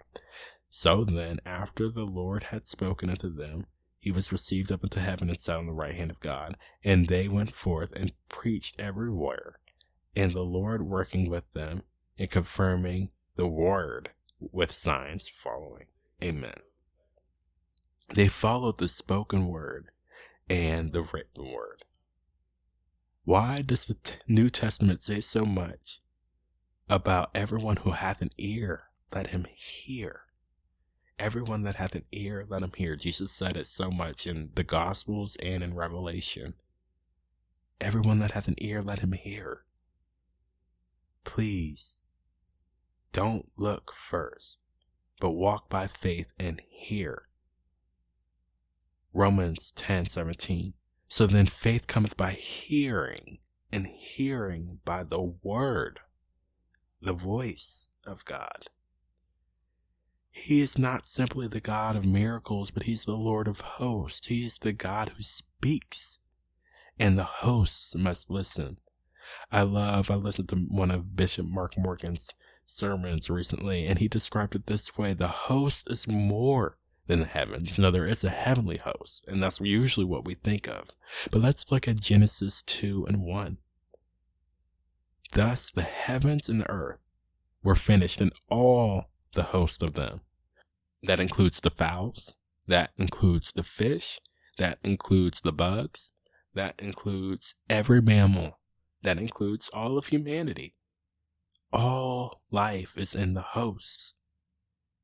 So 0.70 1.04
then, 1.04 1.40
after 1.48 1.90
the 1.90 2.06
Lord 2.06 2.44
had 2.44 2.68
spoken 2.68 3.10
unto 3.10 3.34
them, 3.34 3.66
he 4.00 4.12
was 4.12 4.32
received 4.32 4.72
up 4.72 4.84
into 4.84 5.00
heaven 5.00 5.30
and 5.30 5.40
sat 5.40 5.58
on 5.58 5.66
the 5.66 5.74
right 5.74 5.96
hand 5.96 6.12
of 6.12 6.20
God. 6.20 6.58
And 6.84 7.08
they 7.08 7.28
went 7.28 7.56
forth 7.56 7.92
and 7.94 8.14
preached 8.30 8.80
everywhere, 8.80 9.60
and 10.16 10.32
the 10.32 10.44
Lord 10.44 10.84
working 10.84 11.28
with 11.28 11.52
them 11.54 11.82
and 12.20 12.30
confirming 12.30 13.10
the 13.38 13.48
word 13.48 14.10
with 14.40 14.72
signs 14.72 15.28
following. 15.28 15.86
Amen. 16.22 16.60
They 18.14 18.28
followed 18.28 18.78
the 18.78 18.90
spoken 18.90 19.48
word 19.48 19.88
and 20.50 20.92
the 20.92 21.04
written 21.04 21.52
word. 21.52 21.86
Why 23.24 23.62
does 23.62 23.86
the 23.86 23.96
New 24.28 24.50
Testament 24.50 25.02
say 25.02 25.22
so 25.22 25.46
much 25.46 26.02
about 26.90 27.30
everyone 27.34 27.78
who 27.78 27.92
hath 27.92 28.22
an 28.22 28.32
ear, 28.38 28.86
let 29.14 29.28
him 29.28 29.46
hear? 29.56 30.22
Everyone 31.18 31.64
that 31.64 31.76
hath 31.76 31.96
an 31.96 32.06
ear, 32.12 32.46
let 32.48 32.64
him 32.64 32.72
hear. 32.76 32.96
Jesus 32.96 33.32
said 33.32 33.56
it 33.56 33.68
so 33.68 33.92
much 33.92 34.26
in 34.26 34.50
the 34.56 34.64
Gospels 34.64 35.36
and 35.38 35.64
in 35.64 35.76
Revelation. 35.76 36.56
Everyone 37.80 38.20
that 38.20 38.32
hath 38.32 38.48
an 38.48 38.56
ear, 38.58 38.82
let 38.82 39.00
him 39.00 39.12
hear. 39.12 39.66
Please 41.24 42.00
don't 43.12 43.50
look 43.58 43.94
first, 43.94 44.58
but 45.20 45.32
walk 45.32 45.70
by 45.70 45.88
faith 45.88 46.28
and 46.38 46.62
hear. 46.70 47.28
Romans 49.14 49.72
10 49.76 50.06
17. 50.06 50.74
So 51.08 51.26
then 51.26 51.48
faith 51.48 51.88
cometh 51.88 52.16
by 52.16 52.32
hearing, 52.34 53.40
and 53.72 53.88
hearing 53.88 54.80
by 54.86 55.04
the 55.04 55.22
word, 55.22 56.00
the 57.02 57.14
voice 57.14 57.90
of 58.06 58.26
God. 58.26 58.70
He 60.32 60.62
is 60.62 60.78
not 60.78 61.08
simply 61.08 61.48
the 61.48 61.60
God 61.60 61.96
of 61.96 62.06
miracles, 62.06 62.70
but 62.70 62.84
He's 62.84 63.06
the 63.06 63.18
Lord 63.18 63.48
of 63.48 63.62
hosts. 63.62 64.28
He 64.28 64.46
is 64.46 64.60
the 64.60 64.72
God 64.72 65.10
who 65.18 65.24
speaks, 65.24 66.20
and 67.00 67.18
the 67.18 67.24
hosts 67.24 67.96
must 67.96 68.30
listen. 68.30 68.80
I 69.52 69.64
love, 69.64 70.10
I 70.10 70.16
listened 70.16 70.50
to 70.50 70.56
one 70.56 70.92
of 70.92 71.16
Bishop 71.16 71.48
Mark 71.48 71.78
Morgan's 71.78 72.34
sermons 72.70 73.30
recently, 73.30 73.88
and 73.88 73.98
he 73.98 74.08
described 74.08 74.56
it 74.56 74.68
this 74.68 74.98
way 74.98 75.14
the 75.14 75.28
host 75.28 75.90
is 75.90 76.08
more 76.08 76.78
than 77.08 77.22
the 77.22 77.26
heavens. 77.26 77.80
Now, 77.80 77.90
there 77.90 78.06
is 78.06 78.24
a 78.24 78.30
heavenly 78.30 78.78
host, 78.78 79.26
and 79.28 79.42
that's 79.42 79.60
usually 79.60 80.06
what 80.06 80.24
we 80.24 80.36
think 80.36 80.68
of. 80.68 80.90
But 81.32 81.42
let's 81.42 81.72
look 81.72 81.88
at 81.88 82.00
Genesis 82.00 82.62
2 82.62 83.08
and 83.08 83.24
1. 83.24 83.58
Thus, 85.34 85.72
the 85.72 85.82
heavens 85.82 86.48
and 86.48 86.62
the 86.62 86.70
earth 86.70 87.00
were 87.64 87.76
finished, 87.76 88.22
and 88.22 88.32
all 88.50 89.06
the 89.34 89.44
host 89.44 89.82
of 89.82 89.94
them. 89.94 90.22
That 91.02 91.20
includes 91.20 91.60
the 91.60 91.72
fowls, 91.72 92.34
that 92.68 92.92
includes 92.98 93.52
the 93.52 93.64
fish, 93.64 94.20
that 94.58 94.78
includes 94.84 95.42
the 95.42 95.54
bugs, 95.54 96.12
that 96.54 96.76
includes 96.78 97.56
every 97.70 98.02
mammal, 98.02 98.60
that 99.02 99.18
includes 99.18 99.70
all 99.74 99.98
of 99.98 100.08
humanity. 100.08 100.76
All 101.72 102.42
life 102.52 102.98
is 102.98 103.14
in 103.14 103.34
the 103.34 103.42
host. 103.42 104.16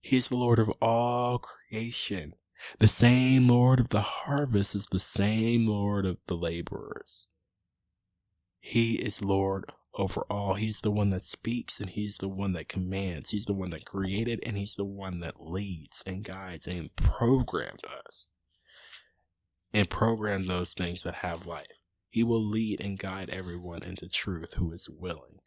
He 0.01 0.17
is 0.17 0.29
the 0.29 0.37
Lord 0.37 0.59
of 0.59 0.69
all 0.81 1.39
creation. 1.39 2.33
The 2.79 2.87
same 2.87 3.47
Lord 3.47 3.79
of 3.79 3.89
the 3.89 4.01
harvest 4.01 4.75
is 4.75 4.87
the 4.87 4.99
same 4.99 5.67
Lord 5.67 6.05
of 6.05 6.17
the 6.27 6.35
laborers. 6.35 7.27
He 8.59 8.95
is 8.95 9.21
Lord 9.21 9.71
over 9.93 10.25
all. 10.29 10.55
He's 10.55 10.81
the 10.81 10.91
one 10.91 11.11
that 11.11 11.23
speaks 11.23 11.79
and 11.79 11.89
he's 11.89 12.17
the 12.17 12.29
one 12.29 12.53
that 12.53 12.67
commands. 12.67 13.29
He's 13.29 13.45
the 13.45 13.53
one 13.53 13.69
that 13.69 13.85
created 13.85 14.39
and 14.43 14.57
he's 14.57 14.75
the 14.75 14.85
one 14.85 15.19
that 15.19 15.39
leads 15.39 16.03
and 16.05 16.23
guides 16.23 16.67
and 16.67 16.95
programmed 16.95 17.83
us 18.05 18.27
and 19.73 19.89
programmed 19.89 20.49
those 20.49 20.73
things 20.73 21.03
that 21.03 21.15
have 21.15 21.45
life. 21.45 21.67
He 22.09 22.23
will 22.23 22.43
lead 22.43 22.79
and 22.81 22.97
guide 22.97 23.29
everyone 23.29 23.83
into 23.83 24.07
truth 24.07 24.55
who 24.55 24.71
is 24.71 24.89
willing. 24.89 25.39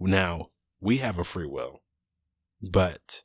Now, 0.00 0.50
we 0.80 0.98
have 0.98 1.18
a 1.18 1.24
free 1.24 1.46
will, 1.46 1.82
but 2.62 3.22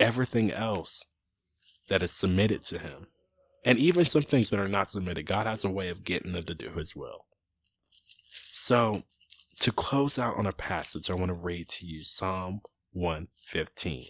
everything 0.00 0.50
else 0.50 1.04
that 1.88 2.02
is 2.02 2.12
submitted 2.12 2.62
to 2.66 2.78
him, 2.78 3.06
and 3.64 3.78
even 3.78 4.04
some 4.04 4.22
things 4.22 4.50
that 4.50 4.60
are 4.60 4.68
not 4.68 4.90
submitted, 4.90 5.26
God 5.26 5.46
has 5.46 5.64
a 5.64 5.70
way 5.70 5.88
of 5.88 6.04
getting 6.04 6.32
them 6.32 6.44
to 6.44 6.54
do 6.54 6.70
his 6.70 6.96
will. 6.96 7.26
So, 8.52 9.04
to 9.60 9.72
close 9.72 10.18
out 10.18 10.36
on 10.36 10.46
a 10.46 10.52
passage, 10.52 11.10
I 11.10 11.14
want 11.14 11.28
to 11.28 11.34
read 11.34 11.68
to 11.70 11.86
you 11.86 12.02
Psalm 12.02 12.60
115. 12.92 14.06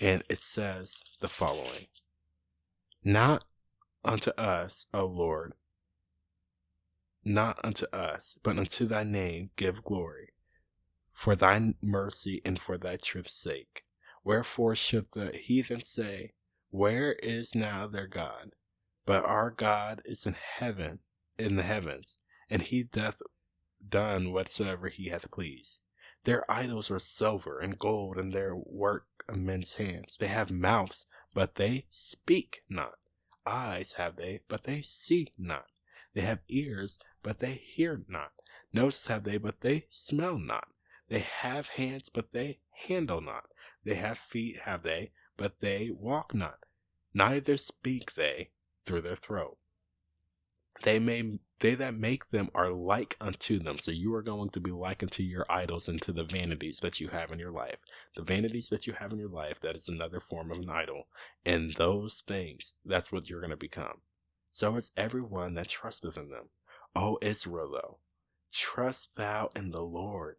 And 0.00 0.22
it 0.28 0.42
says 0.42 1.00
the 1.20 1.28
following 1.28 1.86
Not 3.02 3.44
unto 4.04 4.30
us, 4.32 4.86
O 4.92 5.06
Lord, 5.06 5.54
not 7.26 7.58
unto 7.64 7.86
us, 7.92 8.38
but 8.42 8.56
unto 8.56 8.86
thy 8.86 9.02
name 9.02 9.50
give 9.56 9.82
glory, 9.82 10.32
for 11.12 11.34
thy 11.34 11.74
mercy 11.82 12.40
and 12.44 12.60
for 12.60 12.78
thy 12.78 12.96
truth's 12.96 13.34
sake. 13.34 13.82
Wherefore 14.22 14.76
should 14.76 15.10
the 15.12 15.32
heathen 15.32 15.82
say, 15.82 16.34
Where 16.70 17.12
is 17.14 17.54
now 17.54 17.88
their 17.88 18.06
God? 18.06 18.52
But 19.04 19.24
our 19.24 19.50
God 19.50 20.02
is 20.04 20.24
in 20.24 20.34
heaven, 20.34 21.00
in 21.38 21.56
the 21.56 21.62
heavens, 21.64 22.16
and 22.48 22.62
he 22.62 22.84
doth 22.84 23.20
done 23.88 24.32
whatsoever 24.32 24.88
he 24.88 25.08
hath 25.08 25.30
pleased. 25.30 25.82
Their 26.24 26.48
idols 26.50 26.90
are 26.90 26.98
silver 26.98 27.60
and 27.60 27.78
gold, 27.78 28.18
and 28.18 28.32
their 28.32 28.54
work 28.54 29.06
of 29.28 29.36
men's 29.36 29.76
hands. 29.76 30.16
They 30.16 30.26
have 30.28 30.50
mouths, 30.50 31.06
but 31.34 31.56
they 31.56 31.86
speak 31.90 32.62
not. 32.68 32.98
Eyes 33.44 33.92
have 33.94 34.16
they, 34.16 34.40
but 34.48 34.64
they 34.64 34.82
see 34.82 35.32
not. 35.38 35.66
They 36.14 36.22
have 36.22 36.40
ears, 36.48 36.98
but 37.26 37.40
they 37.40 37.54
hear 37.54 38.02
not. 38.06 38.30
Noses 38.72 39.08
have 39.08 39.24
they, 39.24 39.36
but 39.36 39.60
they 39.60 39.86
smell 39.90 40.38
not. 40.38 40.68
They 41.08 41.18
have 41.18 41.66
hands, 41.66 42.08
but 42.08 42.30
they 42.30 42.60
handle 42.86 43.20
not. 43.20 43.46
They 43.82 43.96
have 43.96 44.16
feet, 44.16 44.58
have 44.58 44.84
they, 44.84 45.10
but 45.36 45.58
they 45.58 45.90
walk 45.90 46.34
not. 46.34 46.60
Neither 47.12 47.56
speak 47.56 48.14
they 48.14 48.50
through 48.84 49.00
their 49.00 49.16
throat. 49.16 49.58
They 50.84 51.00
may 51.00 51.40
they 51.58 51.74
that 51.74 51.94
make 51.94 52.28
them 52.28 52.48
are 52.54 52.70
like 52.70 53.16
unto 53.20 53.58
them. 53.58 53.80
So 53.80 53.90
you 53.90 54.14
are 54.14 54.22
going 54.22 54.50
to 54.50 54.60
be 54.60 54.70
like 54.70 55.02
unto 55.02 55.24
your 55.24 55.46
idols 55.50 55.88
and 55.88 56.00
to 56.02 56.12
the 56.12 56.22
vanities 56.22 56.78
that 56.78 57.00
you 57.00 57.08
have 57.08 57.32
in 57.32 57.40
your 57.40 57.50
life. 57.50 57.78
The 58.14 58.22
vanities 58.22 58.68
that 58.68 58.86
you 58.86 58.92
have 58.92 59.10
in 59.10 59.18
your 59.18 59.30
life, 59.30 59.58
that 59.62 59.74
is 59.74 59.88
another 59.88 60.20
form 60.20 60.52
of 60.52 60.58
an 60.58 60.70
idol. 60.70 61.08
And 61.44 61.74
those 61.74 62.22
things, 62.24 62.74
that's 62.84 63.10
what 63.10 63.28
you're 63.28 63.40
going 63.40 63.50
to 63.50 63.56
become. 63.56 64.02
So 64.48 64.76
is 64.76 64.92
everyone 64.96 65.54
that 65.54 65.66
trusteth 65.66 66.16
in 66.16 66.30
them. 66.30 66.50
O 66.96 67.18
Israel, 67.20 68.00
trust 68.50 69.16
thou 69.16 69.50
in 69.54 69.70
the 69.70 69.82
Lord. 69.82 70.36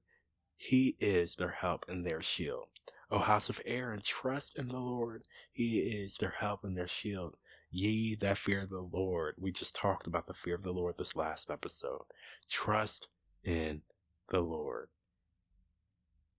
He 0.56 0.98
is 1.00 1.36
their 1.36 1.52
help 1.52 1.86
and 1.88 2.04
their 2.04 2.20
shield. 2.20 2.70
O 3.12 3.20
house 3.20 3.48
of 3.48 3.62
Aaron, 3.64 4.02
trust 4.04 4.58
in 4.58 4.70
the 4.70 4.80
Lord. 4.80 5.26
He 5.54 5.78
is 5.78 6.18
their 6.18 6.34
help 6.40 6.64
and 6.64 6.76
their 6.76 6.88
shield. 6.88 7.38
Ye 7.70 8.16
that 8.16 8.40
fear 8.40 8.66
the 8.66 8.82
Lord. 8.82 9.36
We 9.38 9.52
just 9.52 9.76
talked 9.76 10.08
about 10.08 10.26
the 10.26 10.34
fear 10.34 10.56
of 10.56 10.64
the 10.64 10.72
Lord 10.74 10.96
this 10.98 11.16
last 11.16 11.52
episode. 11.52 12.06
Trust 12.50 13.10
in 13.44 13.84
the 14.30 14.42
Lord. 14.42 14.90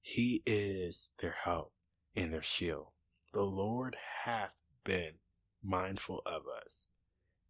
He 0.01 0.43
is 0.45 1.11
their 1.21 1.37
help 1.45 1.73
and 2.17 2.33
their 2.33 2.43
shield. 2.43 2.89
The 3.33 3.45
Lord 3.45 3.97
hath 4.25 4.57
been 4.83 5.13
mindful 5.63 6.23
of 6.27 6.43
us. 6.67 6.87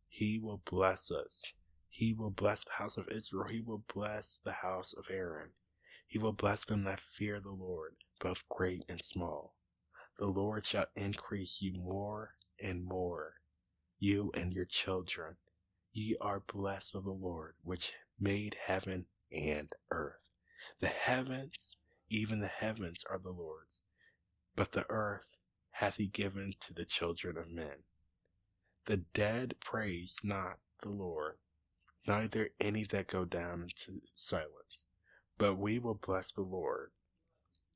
He 0.06 0.38
will 0.38 0.60
bless 0.70 1.10
us. 1.10 1.54
He 1.88 2.12
will 2.14 2.30
bless 2.30 2.64
the 2.64 2.72
house 2.72 2.96
of 2.96 3.08
Israel. 3.08 3.48
He 3.48 3.60
will 3.60 3.82
bless 3.92 4.40
the 4.44 4.52
house 4.52 4.94
of 4.96 5.06
Aaron. 5.10 5.50
He 6.06 6.18
will 6.18 6.32
bless 6.32 6.64
them 6.64 6.84
that 6.84 7.00
fear 7.00 7.40
the 7.40 7.50
Lord, 7.50 7.96
both 8.20 8.48
great 8.48 8.84
and 8.88 9.02
small. 9.02 9.54
The 10.18 10.26
Lord 10.26 10.66
shall 10.66 10.86
increase 10.96 11.60
you 11.60 11.74
more 11.74 12.34
and 12.62 12.84
more, 12.84 13.34
you 13.98 14.30
and 14.34 14.52
your 14.52 14.64
children. 14.64 15.36
Ye 15.92 16.16
are 16.20 16.40
blessed 16.40 16.94
of 16.94 17.04
the 17.04 17.10
Lord, 17.10 17.54
which 17.62 17.92
made 18.18 18.56
heaven 18.66 19.06
and 19.32 19.70
earth. 19.90 20.34
The 20.80 20.88
heavens, 20.88 21.76
even 22.08 22.40
the 22.40 22.48
heavens, 22.48 23.04
are 23.08 23.18
the 23.18 23.30
Lord's, 23.30 23.82
but 24.56 24.72
the 24.72 24.86
earth 24.90 25.44
hath 25.70 25.96
he 25.96 26.06
given 26.06 26.54
to 26.60 26.74
the 26.74 26.84
children 26.84 27.36
of 27.36 27.50
men. 27.50 27.84
The 28.86 28.98
dead 28.98 29.54
praise 29.60 30.16
not 30.22 30.58
the 30.82 30.88
Lord, 30.90 31.36
neither 32.08 32.50
any 32.60 32.84
that 32.84 33.06
go 33.06 33.24
down 33.24 33.62
into 33.62 34.00
silence. 34.14 34.84
But 35.36 35.58
we 35.58 35.78
will 35.78 35.94
bless 35.94 36.32
the 36.32 36.42
Lord 36.42 36.90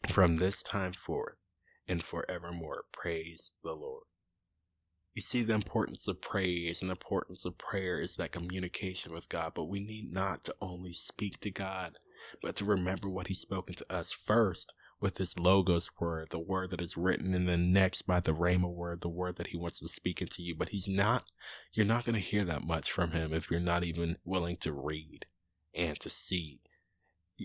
from 0.08 0.38
this 0.38 0.62
time 0.62 0.94
forth 0.94 1.36
and 1.86 2.02
forevermore. 2.02 2.84
Praise 2.92 3.52
the 3.62 3.72
Lord. 3.72 4.04
You 5.14 5.20
see, 5.22 5.42
the 5.42 5.54
importance 5.54 6.08
of 6.08 6.22
praise 6.22 6.80
and 6.80 6.88
the 6.88 6.94
importance 6.94 7.44
of 7.44 7.58
prayer 7.58 8.00
is 8.00 8.16
that 8.16 8.32
communication 8.32 9.12
with 9.12 9.28
God, 9.28 9.52
but 9.54 9.64
we 9.64 9.78
need 9.78 10.10
not 10.10 10.42
to 10.44 10.54
only 10.60 10.94
speak 10.94 11.38
to 11.40 11.50
God, 11.50 11.98
but 12.40 12.56
to 12.56 12.64
remember 12.64 13.10
what 13.10 13.26
He's 13.26 13.40
spoken 13.40 13.74
to 13.74 13.92
us 13.92 14.10
first 14.10 14.72
with 15.02 15.18
His 15.18 15.38
Logos 15.38 15.90
word, 16.00 16.28
the 16.30 16.38
word 16.38 16.70
that 16.70 16.80
is 16.80 16.96
written, 16.96 17.34
in 17.34 17.46
the 17.46 17.56
next 17.56 18.02
by 18.02 18.20
the 18.20 18.34
Rhema 18.34 18.72
word, 18.72 19.00
the 19.00 19.08
word 19.08 19.36
that 19.36 19.48
He 19.48 19.58
wants 19.58 19.80
to 19.80 19.88
speak 19.88 20.22
into 20.22 20.42
you. 20.42 20.54
But 20.54 20.70
He's 20.70 20.88
not, 20.88 21.24
you're 21.72 21.84
not 21.84 22.04
going 22.04 22.14
to 22.14 22.20
hear 22.20 22.44
that 22.44 22.64
much 22.64 22.90
from 22.90 23.10
Him 23.10 23.34
if 23.34 23.50
you're 23.50 23.60
not 23.60 23.84
even 23.84 24.16
willing 24.24 24.56
to 24.58 24.72
read 24.72 25.26
and 25.74 25.98
to 26.00 26.08
see 26.08 26.60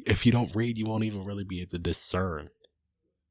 if 0.06 0.26
you 0.26 0.32
don't 0.32 0.56
read, 0.56 0.78
you 0.78 0.86
won't 0.86 1.04
even 1.04 1.26
really 1.26 1.44
be 1.44 1.62
able 1.62 1.72
to 1.72 1.80
discern 1.80 2.50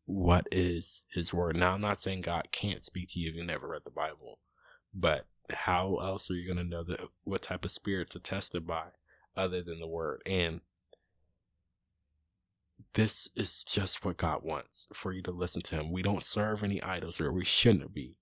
what 0.07 0.47
is 0.51 1.03
his 1.11 1.33
word. 1.33 1.57
Now, 1.57 1.75
I'm 1.75 1.81
not 1.81 2.01
saying 2.01 2.23
God 2.23 2.49
can't 2.53 2.85
speak 2.85 3.11
to 3.11 3.21
you 3.21 3.29
if 3.29 3.35
you 3.35 3.45
never 3.45 3.69
read 3.69 3.83
the 3.85 3.91
Bible, 3.91 4.39
but 4.95 5.27
how 5.51 5.97
else 5.97 6.31
are 6.31 6.35
you 6.35 6.47
going 6.47 6.65
to 6.65 6.71
know 6.71 6.83
that 6.85 7.01
what 7.25 7.43
type 7.43 7.65
of 7.65 7.71
spirit 7.71 8.11
to 8.11 8.21
test 8.21 8.55
it 8.55 8.67
by 8.67 8.85
other 9.37 9.63
than 9.63 9.81
the 9.81 9.87
word? 9.87 10.23
And 10.27 10.61
this 12.97 13.29
is 13.37 13.63
just 13.63 14.07
what 14.07 14.17
God 14.17 14.41
wants 14.43 14.89
for 14.95 15.13
you 15.13 15.23
to 15.25 15.31
listen 15.31 15.61
to 15.63 15.77
him. 15.77 15.93
We 15.93 16.01
don't 16.01 16.25
serve 16.25 16.65
any 16.65 16.83
idols, 16.83 17.21
or 17.21 17.31
we 17.31 17.45
shouldn't 17.45 17.93
be. 17.93 18.17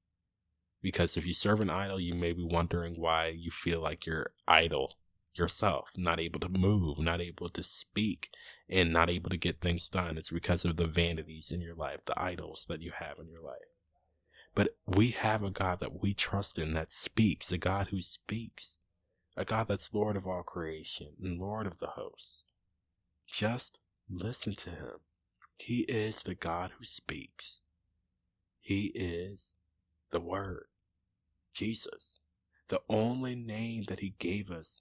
Because 0.82 1.16
if 1.16 1.24
you 1.24 1.32
serve 1.32 1.60
an 1.60 1.70
idol, 1.70 2.00
you 2.00 2.14
may 2.14 2.32
be 2.32 2.42
wondering 2.42 3.00
why 3.00 3.28
you 3.28 3.52
feel 3.52 3.80
like 3.80 4.04
you're 4.04 4.32
idle 4.48 4.92
yourself, 5.32 5.90
not 5.96 6.18
able 6.18 6.40
to 6.40 6.48
move, 6.48 6.98
not 6.98 7.20
able 7.20 7.48
to 7.50 7.62
speak, 7.62 8.30
and 8.68 8.92
not 8.92 9.08
able 9.08 9.30
to 9.30 9.36
get 9.36 9.60
things 9.60 9.88
done. 9.88 10.18
It's 10.18 10.30
because 10.30 10.64
of 10.64 10.76
the 10.76 10.88
vanities 10.88 11.52
in 11.52 11.60
your 11.60 11.76
life, 11.76 12.00
the 12.04 12.20
idols 12.20 12.66
that 12.68 12.82
you 12.82 12.90
have 12.98 13.20
in 13.20 13.28
your 13.28 13.42
life. 13.42 13.54
But 14.56 14.76
we 14.86 15.10
have 15.10 15.44
a 15.44 15.50
God 15.50 15.78
that 15.80 16.02
we 16.02 16.14
trust 16.14 16.58
in 16.58 16.74
that 16.74 16.90
speaks, 16.90 17.52
a 17.52 17.58
God 17.58 17.88
who 17.90 18.02
speaks, 18.02 18.78
a 19.36 19.44
God 19.44 19.68
that's 19.68 19.94
Lord 19.94 20.16
of 20.16 20.26
all 20.26 20.42
creation 20.42 21.10
and 21.22 21.38
Lord 21.38 21.68
of 21.68 21.78
the 21.78 21.88
hosts. 21.88 22.42
Just 23.28 23.78
listen 24.10 24.54
to 24.54 24.70
him. 24.70 25.00
He 25.56 25.80
is 25.80 26.22
the 26.22 26.34
God 26.34 26.72
who 26.78 26.84
speaks. 26.84 27.60
He 28.60 28.86
is 28.94 29.52
the 30.10 30.20
Word, 30.20 30.66
Jesus, 31.52 32.20
the 32.68 32.80
only 32.88 33.34
name 33.36 33.84
that 33.88 34.00
He 34.00 34.14
gave 34.18 34.50
us 34.50 34.80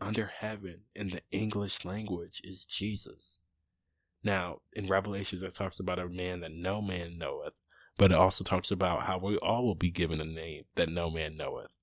under 0.00 0.26
heaven 0.26 0.82
in 0.94 1.10
the 1.10 1.22
English 1.30 1.84
language 1.84 2.40
is 2.44 2.64
Jesus. 2.64 3.38
Now, 4.22 4.58
in 4.72 4.88
Revelations, 4.88 5.42
it 5.42 5.54
talks 5.54 5.80
about 5.80 5.98
a 5.98 6.08
man 6.08 6.40
that 6.40 6.52
no 6.52 6.82
man 6.82 7.18
knoweth, 7.18 7.54
but 7.96 8.12
it 8.12 8.18
also 8.18 8.44
talks 8.44 8.70
about 8.70 9.02
how 9.02 9.18
we 9.18 9.36
all 9.38 9.64
will 9.64 9.74
be 9.74 9.90
given 9.90 10.20
a 10.20 10.24
name 10.24 10.64
that 10.74 10.88
no 10.88 11.10
man 11.10 11.36
knoweth. 11.36 11.76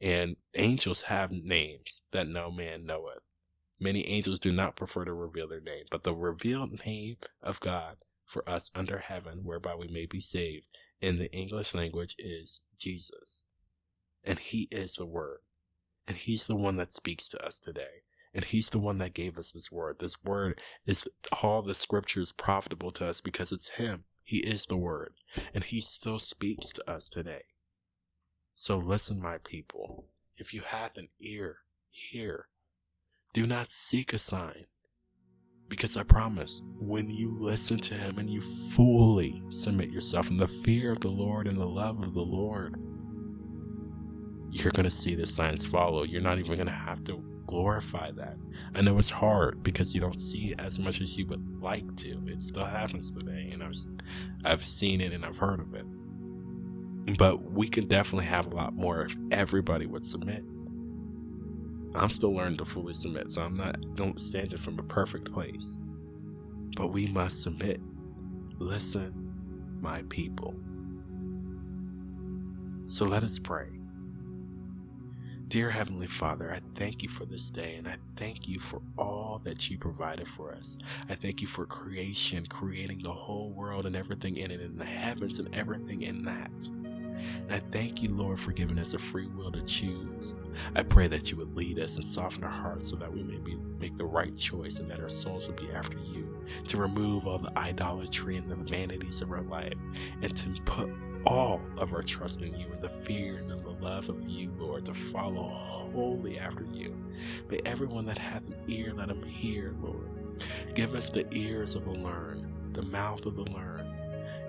And 0.00 0.36
angels 0.54 1.02
have 1.02 1.30
names 1.30 2.00
that 2.10 2.26
no 2.26 2.50
man 2.50 2.84
knoweth. 2.84 3.22
Many 3.84 4.08
angels 4.08 4.38
do 4.38 4.50
not 4.50 4.76
prefer 4.76 5.04
to 5.04 5.12
reveal 5.12 5.46
their 5.46 5.60
name, 5.60 5.84
but 5.90 6.04
the 6.04 6.14
revealed 6.14 6.86
name 6.86 7.18
of 7.42 7.60
God 7.60 7.98
for 8.24 8.48
us 8.48 8.70
under 8.74 8.96
heaven, 8.96 9.40
whereby 9.44 9.74
we 9.74 9.88
may 9.88 10.06
be 10.06 10.20
saved, 10.20 10.64
in 11.02 11.18
the 11.18 11.30
English 11.32 11.74
language 11.74 12.16
is 12.18 12.62
Jesus. 12.78 13.42
And 14.24 14.38
He 14.38 14.68
is 14.70 14.94
the 14.94 15.04
Word. 15.04 15.40
And 16.08 16.16
He's 16.16 16.46
the 16.46 16.56
one 16.56 16.76
that 16.76 16.92
speaks 16.92 17.28
to 17.28 17.46
us 17.46 17.58
today. 17.58 18.04
And 18.32 18.46
He's 18.46 18.70
the 18.70 18.78
one 18.78 18.96
that 18.98 19.12
gave 19.12 19.36
us 19.36 19.50
this 19.50 19.70
word. 19.70 19.98
This 19.98 20.16
word 20.24 20.62
is 20.86 21.06
all 21.42 21.60
the 21.60 21.74
scriptures 21.74 22.32
profitable 22.32 22.90
to 22.92 23.06
us 23.06 23.20
because 23.20 23.52
it's 23.52 23.68
Him. 23.68 24.04
He 24.22 24.38
is 24.38 24.64
the 24.64 24.78
word. 24.78 25.12
And 25.52 25.62
He 25.62 25.82
still 25.82 26.18
speaks 26.18 26.68
to 26.68 26.90
us 26.90 27.10
today. 27.10 27.42
So 28.54 28.78
listen, 28.78 29.20
my 29.20 29.36
people. 29.36 30.06
If 30.38 30.54
you 30.54 30.62
have 30.62 30.92
an 30.96 31.08
ear, 31.20 31.58
hear. 31.90 32.46
Do 33.34 33.48
not 33.48 33.68
seek 33.68 34.12
a 34.12 34.18
sign. 34.18 34.66
Because 35.68 35.96
I 35.96 36.04
promise, 36.04 36.62
when 36.78 37.10
you 37.10 37.36
listen 37.36 37.80
to 37.80 37.94
Him 37.94 38.20
and 38.20 38.30
you 38.30 38.40
fully 38.40 39.42
submit 39.48 39.90
yourself 39.90 40.30
in 40.30 40.36
the 40.36 40.46
fear 40.46 40.92
of 40.92 41.00
the 41.00 41.10
Lord 41.10 41.48
and 41.48 41.58
the 41.58 41.66
love 41.66 42.00
of 42.04 42.14
the 42.14 42.22
Lord, 42.22 42.80
you're 44.52 44.70
going 44.70 44.88
to 44.88 44.90
see 44.90 45.16
the 45.16 45.26
signs 45.26 45.66
follow. 45.66 46.04
You're 46.04 46.22
not 46.22 46.38
even 46.38 46.54
going 46.54 46.68
to 46.68 46.72
have 46.72 47.02
to 47.04 47.24
glorify 47.48 48.12
that. 48.12 48.36
I 48.72 48.82
know 48.82 49.00
it's 49.00 49.10
hard 49.10 49.64
because 49.64 49.96
you 49.96 50.00
don't 50.00 50.20
see 50.20 50.54
as 50.60 50.78
much 50.78 51.00
as 51.00 51.16
you 51.16 51.26
would 51.26 51.60
like 51.60 51.96
to. 51.96 52.22
It 52.28 52.40
still 52.40 52.66
happens 52.66 53.10
today, 53.10 53.50
and 53.52 53.64
I've, 53.64 53.74
I've 54.44 54.64
seen 54.64 55.00
it 55.00 55.12
and 55.12 55.26
I've 55.26 55.38
heard 55.38 55.58
of 55.58 55.74
it. 55.74 55.86
But 57.18 57.50
we 57.50 57.68
could 57.68 57.88
definitely 57.88 58.26
have 58.26 58.46
a 58.46 58.54
lot 58.54 58.74
more 58.74 59.06
if 59.06 59.16
everybody 59.32 59.86
would 59.86 60.04
submit. 60.04 60.44
I'm 61.94 62.10
still 62.10 62.34
learning 62.34 62.58
to 62.58 62.64
fully 62.64 62.94
submit, 62.94 63.30
so 63.30 63.42
I'm 63.42 63.54
not 63.54 63.76
don't 63.94 64.18
stand 64.18 64.52
it 64.52 64.60
from 64.60 64.78
a 64.78 64.82
perfect 64.82 65.32
place. 65.32 65.78
But 66.76 66.88
we 66.88 67.06
must 67.06 67.42
submit. 67.42 67.80
Listen, 68.58 69.32
my 69.80 70.02
people. 70.08 70.54
So 72.88 73.04
let 73.04 73.22
us 73.22 73.38
pray. 73.38 73.68
Dear 75.48 75.70
Heavenly 75.70 76.06
Father, 76.06 76.52
I 76.52 76.60
thank 76.74 77.02
you 77.02 77.08
for 77.08 77.26
this 77.26 77.50
day 77.50 77.76
and 77.76 77.86
I 77.86 77.96
thank 78.16 78.48
you 78.48 78.58
for 78.58 78.80
all 78.98 79.40
that 79.44 79.70
you 79.70 79.78
provided 79.78 80.26
for 80.26 80.52
us. 80.52 80.78
I 81.08 81.14
thank 81.14 81.40
you 81.42 81.46
for 81.46 81.66
creation, 81.66 82.46
creating 82.46 83.02
the 83.02 83.12
whole 83.12 83.50
world 83.50 83.86
and 83.86 83.94
everything 83.94 84.36
in 84.36 84.50
it, 84.50 84.60
and 84.60 84.78
the 84.78 84.84
heavens 84.84 85.38
and 85.38 85.54
everything 85.54 86.02
in 86.02 86.24
that. 86.24 86.50
And 87.42 87.52
I 87.52 87.58
thank 87.70 88.02
you, 88.02 88.14
Lord, 88.14 88.38
for 88.40 88.52
giving 88.52 88.78
us 88.78 88.94
a 88.94 88.98
free 88.98 89.26
will 89.26 89.52
to 89.52 89.62
choose. 89.62 90.34
I 90.74 90.82
pray 90.82 91.08
that 91.08 91.30
you 91.30 91.36
would 91.38 91.56
lead 91.56 91.78
us 91.78 91.96
and 91.96 92.06
soften 92.06 92.44
our 92.44 92.50
hearts 92.50 92.88
so 92.90 92.96
that 92.96 93.12
we 93.12 93.22
may 93.22 93.38
be, 93.38 93.56
make 93.78 93.96
the 93.96 94.04
right 94.04 94.36
choice 94.36 94.78
and 94.78 94.90
that 94.90 95.00
our 95.00 95.08
souls 95.08 95.46
would 95.46 95.56
be 95.56 95.70
after 95.70 95.98
you, 95.98 96.44
to 96.68 96.76
remove 96.76 97.26
all 97.26 97.38
the 97.38 97.56
idolatry 97.58 98.36
and 98.36 98.48
the 98.50 98.56
vanities 98.56 99.20
of 99.20 99.30
our 99.30 99.42
life, 99.42 99.74
and 100.22 100.36
to 100.36 100.50
put 100.64 100.90
all 101.26 101.60
of 101.78 101.94
our 101.94 102.02
trust 102.02 102.42
in 102.42 102.54
you 102.54 102.66
and 102.72 102.82
the 102.82 102.88
fear 102.88 103.36
and 103.36 103.50
the 103.50 103.56
love 103.84 104.08
of 104.08 104.28
you, 104.28 104.52
Lord, 104.58 104.84
to 104.86 104.94
follow 104.94 105.42
wholly 105.92 106.38
after 106.38 106.66
you. 106.72 106.94
May 107.50 107.60
everyone 107.64 108.06
that 108.06 108.18
hath 108.18 108.46
an 108.46 108.56
ear 108.68 108.92
let 108.94 109.10
him 109.10 109.22
hear, 109.22 109.74
Lord. 109.80 110.08
Give 110.74 110.94
us 110.94 111.08
the 111.08 111.26
ears 111.34 111.74
of 111.74 111.84
the 111.84 111.92
learned, 111.92 112.74
the 112.74 112.82
mouth 112.82 113.26
of 113.26 113.36
the 113.36 113.44
learned, 113.44 113.73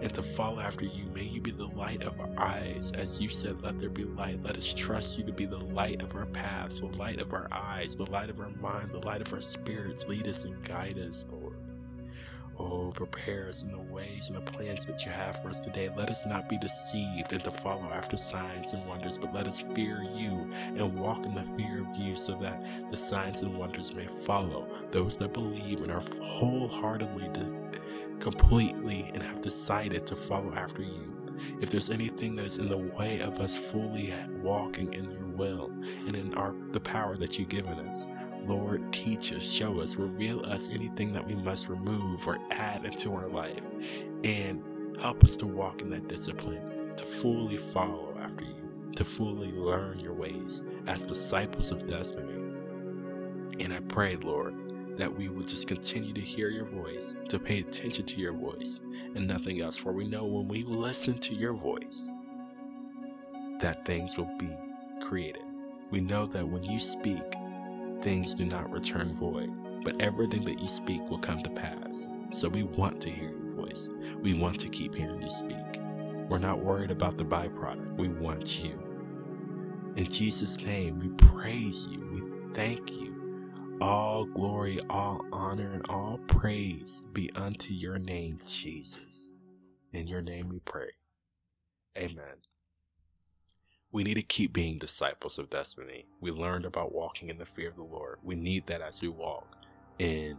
and 0.06 0.14
to 0.14 0.22
follow 0.22 0.60
after 0.60 0.86
you. 0.86 1.04
May 1.16 1.24
you 1.24 1.42
be 1.42 1.50
the 1.50 1.66
light 1.66 2.04
of 2.04 2.20
our 2.20 2.30
eyes. 2.38 2.92
As 2.94 3.20
you 3.20 3.28
said, 3.28 3.64
let 3.64 3.80
there 3.80 3.90
be 3.90 4.04
light. 4.04 4.44
Let 4.44 4.56
us 4.56 4.72
trust 4.72 5.18
you 5.18 5.24
to 5.26 5.34
be 5.34 5.48
the 5.48 5.58
light 5.58 6.04
of 6.04 6.16
our 6.16 6.28
paths, 6.28 6.80
the 6.80 6.86
light 6.86 7.20
of 7.20 7.34
our 7.34 7.48
eyes, 7.52 7.96
the 7.96 8.06
light 8.06 8.30
of 8.30 8.40
our 8.40 8.52
mind, 8.62 8.92
the 8.92 9.00
light 9.00 9.22
of 9.22 9.34
our 9.34 9.42
spirits. 9.42 10.06
Lead 10.06 10.28
us 10.28 10.44
and 10.44 10.64
guide 10.64 11.00
us, 11.00 11.26
Lord. 11.32 11.58
Oh, 12.60 12.94
prepare 12.96 13.50
us 13.50 13.64
in 13.64 13.72
the 13.72 13.80
ways 13.80 14.30
and 14.30 14.38
the 14.38 14.52
plans 14.52 14.86
that 14.86 15.04
you 15.04 15.12
have 15.12 15.42
for 15.42 15.50
us 15.50 15.60
today. 15.60 15.90
Let 15.98 16.12
us 16.12 16.24
not 16.26 16.48
be 16.48 16.60
deceived 16.60 17.34
and 17.34 17.44
to 17.44 17.52
follow 17.52 17.90
after 17.92 18.16
signs 18.16 18.74
and 18.74 18.88
wonders, 18.88 19.18
but 19.18 19.34
let 19.34 19.48
us 19.48 19.62
fear 19.74 20.04
you 20.16 20.50
and 20.54 21.00
walk 21.00 21.26
in 21.26 21.34
the 21.34 21.44
fear 21.58 21.82
of 21.82 21.96
you 21.98 22.16
so 22.16 22.38
that 22.42 22.64
the 22.92 22.98
signs 22.98 23.42
and 23.42 23.58
wonders 23.58 23.94
may 23.94 24.08
follow 24.08 24.68
those 24.92 25.18
that 25.18 25.34
believe 25.34 25.82
and 25.82 25.92
are 25.92 26.04
wholeheartedly, 26.22 27.28
completely, 28.20 29.10
and 29.14 29.22
have 29.22 29.42
decided 29.42 30.06
to 30.08 30.16
follow 30.16 30.54
after 30.54 30.82
you. 30.82 31.12
If 31.62 31.70
there's 31.70 31.90
anything 31.90 32.36
that 32.38 32.46
is 32.46 32.58
in 32.58 32.70
the 32.70 32.78
way 32.78 33.20
of 33.20 33.40
us 33.40 33.56
fully 33.56 34.14
walking 34.42 34.94
in 34.94 35.12
your 35.12 35.28
will 35.28 35.72
and 35.84 36.16
in 36.16 36.34
our 36.36 36.56
the 36.72 36.80
power 36.80 37.18
that 37.18 37.38
you've 37.38 37.50
given 37.50 37.80
us, 37.80 38.06
Lord, 38.46 38.94
teach 38.94 39.34
us, 39.34 39.44
show 39.44 39.80
us, 39.82 39.96
reveal 39.96 40.46
us 40.46 40.70
anything 40.70 41.12
that 41.14 41.26
we 41.26 41.36
must 41.36 41.68
remove 41.68 42.28
or 42.28 42.38
add 42.52 42.86
into 42.86 43.14
our 43.14 43.28
life, 43.28 43.64
and 44.24 44.64
help 45.02 45.24
us 45.24 45.36
to 45.38 45.48
walk 45.48 45.82
in 45.82 45.90
that 45.90 46.08
discipline, 46.08 46.94
to 46.96 47.04
fully 47.04 47.58
follow 47.58 48.16
after 48.22 48.46
you, 48.46 48.92
to 48.96 49.04
fully 49.04 49.52
learn 49.52 50.00
your 50.00 50.14
ways 50.14 50.62
as 50.88 51.04
disciples 51.04 51.72
of 51.72 51.88
destiny. 51.88 52.34
And 53.60 53.74
I 53.74 53.80
pray, 53.80 54.16
Lord, 54.18 54.65
that 54.98 55.16
we 55.16 55.30
will 55.30 55.44
just 55.44 55.68
continue 55.68 56.14
to 56.14 56.22
hear 56.22 56.50
your 56.50 56.66
voice, 56.66 57.16
to 57.30 57.40
pay 57.40 57.60
attention 57.60 58.06
to 58.06 58.16
your 58.18 58.34
voice, 58.34 58.80
and 59.16 59.28
nothing 59.28 59.62
else. 59.62 59.78
For 59.78 59.92
we 59.92 60.08
know 60.08 60.26
when 60.26 60.48
we 60.48 60.64
listen 60.64 61.18
to 61.20 61.36
your 61.36 61.54
voice, 61.54 62.10
that 63.60 63.86
things 63.86 64.18
will 64.18 64.30
be 64.38 64.50
created. 65.02 65.42
We 65.92 66.02
know 66.02 66.26
that 66.28 66.48
when 66.48 66.64
you 66.64 66.80
speak, 66.80 67.24
things 68.02 68.34
do 68.34 68.46
not 68.46 68.72
return 68.72 69.16
void, 69.18 69.50
but 69.84 70.02
everything 70.02 70.44
that 70.46 70.60
you 70.60 70.68
speak 70.68 71.02
will 71.10 71.20
come 71.20 71.42
to 71.44 71.50
pass. 71.50 72.08
So 72.32 72.50
we 72.50 72.64
want 72.64 73.02
to 73.02 73.10
hear 73.10 73.30
your 73.30 73.56
voice. 73.56 73.90
We 74.22 74.34
want 74.34 74.60
to 74.62 74.70
keep 74.70 74.96
hearing 74.96 75.22
you 75.22 75.32
speak. 75.32 75.80
We're 76.28 76.40
not 76.40 76.60
worried 76.60 76.92
about 76.92 77.18
the 77.18 77.24
byproduct. 77.24 77.98
We 77.98 78.08
want 78.08 78.64
you. 78.64 78.80
In 79.96 80.10
Jesus' 80.10 80.58
name, 80.58 81.00
we 81.00 81.10
praise 81.10 81.88
you. 81.88 82.00
We 82.12 82.54
thank 82.54 82.92
you. 82.92 83.15
All 83.82 84.24
glory, 84.24 84.80
all 84.90 85.26
honor, 85.34 85.74
and 85.74 85.86
all 85.90 86.18
praise 86.28 87.04
be 87.12 87.30
unto 87.36 87.74
your 87.74 88.00
name, 88.00 88.40
Jesus. 88.48 89.32
In 89.92 90.08
your 90.08 90.22
name 90.22 90.48
we 90.48 90.60
pray. 90.60 90.92
Amen. 91.98 92.38
We 93.92 94.04
need 94.04 94.14
to 94.14 94.22
keep 94.24 94.54
being 94.54 94.78
disciples 94.78 95.38
of 95.38 95.50
destiny. 95.50 96.06
We 96.22 96.32
learned 96.32 96.66
about 96.66 96.94
walking 96.94 97.30
in 97.30 97.38
the 97.38 97.46
fear 97.46 97.70
of 97.70 97.76
the 97.76 97.84
Lord. 97.84 98.20
We 98.24 98.36
need 98.36 98.66
that 98.68 98.82
as 98.82 99.02
we 99.02 99.10
walk 99.10 99.58
in 100.00 100.38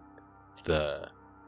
the 0.64 1.05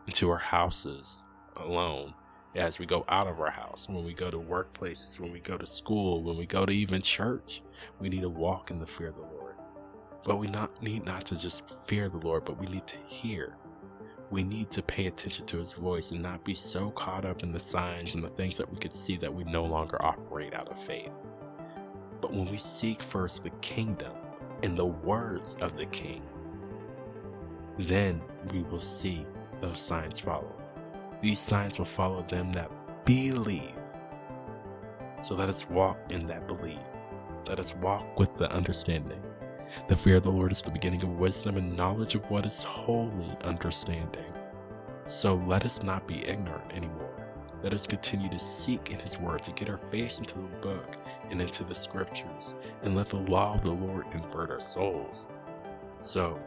into 0.06 0.30
our 0.30 0.38
houses 0.38 1.18
alone, 1.56 2.12
as 2.54 2.78
we 2.78 2.84
go 2.84 3.04
out 3.08 3.28
of 3.28 3.40
our 3.40 3.50
house, 3.50 3.88
when 3.88 4.04
we 4.04 4.12
go 4.12 4.30
to 4.30 4.38
workplaces, 4.38 5.18
when 5.18 5.32
we 5.32 5.40
go 5.40 5.56
to 5.56 5.66
school, 5.66 6.22
when 6.22 6.36
we 6.36 6.44
go 6.44 6.66
to 6.66 6.72
even 6.72 7.00
church. 7.00 7.62
We 7.98 8.10
need 8.10 8.22
to 8.22 8.28
walk 8.28 8.70
in 8.70 8.78
the 8.78 8.86
fear 8.86 9.08
of 9.08 9.16
the 9.16 9.22
Lord. 9.22 9.47
But 10.24 10.36
we 10.36 10.46
not 10.46 10.82
need 10.82 11.04
not 11.04 11.24
to 11.26 11.38
just 11.38 11.76
fear 11.86 12.08
the 12.08 12.18
Lord, 12.18 12.44
but 12.44 12.58
we 12.58 12.66
need 12.66 12.86
to 12.86 12.96
hear. 13.06 13.54
We 14.30 14.44
need 14.44 14.70
to 14.72 14.82
pay 14.82 15.06
attention 15.06 15.46
to 15.46 15.58
his 15.58 15.72
voice 15.72 16.10
and 16.10 16.22
not 16.22 16.44
be 16.44 16.52
so 16.52 16.90
caught 16.90 17.24
up 17.24 17.42
in 17.42 17.52
the 17.52 17.58
signs 17.58 18.14
and 18.14 18.22
the 18.22 18.28
things 18.28 18.56
that 18.58 18.70
we 18.70 18.78
could 18.78 18.92
see 18.92 19.16
that 19.16 19.32
we 19.32 19.44
no 19.44 19.64
longer 19.64 20.04
operate 20.04 20.52
out 20.52 20.68
of 20.68 20.82
faith. 20.82 21.12
But 22.20 22.32
when 22.32 22.46
we 22.50 22.56
seek 22.58 23.02
first 23.02 23.42
the 23.42 23.50
kingdom 23.60 24.12
and 24.62 24.76
the 24.76 24.84
words 24.84 25.54
of 25.60 25.76
the 25.78 25.86
king, 25.86 26.22
then 27.78 28.20
we 28.52 28.62
will 28.62 28.80
see 28.80 29.24
those 29.60 29.80
signs 29.80 30.18
follow. 30.18 30.54
These 31.22 31.38
signs 31.38 31.78
will 31.78 31.86
follow 31.86 32.22
them 32.28 32.52
that 32.52 32.70
believe. 33.04 33.74
So 35.22 35.34
let 35.34 35.48
us 35.48 35.68
walk 35.70 35.98
in 36.10 36.26
that 36.26 36.46
belief. 36.46 36.78
Let 37.46 37.58
us 37.60 37.74
walk 37.76 38.18
with 38.18 38.36
the 38.36 38.52
understanding. 38.52 39.22
The 39.88 39.96
fear 39.96 40.16
of 40.16 40.22
the 40.22 40.30
Lord 40.30 40.52
is 40.52 40.62
the 40.62 40.70
beginning 40.70 41.02
of 41.02 41.18
wisdom 41.18 41.56
and 41.56 41.76
knowledge 41.76 42.14
of 42.14 42.28
what 42.30 42.46
is 42.46 42.62
holy 42.62 43.36
understanding. 43.42 44.32
So 45.06 45.36
let 45.46 45.64
us 45.64 45.82
not 45.82 46.06
be 46.06 46.26
ignorant 46.26 46.72
anymore. 46.72 47.08
Let 47.62 47.74
us 47.74 47.86
continue 47.86 48.28
to 48.28 48.38
seek 48.38 48.90
in 48.90 48.98
His 49.00 49.18
Word 49.18 49.42
to 49.44 49.52
get 49.52 49.68
our 49.68 49.78
face 49.78 50.18
into 50.18 50.34
the 50.34 50.56
book 50.60 50.96
and 51.30 51.42
into 51.42 51.64
the 51.64 51.74
scriptures, 51.74 52.54
and 52.82 52.94
let 52.94 53.08
the 53.08 53.16
law 53.16 53.54
of 53.54 53.64
the 53.64 53.72
Lord 53.72 54.10
convert 54.10 54.50
our 54.50 54.60
souls. 54.60 55.26
So, 56.02 56.38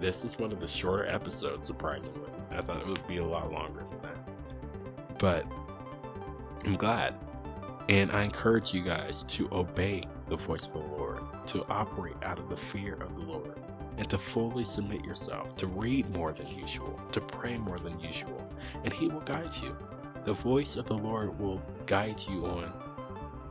this 0.00 0.24
is 0.24 0.38
one 0.38 0.52
of 0.52 0.60
the 0.60 0.68
shorter 0.68 1.06
episodes, 1.06 1.66
surprisingly. 1.66 2.30
I 2.50 2.62
thought 2.62 2.80
it 2.80 2.86
would 2.86 3.06
be 3.06 3.18
a 3.18 3.24
lot 3.24 3.52
longer 3.52 3.84
than 3.90 4.00
that. 4.02 5.18
But 5.18 5.44
I'm 6.64 6.76
glad. 6.76 7.14
And 7.88 8.12
I 8.12 8.22
encourage 8.22 8.72
you 8.72 8.82
guys 8.82 9.22
to 9.24 9.48
obey 9.50 10.02
the 10.28 10.36
voice 10.36 10.66
of 10.66 10.74
the 10.74 10.78
Lord, 10.78 11.07
to 11.48 11.66
operate 11.68 12.16
out 12.22 12.38
of 12.38 12.48
the 12.48 12.56
fear 12.56 12.94
of 12.94 13.14
the 13.16 13.26
Lord, 13.26 13.60
and 13.96 14.08
to 14.10 14.18
fully 14.18 14.64
submit 14.64 15.04
yourself, 15.04 15.56
to 15.56 15.66
read 15.66 16.08
more 16.14 16.32
than 16.32 16.48
usual, 16.48 17.00
to 17.12 17.20
pray 17.20 17.58
more 17.58 17.78
than 17.78 17.98
usual, 18.00 18.48
and 18.84 18.92
He 18.92 19.08
will 19.08 19.20
guide 19.20 19.54
you. 19.62 19.76
The 20.24 20.34
voice 20.34 20.76
of 20.76 20.86
the 20.86 20.96
Lord 20.96 21.38
will 21.38 21.62
guide 21.86 22.22
you 22.28 22.46
on 22.46 22.72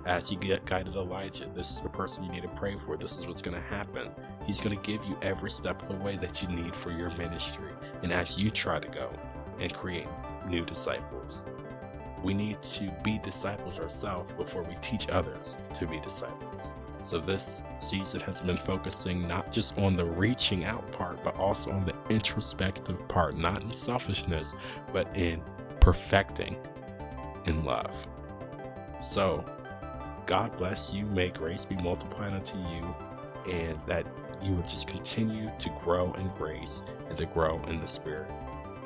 as 0.06 0.32
you 0.32 0.38
get 0.38 0.64
guided 0.66 0.96
Elijah. 0.96 1.50
This 1.54 1.70
is 1.70 1.82
the 1.82 1.90
person 1.90 2.24
you 2.24 2.32
need 2.32 2.44
to 2.44 2.50
pray 2.50 2.78
for. 2.86 2.96
This 2.96 3.18
is 3.18 3.28
what's 3.28 3.42
going 3.42 3.56
to 3.58 3.68
happen. 3.68 4.10
He's 4.46 4.62
going 4.62 4.76
to 4.76 4.82
give 4.82 5.04
you 5.04 5.18
every 5.22 5.50
step 5.50 5.82
of 5.82 5.90
the 5.90 5.96
way 5.96 6.16
that 6.18 6.42
you 6.42 6.48
need 6.48 6.76
for 6.76 6.92
your 6.92 7.10
ministry. 7.12 7.72
And 8.04 8.14
as 8.14 8.38
you 8.38 8.50
try 8.50 8.80
to 8.80 8.88
go 8.88 9.12
and 9.60 9.74
create 9.74 10.08
new 10.48 10.64
disciples, 10.64 11.44
we 12.24 12.34
need 12.34 12.62
to 12.62 12.92
be 13.04 13.20
disciples 13.20 13.80
ourselves 13.80 14.32
before 14.34 14.64
we 14.64 14.76
teach 14.82 15.10
others 15.10 15.58
to 15.74 15.86
be 15.86 16.00
disciples. 16.00 16.74
So 17.02 17.20
this 17.20 17.62
season 17.80 18.20
has 18.22 18.42
been 18.42 18.58
focusing 18.58 19.28
not 19.28 19.52
just 19.52 19.78
on 19.78 19.96
the 19.96 20.06
reaching 20.06 20.66
out 20.66 20.92
part, 20.92 21.24
but 21.24 21.36
also 21.36 21.72
on 21.72 21.86
the 21.86 21.96
introspective 22.10 23.08
part, 23.08 23.38
not 23.38 23.62
in 23.62 23.74
selfishness, 23.74 24.54
but 24.92 25.08
in 25.16 25.42
perfecting 25.80 26.58
in 27.46 27.64
love. 27.64 27.96
So 29.02 29.46
God 30.26 30.58
bless 30.58 30.94
you. 30.94 31.06
May 31.06 31.30
grace 31.30 31.66
be 31.66 31.76
multiplied 31.78 32.34
unto 32.34 32.58
you, 32.58 32.96
and 33.50 33.80
that 33.88 34.06
you 34.44 34.54
would 34.54 34.66
just 34.66 34.88
continue 34.88 35.50
to 35.60 35.70
grow 35.84 36.12
in 36.14 36.28
grace 36.38 36.82
and 37.08 37.18
to 37.18 37.26
grow 37.28 37.62
in 37.68 37.80
the 37.80 37.88
Spirit. 37.88 38.30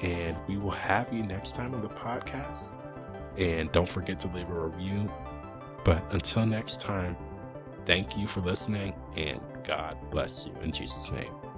And 0.01 0.37
we 0.47 0.57
will 0.57 0.71
have 0.71 1.11
you 1.11 1.23
next 1.23 1.55
time 1.55 1.73
on 1.73 1.81
the 1.81 1.89
podcast. 1.89 2.71
And 3.37 3.71
don't 3.71 3.89
forget 3.89 4.19
to 4.21 4.27
leave 4.29 4.49
a 4.49 4.67
review. 4.67 5.11
But 5.83 6.03
until 6.11 6.45
next 6.45 6.79
time, 6.79 7.17
thank 7.85 8.17
you 8.17 8.27
for 8.27 8.41
listening, 8.41 8.93
and 9.15 9.41
God 9.63 9.97
bless 10.09 10.47
you 10.47 10.53
in 10.61 10.71
Jesus' 10.71 11.11
name. 11.11 11.50